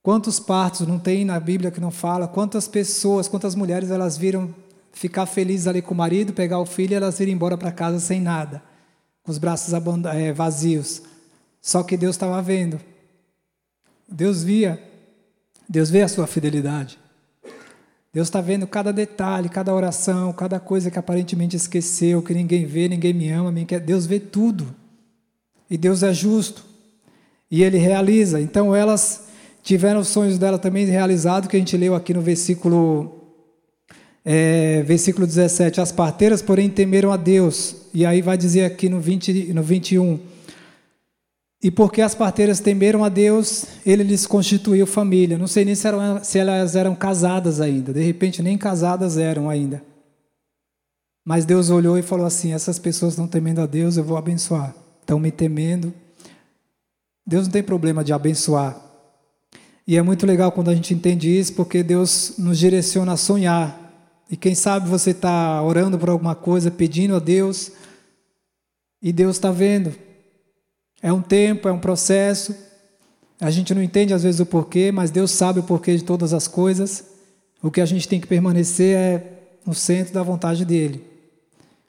Quantos 0.02 0.40
partos 0.40 0.86
não 0.86 0.98
tem 0.98 1.24
na 1.24 1.38
Bíblia 1.38 1.70
que 1.70 1.80
não 1.80 1.90
fala? 1.90 2.26
Quantas 2.26 2.66
pessoas, 2.66 3.28
quantas 3.28 3.54
mulheres 3.54 3.90
elas 3.90 4.16
viram 4.16 4.54
ficar 4.92 5.26
felizes 5.26 5.66
ali 5.66 5.82
com 5.82 5.92
o 5.92 5.96
marido, 5.96 6.32
pegar 6.32 6.58
o 6.58 6.66
filho 6.66 6.92
e 6.92 6.94
elas 6.94 7.20
irem 7.20 7.34
embora 7.34 7.56
para 7.58 7.70
casa 7.70 8.00
sem 8.00 8.20
nada, 8.20 8.62
com 9.22 9.30
os 9.30 9.38
braços 9.38 9.74
é, 10.14 10.32
vazios. 10.32 11.02
Só 11.60 11.82
que 11.82 11.96
Deus 11.96 12.16
estava 12.16 12.40
vendo. 12.40 12.80
Deus 14.08 14.42
via. 14.42 14.82
Deus 15.68 15.90
vê 15.90 16.02
a 16.02 16.08
sua 16.08 16.26
fidelidade. 16.26 16.98
Deus 18.12 18.26
está 18.26 18.40
vendo 18.40 18.66
cada 18.66 18.92
detalhe, 18.92 19.48
cada 19.48 19.72
oração, 19.72 20.32
cada 20.32 20.58
coisa 20.58 20.90
que 20.90 20.98
aparentemente 20.98 21.56
esqueceu, 21.56 22.20
que 22.22 22.34
ninguém 22.34 22.66
vê, 22.66 22.88
ninguém 22.88 23.12
me 23.12 23.30
ama, 23.30 23.52
Deus 23.84 24.04
vê 24.04 24.18
tudo. 24.18 24.74
E 25.68 25.78
Deus 25.78 26.02
é 26.02 26.12
justo. 26.12 26.64
E 27.48 27.62
Ele 27.62 27.78
realiza. 27.78 28.40
Então 28.40 28.74
elas 28.74 29.29
tiveram 29.62 30.00
os 30.00 30.08
sonhos 30.08 30.38
dela 30.38 30.58
também 30.58 30.86
realizados, 30.86 31.48
que 31.48 31.56
a 31.56 31.58
gente 31.58 31.76
leu 31.76 31.94
aqui 31.94 32.14
no 32.14 32.20
versículo, 32.20 33.34
é, 34.24 34.82
versículo 34.82 35.26
17. 35.26 35.80
As 35.80 35.92
parteiras, 35.92 36.42
porém, 36.42 36.68
temeram 36.68 37.12
a 37.12 37.16
Deus. 37.16 37.76
E 37.92 38.06
aí 38.06 38.22
vai 38.22 38.36
dizer 38.36 38.64
aqui 38.64 38.88
no, 38.88 39.00
20, 39.00 39.52
no 39.52 39.62
21. 39.62 40.18
E 41.62 41.70
porque 41.70 42.00
as 42.00 42.14
parteiras 42.14 42.58
temeram 42.58 43.04
a 43.04 43.10
Deus, 43.10 43.66
ele 43.84 44.02
lhes 44.02 44.26
constituiu 44.26 44.86
família. 44.86 45.36
Não 45.36 45.46
sei 45.46 45.64
nem 45.64 45.74
se, 45.74 45.86
eram, 45.86 46.24
se 46.24 46.38
elas 46.38 46.74
eram 46.74 46.94
casadas 46.94 47.60
ainda. 47.60 47.92
De 47.92 48.02
repente, 48.02 48.42
nem 48.42 48.56
casadas 48.56 49.18
eram 49.18 49.50
ainda. 49.50 49.82
Mas 51.22 51.44
Deus 51.44 51.68
olhou 51.68 51.98
e 51.98 52.02
falou 52.02 52.24
assim: 52.24 52.54
essas 52.54 52.78
pessoas 52.78 53.12
estão 53.12 53.28
temendo 53.28 53.60
a 53.60 53.66
Deus, 53.66 53.98
eu 53.98 54.04
vou 54.04 54.16
abençoar. 54.16 54.74
Estão 55.00 55.20
me 55.20 55.30
temendo. 55.30 55.92
Deus 57.26 57.46
não 57.46 57.52
tem 57.52 57.62
problema 57.62 58.02
de 58.02 58.12
abençoar. 58.12 58.89
E 59.86 59.96
é 59.96 60.02
muito 60.02 60.26
legal 60.26 60.52
quando 60.52 60.70
a 60.70 60.74
gente 60.74 60.94
entende 60.94 61.28
isso, 61.28 61.54
porque 61.54 61.82
Deus 61.82 62.34
nos 62.38 62.58
direciona 62.58 63.12
a 63.12 63.16
sonhar. 63.16 63.78
E 64.30 64.36
quem 64.36 64.54
sabe 64.54 64.88
você 64.88 65.10
está 65.10 65.62
orando 65.62 65.98
por 65.98 66.08
alguma 66.08 66.34
coisa, 66.34 66.70
pedindo 66.70 67.16
a 67.16 67.18
Deus, 67.18 67.72
e 69.02 69.12
Deus 69.12 69.36
está 69.36 69.50
vendo. 69.50 69.94
É 71.02 71.12
um 71.12 71.22
tempo, 71.22 71.68
é 71.68 71.72
um 71.72 71.78
processo. 71.78 72.54
A 73.40 73.50
gente 73.50 73.74
não 73.74 73.82
entende 73.82 74.12
às 74.12 74.22
vezes 74.22 74.40
o 74.40 74.46
porquê, 74.46 74.92
mas 74.92 75.10
Deus 75.10 75.30
sabe 75.30 75.60
o 75.60 75.62
porquê 75.62 75.96
de 75.96 76.04
todas 76.04 76.32
as 76.32 76.46
coisas. 76.46 77.04
O 77.62 77.70
que 77.70 77.80
a 77.80 77.86
gente 77.86 78.06
tem 78.06 78.20
que 78.20 78.26
permanecer 78.26 78.96
é 78.96 79.22
no 79.66 79.74
centro 79.74 80.12
da 80.14 80.22
vontade 80.22 80.64
dele. 80.64 81.04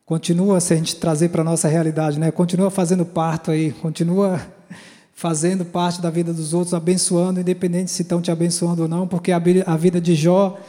Continua, 0.05 0.59
se 0.59 0.73
a 0.73 0.77
gente 0.77 0.95
trazer 0.95 1.29
para 1.29 1.41
a 1.41 1.45
nossa 1.45 1.67
realidade, 1.67 2.19
né? 2.19 2.31
continua 2.31 2.69
fazendo 2.69 3.05
parto 3.05 3.51
aí, 3.51 3.71
continua 3.71 4.41
fazendo 5.21 5.63
parte 5.63 6.01
da 6.01 6.09
vida 6.09 6.33
dos 6.33 6.51
outros, 6.51 6.73
abençoando, 6.73 7.39
independente 7.39 7.91
se 7.91 8.01
estão 8.01 8.19
te 8.19 8.31
abençoando 8.31 8.81
ou 8.81 8.87
não, 8.87 9.07
porque 9.07 9.31
a 9.31 9.37
vida 9.77 10.01
de 10.01 10.15
Jó 10.15 10.59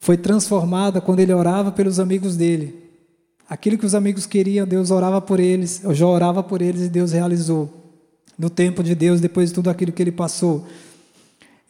foi 0.00 0.16
transformada 0.16 1.00
quando 1.00 1.20
ele 1.20 1.32
orava 1.32 1.70
pelos 1.70 2.00
amigos 2.00 2.36
dele. 2.36 2.74
Aquilo 3.48 3.78
que 3.78 3.86
os 3.86 3.94
amigos 3.94 4.26
queriam, 4.26 4.66
Deus 4.66 4.90
orava 4.90 5.20
por 5.20 5.38
eles, 5.38 5.80
já 5.92 6.04
orava 6.04 6.42
por 6.42 6.60
eles 6.60 6.86
e 6.86 6.88
Deus 6.88 7.12
realizou. 7.12 7.72
No 8.36 8.50
tempo 8.50 8.82
de 8.82 8.96
Deus, 8.96 9.20
depois 9.20 9.50
de 9.50 9.54
tudo 9.54 9.70
aquilo 9.70 9.92
que 9.92 10.02
ele 10.02 10.10
passou. 10.10 10.66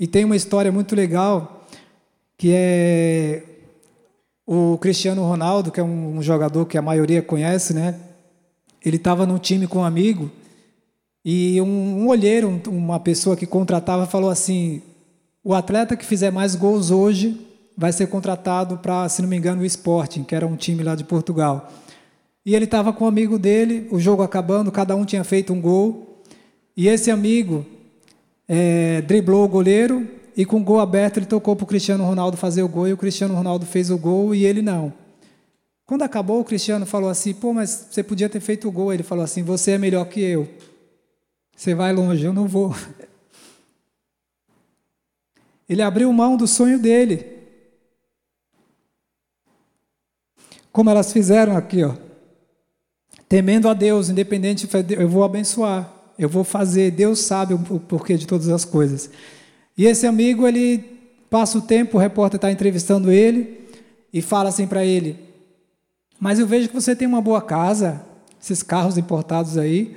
E 0.00 0.06
tem 0.06 0.24
uma 0.24 0.34
história 0.34 0.72
muito 0.72 0.96
legal, 0.96 1.66
que 2.38 2.52
é 2.54 3.42
o 4.46 4.78
Cristiano 4.78 5.22
Ronaldo, 5.24 5.70
que 5.70 5.78
é 5.78 5.84
um 5.84 6.22
jogador 6.22 6.64
que 6.64 6.78
a 6.78 6.82
maioria 6.82 7.20
conhece, 7.20 7.74
né? 7.74 8.00
Ele 8.82 8.96
estava 8.96 9.26
num 9.26 9.36
time 9.36 9.66
com 9.66 9.80
um 9.80 9.84
amigo 9.84 10.30
e 11.30 11.60
um, 11.60 11.66
um 11.66 12.08
olheiro, 12.08 12.58
uma 12.68 12.98
pessoa 12.98 13.36
que 13.36 13.44
contratava, 13.44 14.06
falou 14.06 14.30
assim: 14.30 14.80
o 15.44 15.52
atleta 15.52 15.94
que 15.94 16.06
fizer 16.06 16.30
mais 16.30 16.54
gols 16.54 16.90
hoje 16.90 17.38
vai 17.76 17.92
ser 17.92 18.06
contratado 18.06 18.78
para, 18.78 19.06
se 19.10 19.20
não 19.20 19.28
me 19.28 19.36
engano, 19.36 19.60
o 19.60 19.64
Sporting, 19.66 20.24
que 20.24 20.34
era 20.34 20.46
um 20.46 20.56
time 20.56 20.82
lá 20.82 20.94
de 20.94 21.04
Portugal. 21.04 21.70
E 22.46 22.54
ele 22.54 22.64
estava 22.64 22.94
com 22.94 23.04
um 23.04 23.08
amigo 23.08 23.38
dele, 23.38 23.86
o 23.90 24.00
jogo 24.00 24.22
acabando, 24.22 24.72
cada 24.72 24.96
um 24.96 25.04
tinha 25.04 25.22
feito 25.22 25.52
um 25.52 25.60
gol. 25.60 26.22
E 26.74 26.88
esse 26.88 27.10
amigo 27.10 27.66
é, 28.48 29.02
driblou 29.02 29.44
o 29.44 29.48
goleiro 29.48 30.08
e 30.34 30.46
com 30.46 30.56
o 30.56 30.64
gol 30.64 30.80
aberto 30.80 31.18
ele 31.18 31.26
tocou 31.26 31.54
para 31.54 31.64
o 31.64 31.66
Cristiano 31.66 32.04
Ronaldo 32.04 32.38
fazer 32.38 32.62
o 32.62 32.68
gol 32.68 32.88
e 32.88 32.94
o 32.94 32.96
Cristiano 32.96 33.34
Ronaldo 33.34 33.66
fez 33.66 33.90
o 33.90 33.98
gol 33.98 34.34
e 34.34 34.46
ele 34.46 34.62
não. 34.62 34.94
Quando 35.84 36.04
acabou, 36.04 36.40
o 36.40 36.44
Cristiano 36.44 36.86
falou 36.86 37.10
assim: 37.10 37.34
pô, 37.34 37.52
mas 37.52 37.88
você 37.90 38.02
podia 38.02 38.30
ter 38.30 38.40
feito 38.40 38.66
o 38.66 38.72
gol. 38.72 38.94
Ele 38.94 39.02
falou 39.02 39.22
assim: 39.22 39.42
você 39.42 39.72
é 39.72 39.78
melhor 39.78 40.06
que 40.06 40.22
eu. 40.22 40.48
Você 41.58 41.74
vai 41.74 41.92
longe, 41.92 42.24
eu 42.24 42.32
não 42.32 42.46
vou. 42.46 42.72
Ele 45.68 45.82
abriu 45.82 46.10
mão 46.12 46.36
do 46.36 46.46
sonho 46.46 46.78
dele. 46.78 47.38
como 50.78 50.90
elas 50.90 51.12
fizeram 51.12 51.56
aqui, 51.56 51.82
ó. 51.82 51.92
Temendo 53.28 53.68
a 53.68 53.74
Deus, 53.74 54.08
independente, 54.08 54.68
eu 54.96 55.08
vou 55.08 55.24
abençoar, 55.24 55.92
eu 56.16 56.28
vou 56.28 56.44
fazer, 56.44 56.92
Deus 56.92 57.18
sabe 57.18 57.52
o 57.52 57.80
porquê 57.80 58.16
de 58.16 58.28
todas 58.28 58.48
as 58.48 58.64
coisas. 58.64 59.10
E 59.76 59.86
esse 59.86 60.06
amigo, 60.06 60.46
ele 60.46 60.84
passa 61.28 61.58
o 61.58 61.62
tempo, 61.62 61.96
o 61.96 62.00
repórter 62.00 62.38
está 62.38 62.52
entrevistando 62.52 63.10
ele 63.10 63.68
e 64.12 64.22
fala 64.22 64.50
assim 64.50 64.68
para 64.68 64.84
ele: 64.84 65.18
Mas 66.20 66.38
eu 66.38 66.46
vejo 66.46 66.68
que 66.68 66.74
você 66.76 66.94
tem 66.94 67.08
uma 67.08 67.20
boa 67.20 67.42
casa, 67.42 68.00
esses 68.40 68.62
carros 68.62 68.96
importados 68.96 69.58
aí. 69.58 69.96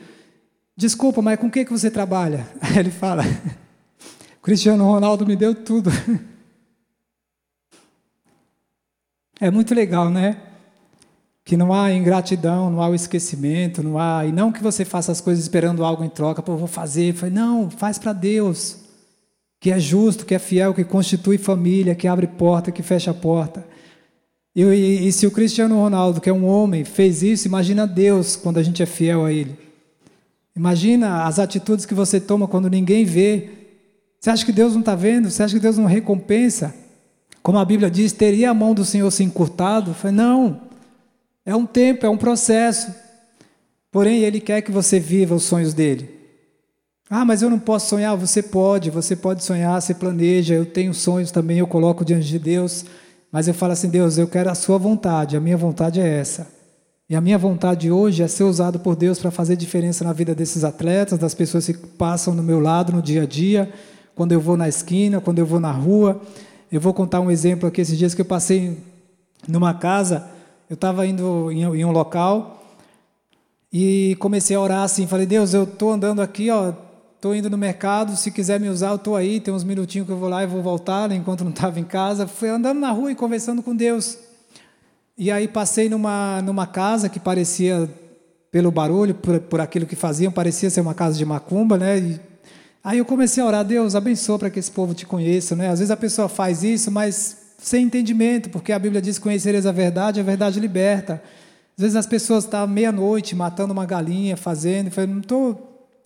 Desculpa, 0.81 1.21
mas 1.21 1.39
com 1.39 1.45
o 1.45 1.51
que, 1.51 1.63
que 1.63 1.71
você 1.71 1.91
trabalha? 1.91 2.47
Aí 2.59 2.79
ele 2.79 2.89
fala: 2.89 3.23
Cristiano 4.41 4.83
Ronaldo 4.83 5.27
me 5.27 5.35
deu 5.35 5.53
tudo. 5.53 5.91
É 9.43 9.49
muito 9.49 9.73
legal, 9.73 10.07
né? 10.07 10.37
que 11.43 11.57
não 11.57 11.73
há 11.73 11.91
ingratidão, 11.91 12.69
não 12.69 12.79
há 12.79 12.87
o 12.87 12.93
esquecimento, 12.93 13.81
não 13.81 13.97
há 13.97 14.23
e 14.23 14.31
não 14.31 14.51
que 14.51 14.61
você 14.61 14.85
faça 14.85 15.11
as 15.11 15.19
coisas 15.19 15.43
esperando 15.43 15.83
algo 15.83 16.03
em 16.03 16.09
troca, 16.09 16.43
pô, 16.43 16.55
vou 16.55 16.67
fazer, 16.67 17.15
não, 17.31 17.67
faz 17.71 17.97
para 17.97 18.13
Deus, 18.13 18.77
que 19.59 19.71
é 19.71 19.79
justo, 19.79 20.27
que 20.27 20.35
é 20.35 20.39
fiel, 20.39 20.75
que 20.75 20.83
constitui 20.83 21.39
família, 21.39 21.95
que 21.95 22.07
abre 22.07 22.27
porta, 22.27 22.71
que 22.71 22.83
fecha 22.83 23.11
porta. 23.15 23.65
E, 24.55 24.61
e, 24.61 25.07
e 25.07 25.11
se 25.11 25.25
o 25.25 25.31
Cristiano 25.31 25.75
Ronaldo, 25.75 26.21
que 26.21 26.29
é 26.29 26.33
um 26.33 26.45
homem, 26.45 26.85
fez 26.85 27.23
isso, 27.23 27.47
imagina 27.47 27.87
Deus 27.87 28.35
quando 28.35 28.59
a 28.59 28.63
gente 28.63 28.83
é 28.83 28.85
fiel 28.85 29.25
a 29.25 29.33
Ele. 29.33 29.57
Imagina 30.55 31.23
as 31.23 31.39
atitudes 31.39 31.85
que 31.85 31.93
você 31.93 32.19
toma 32.19 32.47
quando 32.47 32.69
ninguém 32.69 33.05
vê. 33.05 33.49
Você 34.19 34.29
acha 34.29 34.45
que 34.45 34.51
Deus 34.51 34.73
não 34.73 34.81
está 34.81 34.95
vendo? 34.95 35.29
Você 35.29 35.41
acha 35.43 35.53
que 35.53 35.59
Deus 35.59 35.77
não 35.77 35.85
recompensa? 35.85 36.73
Como 37.41 37.57
a 37.57 37.65
Bíblia 37.65 37.89
diz, 37.89 38.11
teria 38.11 38.51
a 38.51 38.53
mão 38.53 38.73
do 38.73 38.85
Senhor 38.85 39.09
se 39.11 39.23
encurtado? 39.23 39.93
Falei, 39.93 40.15
não. 40.15 40.61
É 41.45 41.55
um 41.55 41.65
tempo, 41.65 42.05
é 42.05 42.09
um 42.09 42.17
processo. 42.17 42.93
Porém, 43.91 44.19
Ele 44.19 44.39
quer 44.39 44.61
que 44.61 44.71
você 44.71 44.99
viva 44.99 45.33
os 45.33 45.43
sonhos 45.43 45.73
dele. 45.73 46.21
Ah, 47.09 47.25
mas 47.25 47.41
eu 47.41 47.49
não 47.49 47.59
posso 47.59 47.89
sonhar. 47.89 48.15
Você 48.15 48.41
pode, 48.41 48.89
você 48.89 49.15
pode 49.15 49.43
sonhar, 49.43 49.81
você 49.81 49.93
planeja. 49.93 50.53
Eu 50.53 50.65
tenho 50.65 50.93
sonhos 50.93 51.31
também, 51.31 51.57
eu 51.57 51.67
coloco 51.67 52.05
diante 52.05 52.27
de 52.27 52.39
Deus. 52.39 52.85
Mas 53.31 53.47
eu 53.47 53.53
falo 53.53 53.73
assim: 53.73 53.89
Deus, 53.89 54.17
eu 54.17 54.27
quero 54.27 54.49
a 54.49 54.55
Sua 54.55 54.77
vontade, 54.77 55.35
a 55.35 55.39
minha 55.39 55.57
vontade 55.57 55.99
é 55.99 56.07
essa. 56.07 56.60
E 57.11 57.15
a 57.15 57.19
minha 57.19 57.37
vontade 57.37 57.91
hoje 57.91 58.23
é 58.23 58.27
ser 58.27 58.45
usado 58.45 58.79
por 58.79 58.95
Deus 58.95 59.19
para 59.19 59.29
fazer 59.29 59.57
diferença 59.57 60.01
na 60.03 60.13
vida 60.13 60.33
desses 60.33 60.63
atletas, 60.63 61.19
das 61.19 61.35
pessoas 61.35 61.67
que 61.67 61.73
passam 61.73 62.33
no 62.33 62.41
meu 62.41 62.61
lado 62.61 62.93
no 62.93 63.01
dia 63.01 63.23
a 63.23 63.25
dia, 63.25 63.69
quando 64.15 64.31
eu 64.31 64.39
vou 64.39 64.55
na 64.55 64.69
esquina, 64.69 65.19
quando 65.19 65.39
eu 65.39 65.45
vou 65.45 65.59
na 65.59 65.71
rua. 65.71 66.21
Eu 66.71 66.79
vou 66.79 66.93
contar 66.93 67.19
um 67.19 67.29
exemplo 67.29 67.67
aqui 67.67 67.81
esses 67.81 67.97
dias 67.97 68.15
que 68.15 68.21
eu 68.21 68.25
passei 68.25 68.77
numa 69.45 69.73
casa 69.73 70.25
eu 70.71 70.75
estava 70.75 71.05
indo 71.05 71.51
em, 71.51 71.83
um 71.83 71.91
local 71.91 72.63
e 73.73 74.15
comecei 74.21 74.55
a 74.55 74.61
orar 74.61 74.83
assim, 74.83 75.05
falei, 75.05 75.25
Deus, 75.25 75.53
eu 75.53 75.63
estou 75.63 75.91
andando 75.91 76.21
aqui, 76.21 76.49
ó, 76.49 76.71
estou 77.13 77.35
indo 77.35 77.49
no 77.49 77.57
mercado, 77.57 78.15
se 78.15 78.31
quiser 78.31 78.57
me 78.57 78.69
usar, 78.69 78.91
eu 78.91 78.95
estou 78.95 79.17
aí, 79.17 79.41
tem 79.41 79.53
uns 79.53 79.65
minutinhos 79.65 80.07
que 80.07 80.13
eu 80.13 80.17
vou 80.17 80.29
lá 80.29 80.43
e 80.43 80.47
vou 80.47 80.63
voltar, 80.63 81.11
enquanto 81.11 81.43
não 81.43 81.51
estava 81.51 81.77
em 81.77 81.83
casa. 81.83 82.25
Fui 82.25 82.47
andando 82.47 82.79
na 82.79 82.89
rua 82.89 83.11
e 83.11 83.15
conversando 83.15 83.61
com 83.61 83.75
Deus. 83.75 84.17
E 85.23 85.29
aí 85.29 85.47
passei 85.47 85.87
numa, 85.87 86.41
numa 86.41 86.65
casa 86.65 87.07
que 87.07 87.19
parecia, 87.19 87.87
pelo 88.51 88.71
barulho, 88.71 89.13
por, 89.13 89.39
por 89.41 89.61
aquilo 89.61 89.85
que 89.85 89.95
faziam, 89.95 90.31
parecia 90.31 90.67
ser 90.67 90.81
uma 90.81 90.95
casa 90.95 91.15
de 91.15 91.23
macumba, 91.23 91.77
né? 91.77 91.99
E 91.99 92.19
aí 92.83 92.97
eu 92.97 93.05
comecei 93.05 93.43
a 93.43 93.45
orar, 93.45 93.63
Deus, 93.63 93.93
abençoa 93.93 94.39
para 94.39 94.49
que 94.49 94.57
esse 94.57 94.71
povo 94.71 94.95
te 94.95 95.05
conheça, 95.05 95.55
né? 95.55 95.69
Às 95.69 95.77
vezes 95.77 95.91
a 95.91 95.95
pessoa 95.95 96.27
faz 96.27 96.63
isso, 96.63 96.89
mas 96.89 97.37
sem 97.59 97.83
entendimento, 97.83 98.49
porque 98.49 98.73
a 98.73 98.79
Bíblia 98.79 98.99
diz: 98.99 99.19
conhecereis 99.19 99.67
a 99.67 99.71
verdade, 99.71 100.19
a 100.19 100.23
verdade 100.23 100.59
liberta. 100.59 101.21
Às 101.77 101.83
vezes 101.83 101.95
as 101.95 102.07
pessoas 102.07 102.45
estão 102.45 102.65
meia-noite 102.65 103.35
matando 103.35 103.73
uma 103.73 103.85
galinha, 103.85 104.35
fazendo, 104.35 104.89
não 105.07 105.21
tô, 105.21 105.55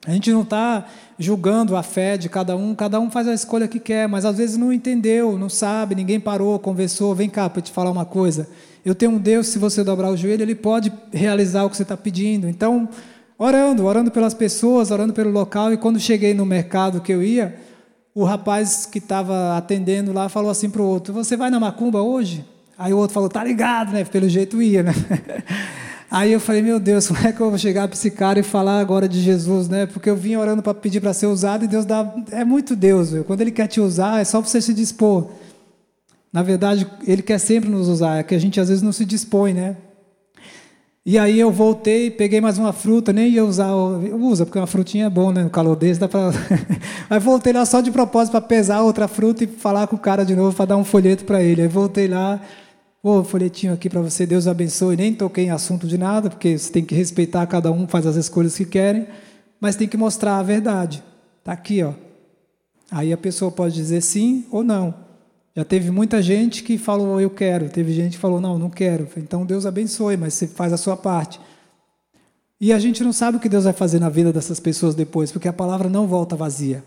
a 0.05 0.11
gente 0.11 0.31
não 0.31 0.43
está 0.43 0.85
julgando 1.17 1.75
a 1.75 1.81
fé 1.81 2.17
de 2.17 2.29
cada 2.29 2.55
um, 2.55 2.75
cada 2.75 2.99
um 2.99 3.09
faz 3.09 3.27
a 3.27 3.33
escolha 3.33 3.67
que 3.67 3.79
quer, 3.79 4.07
mas 4.07 4.23
às 4.23 4.37
vezes 4.37 4.55
não 4.55 4.71
entendeu, 4.71 5.37
não 5.37 5.49
sabe, 5.49 5.95
ninguém 5.95 6.19
parou, 6.19 6.59
conversou. 6.59 7.15
Vem 7.15 7.29
cá 7.29 7.49
para 7.49 7.61
te 7.61 7.71
falar 7.71 7.89
uma 7.89 8.05
coisa. 8.05 8.47
Eu 8.85 8.93
tenho 8.93 9.13
um 9.13 9.17
Deus, 9.17 9.47
se 9.47 9.57
você 9.57 9.83
dobrar 9.83 10.11
o 10.11 10.17
joelho, 10.17 10.43
Ele 10.43 10.53
pode 10.53 10.93
realizar 11.11 11.63
o 11.63 11.69
que 11.69 11.77
você 11.77 11.83
está 11.83 11.97
pedindo. 11.97 12.47
Então, 12.47 12.87
orando, 13.37 13.83
orando 13.85 14.11
pelas 14.11 14.35
pessoas, 14.35 14.91
orando 14.91 15.11
pelo 15.11 15.31
local, 15.31 15.73
e 15.73 15.77
quando 15.77 15.99
cheguei 15.99 16.35
no 16.35 16.45
mercado 16.45 17.01
que 17.01 17.11
eu 17.11 17.23
ia, 17.23 17.55
o 18.13 18.23
rapaz 18.23 18.85
que 18.85 18.99
estava 18.99 19.57
atendendo 19.57 20.13
lá 20.13 20.29
falou 20.29 20.51
assim 20.51 20.69
para 20.69 20.81
o 20.81 20.85
outro: 20.85 21.13
Você 21.13 21.35
vai 21.35 21.49
na 21.49 21.59
macumba 21.59 22.01
hoje? 22.01 22.45
Aí 22.77 22.93
o 22.93 22.97
outro 22.97 23.13
falou: 23.13 23.27
Tá 23.27 23.43
ligado, 23.43 23.91
né? 23.91 24.03
Pelo 24.03 24.29
jeito 24.29 24.61
ia, 24.61 24.83
né? 24.83 24.93
Aí 26.09 26.31
eu 26.31 26.39
falei: 26.39 26.61
Meu 26.61 26.79
Deus, 26.79 27.07
como 27.09 27.19
é 27.27 27.31
que 27.31 27.39
eu 27.39 27.49
vou 27.49 27.59
chegar 27.59 27.87
para 27.87 27.95
esse 27.95 28.11
cara 28.11 28.39
e 28.39 28.43
falar 28.43 28.79
agora 28.79 29.07
de 29.07 29.21
Jesus, 29.21 29.67
né? 29.67 29.85
Porque 29.85 30.09
eu 30.09 30.15
vim 30.15 30.35
orando 30.35 30.61
para 30.61 30.73
pedir 30.73 31.01
para 31.01 31.13
ser 31.13 31.27
usado 31.27 31.65
e 31.65 31.67
Deus 31.67 31.85
dá. 31.85 32.13
É 32.31 32.43
muito 32.43 32.75
Deus, 32.75 33.11
viu? 33.11 33.23
quando 33.23 33.41
Ele 33.41 33.51
quer 33.51 33.67
te 33.67 33.79
usar, 33.79 34.21
é 34.21 34.23
só 34.23 34.41
você 34.41 34.61
se 34.61 34.73
dispor. 34.73 35.29
Na 36.31 36.43
verdade, 36.43 36.87
Ele 37.07 37.21
quer 37.21 37.39
sempre 37.39 37.69
nos 37.69 37.87
usar, 37.87 38.17
é 38.17 38.23
que 38.23 38.35
a 38.35 38.39
gente 38.39 38.59
às 38.59 38.69
vezes 38.69 38.83
não 38.83 38.91
se 38.91 39.05
dispõe, 39.05 39.53
né? 39.53 39.77
E 41.07 41.19
aí 41.19 41.39
eu 41.39 41.51
voltei, 41.51 42.09
peguei 42.09 42.41
mais 42.41 42.57
uma 42.57 42.73
fruta, 42.73 43.13
nem 43.13 43.29
ia 43.29 43.45
usar, 43.45 43.71
usa, 43.75 44.43
porque 44.43 44.57
uma 44.57 44.65
frutinha 44.65 45.05
é 45.05 45.09
bom, 45.09 45.31
né? 45.31 45.43
No 45.43 45.51
calor 45.51 45.75
desse 45.75 45.99
dá 45.99 46.07
para. 46.07 46.31
Aí 47.07 47.19
voltei 47.19 47.53
lá 47.53 47.63
só 47.63 47.79
de 47.79 47.91
propósito 47.91 48.31
para 48.31 48.41
pesar 48.41 48.81
outra 48.81 49.07
fruta 49.07 49.43
e 49.43 49.47
falar 49.47 49.85
com 49.85 49.95
o 49.95 49.99
cara 49.99 50.25
de 50.25 50.35
novo 50.35 50.57
para 50.57 50.65
dar 50.65 50.77
um 50.77 50.83
folheto 50.83 51.23
para 51.23 51.43
ele. 51.43 51.61
Aí 51.61 51.67
voltei 51.67 52.07
lá, 52.07 52.41
Ô, 53.07 53.23
folhetinho 53.23 53.71
aqui 53.71 53.87
para 53.87 54.01
você, 54.01 54.25
Deus 54.25 54.47
abençoe. 54.47 54.97
Nem 54.97 55.13
toquei 55.13 55.45
em 55.45 55.51
assunto 55.51 55.85
de 55.85 55.95
nada, 55.95 56.27
porque 56.27 56.57
você 56.57 56.71
tem 56.71 56.83
que 56.83 56.95
respeitar, 56.95 57.45
cada 57.45 57.71
um 57.71 57.87
faz 57.87 58.07
as 58.07 58.15
escolhas 58.15 58.57
que 58.57 58.65
querem, 58.65 59.05
mas 59.61 59.75
tem 59.75 59.87
que 59.87 59.95
mostrar 59.95 60.39
a 60.39 60.41
verdade. 60.41 61.03
Está 61.37 61.51
aqui, 61.51 61.83
ó. 61.83 61.93
Aí 62.89 63.13
a 63.13 63.17
pessoa 63.17 63.51
pode 63.51 63.75
dizer 63.75 64.01
sim 64.01 64.47
ou 64.49 64.63
não. 64.63 64.91
Já 65.55 65.63
teve 65.63 65.91
muita 65.91 66.19
gente 66.19 66.63
que 66.63 66.79
falou 66.79 67.21
eu 67.21 67.29
quero, 67.29 67.69
teve 67.69 67.93
gente 67.93 68.13
que 68.13 68.17
falou 68.17 68.41
não, 68.41 68.57
não 68.57 68.71
quero. 68.71 69.07
Então 69.17 69.45
Deus 69.45 69.67
abençoe, 69.67 70.17
mas 70.17 70.33
você 70.33 70.47
faz 70.47 70.73
a 70.73 70.77
sua 70.77 70.97
parte. 70.97 71.39
E 72.59 72.73
a 72.73 72.79
gente 72.79 73.03
não 73.03 73.13
sabe 73.13 73.37
o 73.37 73.39
que 73.39 73.47
Deus 73.47 73.65
vai 73.65 73.73
fazer 73.73 73.99
na 73.99 74.09
vida 74.09 74.33
dessas 74.33 74.59
pessoas 74.59 74.95
depois, 74.95 75.31
porque 75.31 75.47
a 75.47 75.53
palavra 75.53 75.87
não 75.87 76.07
volta 76.07 76.35
vazia. 76.35 76.83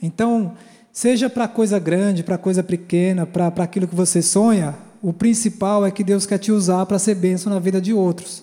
Então, 0.00 0.54
seja 0.92 1.28
para 1.28 1.48
coisa 1.48 1.80
grande, 1.80 2.22
para 2.22 2.38
coisa 2.38 2.62
pequena, 2.62 3.26
para 3.26 3.48
aquilo 3.64 3.88
que 3.88 3.96
você 3.96 4.22
sonha, 4.22 4.76
o 5.04 5.12
principal 5.12 5.84
é 5.84 5.90
que 5.90 6.02
Deus 6.02 6.24
quer 6.24 6.38
te 6.38 6.50
usar 6.50 6.86
para 6.86 6.98
ser 6.98 7.14
bênção 7.14 7.52
na 7.52 7.58
vida 7.58 7.78
de 7.78 7.92
outros. 7.92 8.42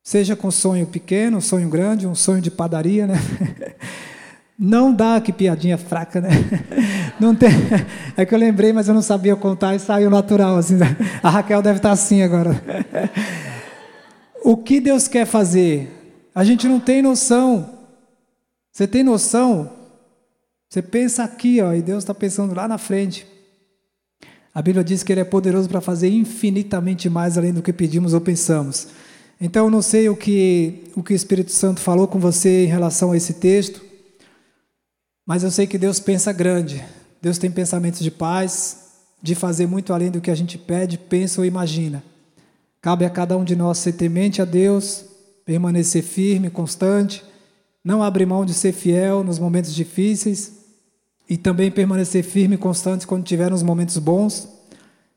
Seja 0.00 0.36
com 0.36 0.48
sonho 0.48 0.86
pequeno, 0.86 1.42
sonho 1.42 1.68
grande, 1.68 2.06
um 2.06 2.14
sonho 2.14 2.40
de 2.40 2.52
padaria, 2.52 3.04
né? 3.04 3.16
Não 4.56 4.94
dá 4.94 5.20
que 5.20 5.32
piadinha 5.32 5.76
fraca, 5.76 6.20
né? 6.20 6.30
Não 7.18 7.34
tem. 7.34 7.50
É 8.16 8.24
que 8.24 8.32
eu 8.32 8.38
lembrei, 8.38 8.72
mas 8.72 8.86
eu 8.86 8.94
não 8.94 9.02
sabia 9.02 9.36
contar 9.36 9.74
e 9.74 9.78
saiu 9.78 10.08
natural 10.08 10.56
assim. 10.56 10.76
Né? 10.76 10.96
A 11.22 11.28
Raquel 11.28 11.60
deve 11.60 11.80
estar 11.80 11.90
assim 11.90 12.22
agora. 12.22 12.58
O 14.42 14.56
que 14.56 14.80
Deus 14.80 15.06
quer 15.06 15.26
fazer? 15.26 15.92
A 16.34 16.42
gente 16.44 16.66
não 16.66 16.80
tem 16.80 17.02
noção. 17.02 17.68
Você 18.72 18.86
tem 18.86 19.02
noção? 19.02 19.70
Você 20.70 20.80
pensa 20.80 21.24
aqui, 21.24 21.60
ó, 21.60 21.74
e 21.74 21.82
Deus 21.82 22.04
está 22.04 22.14
pensando 22.14 22.54
lá 22.54 22.66
na 22.66 22.78
frente. 22.78 23.26
A 24.56 24.62
Bíblia 24.62 24.82
diz 24.82 25.02
que 25.02 25.12
Ele 25.12 25.20
é 25.20 25.24
poderoso 25.24 25.68
para 25.68 25.82
fazer 25.82 26.08
infinitamente 26.08 27.10
mais 27.10 27.36
além 27.36 27.52
do 27.52 27.60
que 27.60 27.74
pedimos 27.74 28.14
ou 28.14 28.22
pensamos. 28.22 28.88
Então, 29.38 29.66
eu 29.66 29.70
não 29.70 29.82
sei 29.82 30.08
o 30.08 30.16
que, 30.16 30.84
o 30.96 31.02
que 31.02 31.12
o 31.12 31.14
Espírito 31.14 31.52
Santo 31.52 31.78
falou 31.78 32.08
com 32.08 32.18
você 32.18 32.64
em 32.64 32.66
relação 32.66 33.12
a 33.12 33.18
esse 33.18 33.34
texto, 33.34 33.82
mas 35.26 35.42
eu 35.42 35.50
sei 35.50 35.66
que 35.66 35.76
Deus 35.76 36.00
pensa 36.00 36.32
grande. 36.32 36.82
Deus 37.20 37.36
tem 37.36 37.50
pensamentos 37.50 38.00
de 38.00 38.10
paz, 38.10 38.92
de 39.22 39.34
fazer 39.34 39.66
muito 39.66 39.92
além 39.92 40.10
do 40.10 40.22
que 40.22 40.30
a 40.30 40.34
gente 40.34 40.56
pede, 40.56 40.96
pensa 40.96 41.42
ou 41.42 41.44
imagina. 41.44 42.02
Cabe 42.80 43.04
a 43.04 43.10
cada 43.10 43.36
um 43.36 43.44
de 43.44 43.54
nós 43.54 43.76
ser 43.76 43.92
temente 43.92 44.40
a 44.40 44.46
Deus, 44.46 45.04
permanecer 45.44 46.02
firme, 46.02 46.48
constante, 46.48 47.22
não 47.84 48.02
abrir 48.02 48.24
mão 48.24 48.42
de 48.42 48.54
ser 48.54 48.72
fiel 48.72 49.22
nos 49.22 49.38
momentos 49.38 49.74
difíceis 49.74 50.55
e 51.28 51.36
também 51.36 51.70
permanecer 51.70 52.22
firme 52.22 52.54
e 52.54 52.58
constante 52.58 53.06
quando 53.06 53.24
tiver 53.24 53.50
nos 53.50 53.62
momentos 53.62 53.98
bons, 53.98 54.48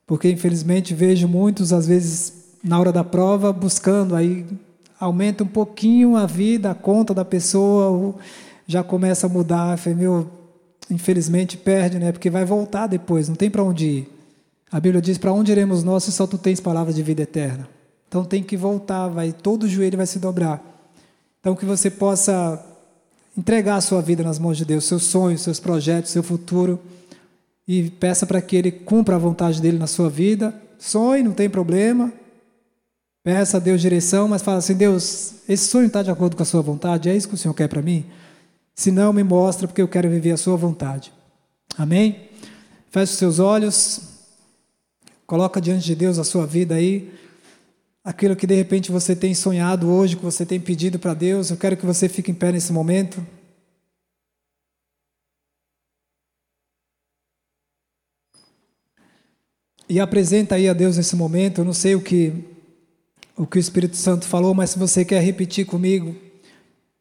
porque 0.08 0.30
infelizmente 0.30 0.94
vejo 0.94 1.28
muitos, 1.28 1.72
às 1.72 1.86
vezes, 1.86 2.34
na 2.64 2.80
hora 2.80 2.92
da 2.92 3.04
prova, 3.04 3.54
buscando 3.54 4.16
aí, 4.16 4.46
aumenta 5.00 5.44
um 5.44 5.48
pouquinho 5.48 6.16
a 6.16 6.26
vida, 6.26 6.72
a 6.72 6.76
conta 6.76 7.14
da 7.14 7.24
pessoa, 7.24 8.16
já 8.66 8.84
começa 8.84 9.28
a 9.28 9.30
mudar, 9.30 9.78
falei, 9.78 10.00
meu, 10.00 10.28
infelizmente 10.90 11.58
perde, 11.58 12.00
né? 12.00 12.12
Porque 12.12 12.30
vai 12.30 12.44
voltar 12.44 12.88
depois, 12.88 13.30
não 13.30 13.36
tem 13.36 13.50
para 13.50 13.64
onde 13.64 13.86
ir. 13.86 14.20
A 14.72 14.80
Bíblia 14.80 15.02
diz: 15.02 15.18
para 15.18 15.32
onde 15.32 15.52
iremos 15.52 15.84
nós 15.84 16.04
se 16.04 16.12
só 16.12 16.28
tu 16.28 16.38
tens 16.38 16.60
palavras 16.60 16.96
de 16.96 17.04
vida 17.04 17.24
eterna? 17.24 17.68
Então 18.08 18.24
tem 18.24 18.42
que 18.44 18.58
voltar, 18.58 19.08
vai, 19.08 19.32
todo 19.32 19.68
joelho 19.68 19.98
vai 19.98 20.08
se 20.08 20.20
dobrar. 20.20 20.62
Então 21.40 21.56
que 21.56 21.66
você 21.66 21.90
possa 21.90 22.64
entregar 23.40 23.78
a 23.78 23.82
sua 23.82 24.02
vida 24.02 24.22
nas 24.22 24.38
mãos 24.38 24.58
de 24.58 24.66
Deus, 24.66 24.84
seus 24.84 25.04
sonhos, 25.04 25.42
seus 25.42 25.62
projetos, 25.62 26.12
seu 26.12 26.22
futuro, 26.22 26.78
e 27.66 27.90
peça 27.90 28.26
para 28.26 28.42
que 28.42 28.58
Ele 28.58 28.70
cumpra 28.70 29.16
a 29.16 29.20
vontade 29.20 29.62
dele 29.62 29.78
na 29.78 29.88
sua 29.88 30.10
vida. 30.10 30.54
Sonhe, 30.78 31.24
não 31.24 31.32
tem 31.32 31.50
problema. 31.50 32.12
Peça 33.24 33.56
a 33.56 33.60
Deus 33.60 33.80
direção, 33.80 34.28
mas 34.28 34.42
fala 34.42 34.58
assim: 34.58 34.76
Deus, 34.76 35.36
esse 35.48 35.70
sonho 35.70 35.88
está 35.88 36.04
de 36.04 36.12
acordo 36.12 36.36
com 36.36 36.44
a 36.44 36.46
Sua 36.46 36.62
vontade? 36.62 37.10
É 37.10 37.16
isso 37.16 37.30
que 37.30 37.36
o 37.36 37.38
Senhor 37.38 37.54
quer 37.54 37.70
para 37.70 37.82
mim? 37.82 38.06
Se 38.76 38.92
não, 38.92 39.14
me 39.14 39.24
mostra, 39.24 39.68
porque 39.68 39.82
eu 39.82 39.88
quero 39.88 40.10
viver 40.10 40.32
a 40.32 40.38
Sua 40.38 40.58
vontade. 40.58 41.14
Amém? 41.78 42.30
Feche 42.92 43.14
os 43.14 43.20
seus 43.20 43.40
olhos, 43.40 44.02
coloca 45.26 45.62
diante 45.62 45.86
de 45.86 45.96
Deus 45.96 46.18
a 46.18 46.24
sua 46.24 46.46
vida 46.46 46.76
aí 46.76 47.14
aquilo 48.04 48.36
que 48.36 48.48
de 48.48 48.56
repente 48.56 48.92
você 48.92 49.16
tem 49.16 49.34
sonhado 49.34 49.90
hoje, 49.90 50.16
que 50.16 50.24
você 50.24 50.46
tem 50.46 50.60
pedido 50.60 51.00
para 51.00 51.14
Deus. 51.14 51.50
Eu 51.50 51.58
quero 51.58 51.78
que 51.78 51.86
você 51.86 52.10
fique 52.10 52.32
em 52.32 52.36
pé 52.36 52.52
nesse 52.52 52.72
momento. 52.72 53.26
E 59.88 60.00
apresenta 60.00 60.56
aí 60.56 60.70
a 60.70 60.74
Deus 60.74 60.98
nesse 60.98 61.16
momento. 61.16 61.62
Eu 61.62 61.66
não 61.66 61.74
sei 61.74 61.96
o 61.96 62.02
que 62.02 62.34
o 63.40 63.48
que 63.48 63.58
o 63.58 63.60
Espírito 63.60 63.96
Santo 63.96 64.26
falou, 64.26 64.54
mas 64.54 64.72
se 64.72 64.78
você 64.78 65.06
quer 65.06 65.24
repetir 65.24 65.66
comigo 65.66 66.14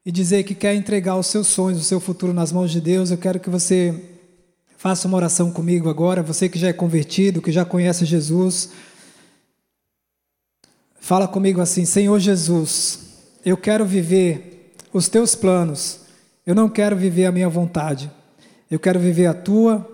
e 0.07 0.13
dizer 0.13 0.45
que 0.45 0.55
quer 0.55 0.73
entregar 0.73 1.17
os 1.17 1.27
seus 1.27 1.49
sonhos, 1.49 1.81
o 1.81 1.85
seu 1.85 1.99
futuro 1.99 2.33
nas 2.33 2.53
mãos 2.53 2.71
de 2.71 2.81
Deus, 2.81 3.11
eu 3.11 3.19
quero 3.19 3.41
que 3.41 3.51
você 3.51 3.93
faça 4.77 5.09
uma 5.09 5.17
oração 5.17 5.51
comigo 5.51 5.91
agora. 5.91 6.23
Você 6.23 6.49
que 6.49 6.57
já 6.57 6.69
é 6.69 6.73
convertido, 6.73 7.43
que 7.43 7.51
já 7.51 7.65
conhece 7.65 8.05
Jesus, 8.05 8.71
Fala 11.01 11.27
comigo 11.29 11.61
assim: 11.61 11.85
Senhor 11.85 12.19
Jesus, 12.19 13.01
eu 13.45 13.57
quero 13.57 13.85
viver 13.85 14.75
os 14.93 15.09
teus 15.09 15.35
planos, 15.35 16.01
eu 16.47 16.55
não 16.55 16.69
quero 16.69 16.97
viver 16.97 17.27
a 17.27 17.33
minha 17.33 17.49
vontade, 17.49 18.11
eu 18.71 18.79
quero 18.79 18.99
viver 18.99 19.27
a 19.27 19.35
tua. 19.35 19.87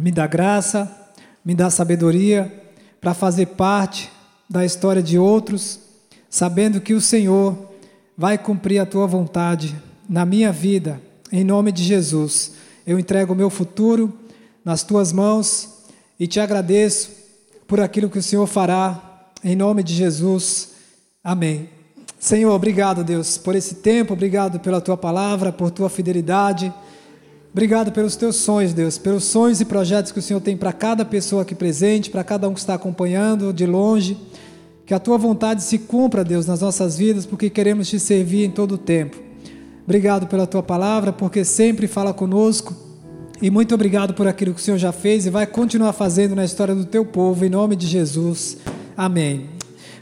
Me 0.00 0.10
dá 0.10 0.26
graça, 0.26 0.90
me 1.44 1.54
dá 1.54 1.70
sabedoria 1.70 2.52
para 3.00 3.14
fazer 3.14 3.46
parte 3.46 4.10
da 4.50 4.64
história 4.64 5.02
de 5.02 5.18
outros, 5.18 5.78
sabendo 6.28 6.80
que 6.80 6.94
o 6.94 7.00
Senhor 7.00 7.70
vai 8.16 8.36
cumprir 8.36 8.80
a 8.80 8.86
tua 8.86 9.06
vontade 9.06 9.74
na 10.08 10.24
minha 10.24 10.50
vida, 10.50 11.00
em 11.30 11.44
nome 11.44 11.70
de 11.70 11.84
Jesus. 11.84 12.52
Eu 12.86 12.98
entrego 12.98 13.32
o 13.32 13.36
meu 13.36 13.50
futuro 13.50 14.12
nas 14.64 14.82
tuas 14.82 15.12
mãos 15.12 15.84
e 16.18 16.26
te 16.26 16.40
agradeço 16.40 17.10
por 17.66 17.80
aquilo 17.80 18.10
que 18.10 18.18
o 18.18 18.22
Senhor 18.22 18.46
fará 18.46 19.13
em 19.44 19.54
nome 19.54 19.82
de 19.82 19.94
Jesus. 19.94 20.70
Amém. 21.22 21.68
Senhor, 22.18 22.52
obrigado, 22.54 23.04
Deus, 23.04 23.36
por 23.36 23.54
esse 23.54 23.76
tempo, 23.76 24.14
obrigado 24.14 24.58
pela 24.58 24.80
tua 24.80 24.96
palavra, 24.96 25.52
por 25.52 25.70
tua 25.70 25.90
fidelidade. 25.90 26.72
Obrigado 27.52 27.92
pelos 27.92 28.16
teus 28.16 28.36
sonhos, 28.36 28.72
Deus, 28.72 28.96
pelos 28.96 29.24
sonhos 29.24 29.60
e 29.60 29.64
projetos 29.66 30.10
que 30.10 30.18
o 30.18 30.22
Senhor 30.22 30.40
tem 30.40 30.56
para 30.56 30.72
cada 30.72 31.04
pessoa 31.04 31.42
aqui 31.42 31.54
presente, 31.54 32.10
para 32.10 32.24
cada 32.24 32.48
um 32.48 32.54
que 32.54 32.60
está 32.60 32.74
acompanhando 32.74 33.52
de 33.52 33.66
longe. 33.66 34.16
Que 34.86 34.94
a 34.94 34.98
tua 34.98 35.16
vontade 35.18 35.62
se 35.62 35.78
cumpra, 35.78 36.24
Deus, 36.24 36.46
nas 36.46 36.62
nossas 36.62 36.96
vidas, 36.96 37.24
porque 37.26 37.48
queremos 37.48 37.88
te 37.88 38.00
servir 38.00 38.44
em 38.44 38.50
todo 38.50 38.72
o 38.72 38.78
tempo. 38.78 39.16
Obrigado 39.84 40.26
pela 40.26 40.46
tua 40.46 40.62
palavra, 40.62 41.12
porque 41.12 41.44
sempre 41.44 41.86
fala 41.86 42.12
conosco. 42.12 42.74
E 43.40 43.50
muito 43.50 43.74
obrigado 43.74 44.14
por 44.14 44.26
aquilo 44.26 44.54
que 44.54 44.60
o 44.60 44.64
Senhor 44.64 44.78
já 44.78 44.92
fez 44.92 45.26
e 45.26 45.30
vai 45.30 45.46
continuar 45.46 45.92
fazendo 45.92 46.34
na 46.34 46.44
história 46.44 46.74
do 46.74 46.86
teu 46.86 47.04
povo, 47.04 47.44
em 47.44 47.50
nome 47.50 47.76
de 47.76 47.86
Jesus. 47.86 48.56
Amém. 48.96 49.48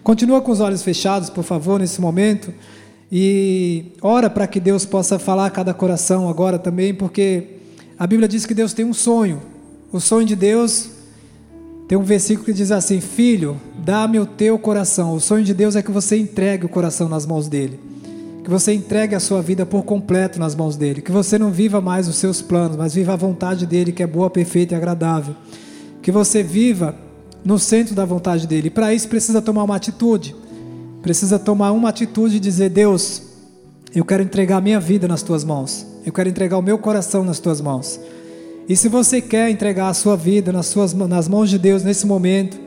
Continua 0.02 0.40
com 0.40 0.50
os 0.50 0.60
olhos 0.60 0.82
fechados, 0.82 1.30
por 1.30 1.44
favor, 1.44 1.78
nesse 1.78 2.00
momento. 2.00 2.52
E 3.10 3.92
ora 4.00 4.28
para 4.28 4.46
que 4.46 4.58
Deus 4.58 4.84
possa 4.84 5.18
falar 5.18 5.46
a 5.46 5.50
cada 5.50 5.72
coração 5.72 6.28
agora 6.28 6.58
também, 6.58 6.92
porque 6.94 7.58
a 7.98 8.06
Bíblia 8.06 8.28
diz 8.28 8.44
que 8.44 8.54
Deus 8.54 8.72
tem 8.72 8.84
um 8.84 8.94
sonho. 8.94 9.40
O 9.92 10.00
sonho 10.00 10.26
de 10.26 10.34
Deus 10.34 10.88
tem 11.86 11.96
um 11.98 12.02
versículo 12.02 12.46
que 12.46 12.52
diz 12.52 12.70
assim: 12.70 13.00
Filho, 13.00 13.60
dá-me 13.84 14.18
o 14.18 14.26
teu 14.26 14.58
coração. 14.58 15.14
O 15.14 15.20
sonho 15.20 15.44
de 15.44 15.54
Deus 15.54 15.76
é 15.76 15.82
que 15.82 15.90
você 15.90 16.16
entregue 16.16 16.66
o 16.66 16.68
coração 16.68 17.08
nas 17.08 17.26
mãos 17.26 17.48
dele. 17.48 17.78
Que 18.42 18.50
você 18.50 18.72
entregue 18.72 19.14
a 19.14 19.20
sua 19.20 19.40
vida 19.40 19.64
por 19.64 19.84
completo 19.84 20.38
nas 20.38 20.54
mãos 20.54 20.74
dele. 20.74 21.00
Que 21.00 21.12
você 21.12 21.38
não 21.38 21.50
viva 21.50 21.80
mais 21.80 22.08
os 22.08 22.16
seus 22.16 22.42
planos, 22.42 22.76
mas 22.76 22.94
viva 22.94 23.12
a 23.12 23.16
vontade 23.16 23.66
dele, 23.66 23.92
que 23.92 24.02
é 24.02 24.06
boa, 24.06 24.28
perfeita 24.28 24.74
e 24.74 24.76
agradável. 24.76 25.36
Que 26.00 26.10
você 26.10 26.42
viva 26.42 26.96
no 27.44 27.58
centro 27.58 27.94
da 27.94 28.04
vontade 28.04 28.46
dele. 28.46 28.70
Para 28.70 28.94
isso 28.94 29.08
precisa 29.08 29.42
tomar 29.42 29.64
uma 29.64 29.76
atitude. 29.76 30.34
Precisa 31.02 31.38
tomar 31.38 31.72
uma 31.72 31.88
atitude 31.88 32.36
e 32.36 32.40
dizer: 32.40 32.70
Deus, 32.70 33.22
eu 33.94 34.04
quero 34.04 34.22
entregar 34.22 34.58
a 34.58 34.60
minha 34.60 34.80
vida 34.80 35.08
nas 35.08 35.22
tuas 35.22 35.44
mãos. 35.44 35.86
Eu 36.04 36.12
quero 36.12 36.28
entregar 36.28 36.58
o 36.58 36.62
meu 36.62 36.78
coração 36.78 37.24
nas 37.24 37.38
tuas 37.38 37.60
mãos. 37.60 37.98
E 38.68 38.76
se 38.76 38.88
você 38.88 39.20
quer 39.20 39.50
entregar 39.50 39.88
a 39.88 39.94
sua 39.94 40.16
vida 40.16 40.52
nas, 40.52 40.66
suas, 40.66 40.94
nas 40.94 41.28
mãos 41.28 41.50
de 41.50 41.58
Deus 41.58 41.82
nesse 41.82 42.06
momento 42.06 42.58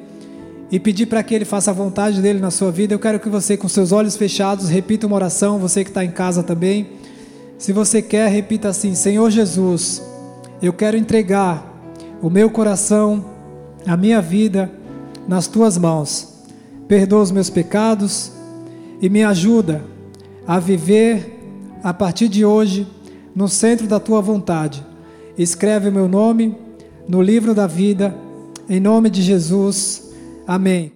e 0.69 0.80
pedir 0.80 1.05
para 1.05 1.23
que 1.23 1.34
Ele 1.34 1.45
faça 1.45 1.71
a 1.71 1.73
vontade 1.73 2.21
dele 2.21 2.39
na 2.39 2.51
sua 2.51 2.71
vida, 2.71 2.93
eu 2.93 2.99
quero 2.99 3.19
que 3.19 3.30
você, 3.30 3.55
com 3.55 3.67
seus 3.67 3.91
olhos 3.91 4.17
fechados, 4.17 4.67
repita 4.67 5.07
uma 5.07 5.15
oração. 5.15 5.57
Você 5.59 5.84
que 5.84 5.89
está 5.89 6.03
em 6.03 6.11
casa 6.11 6.43
também. 6.43 6.89
Se 7.57 7.71
você 7.71 8.01
quer, 8.01 8.30
repita 8.30 8.69
assim: 8.69 8.93
Senhor 8.93 9.30
Jesus, 9.32 10.01
eu 10.61 10.73
quero 10.73 10.97
entregar 10.97 11.73
o 12.21 12.30
meu 12.30 12.49
coração 12.49 13.34
a 13.86 13.95
minha 13.95 14.21
vida 14.21 14.71
nas 15.27 15.47
tuas 15.47 15.77
mãos. 15.77 16.33
Perdoa 16.88 17.21
os 17.21 17.31
meus 17.31 17.49
pecados 17.49 18.31
e 19.01 19.09
me 19.09 19.23
ajuda 19.23 19.83
a 20.47 20.59
viver 20.59 21.36
a 21.83 21.93
partir 21.93 22.27
de 22.27 22.45
hoje 22.45 22.88
no 23.36 23.47
centro 23.47 23.88
da 23.88 23.99
tua 23.99 24.21
vontade. 24.21 24.86
Escreve 25.38 25.89
o 25.89 25.91
meu 25.91 26.07
nome 26.07 26.55
no 27.07 27.21
livro 27.21 27.53
da 27.53 27.67
vida, 27.67 28.15
em 28.69 28.79
nome 28.79 29.09
de 29.09 29.21
Jesus. 29.21 30.11
Amém. 30.47 30.91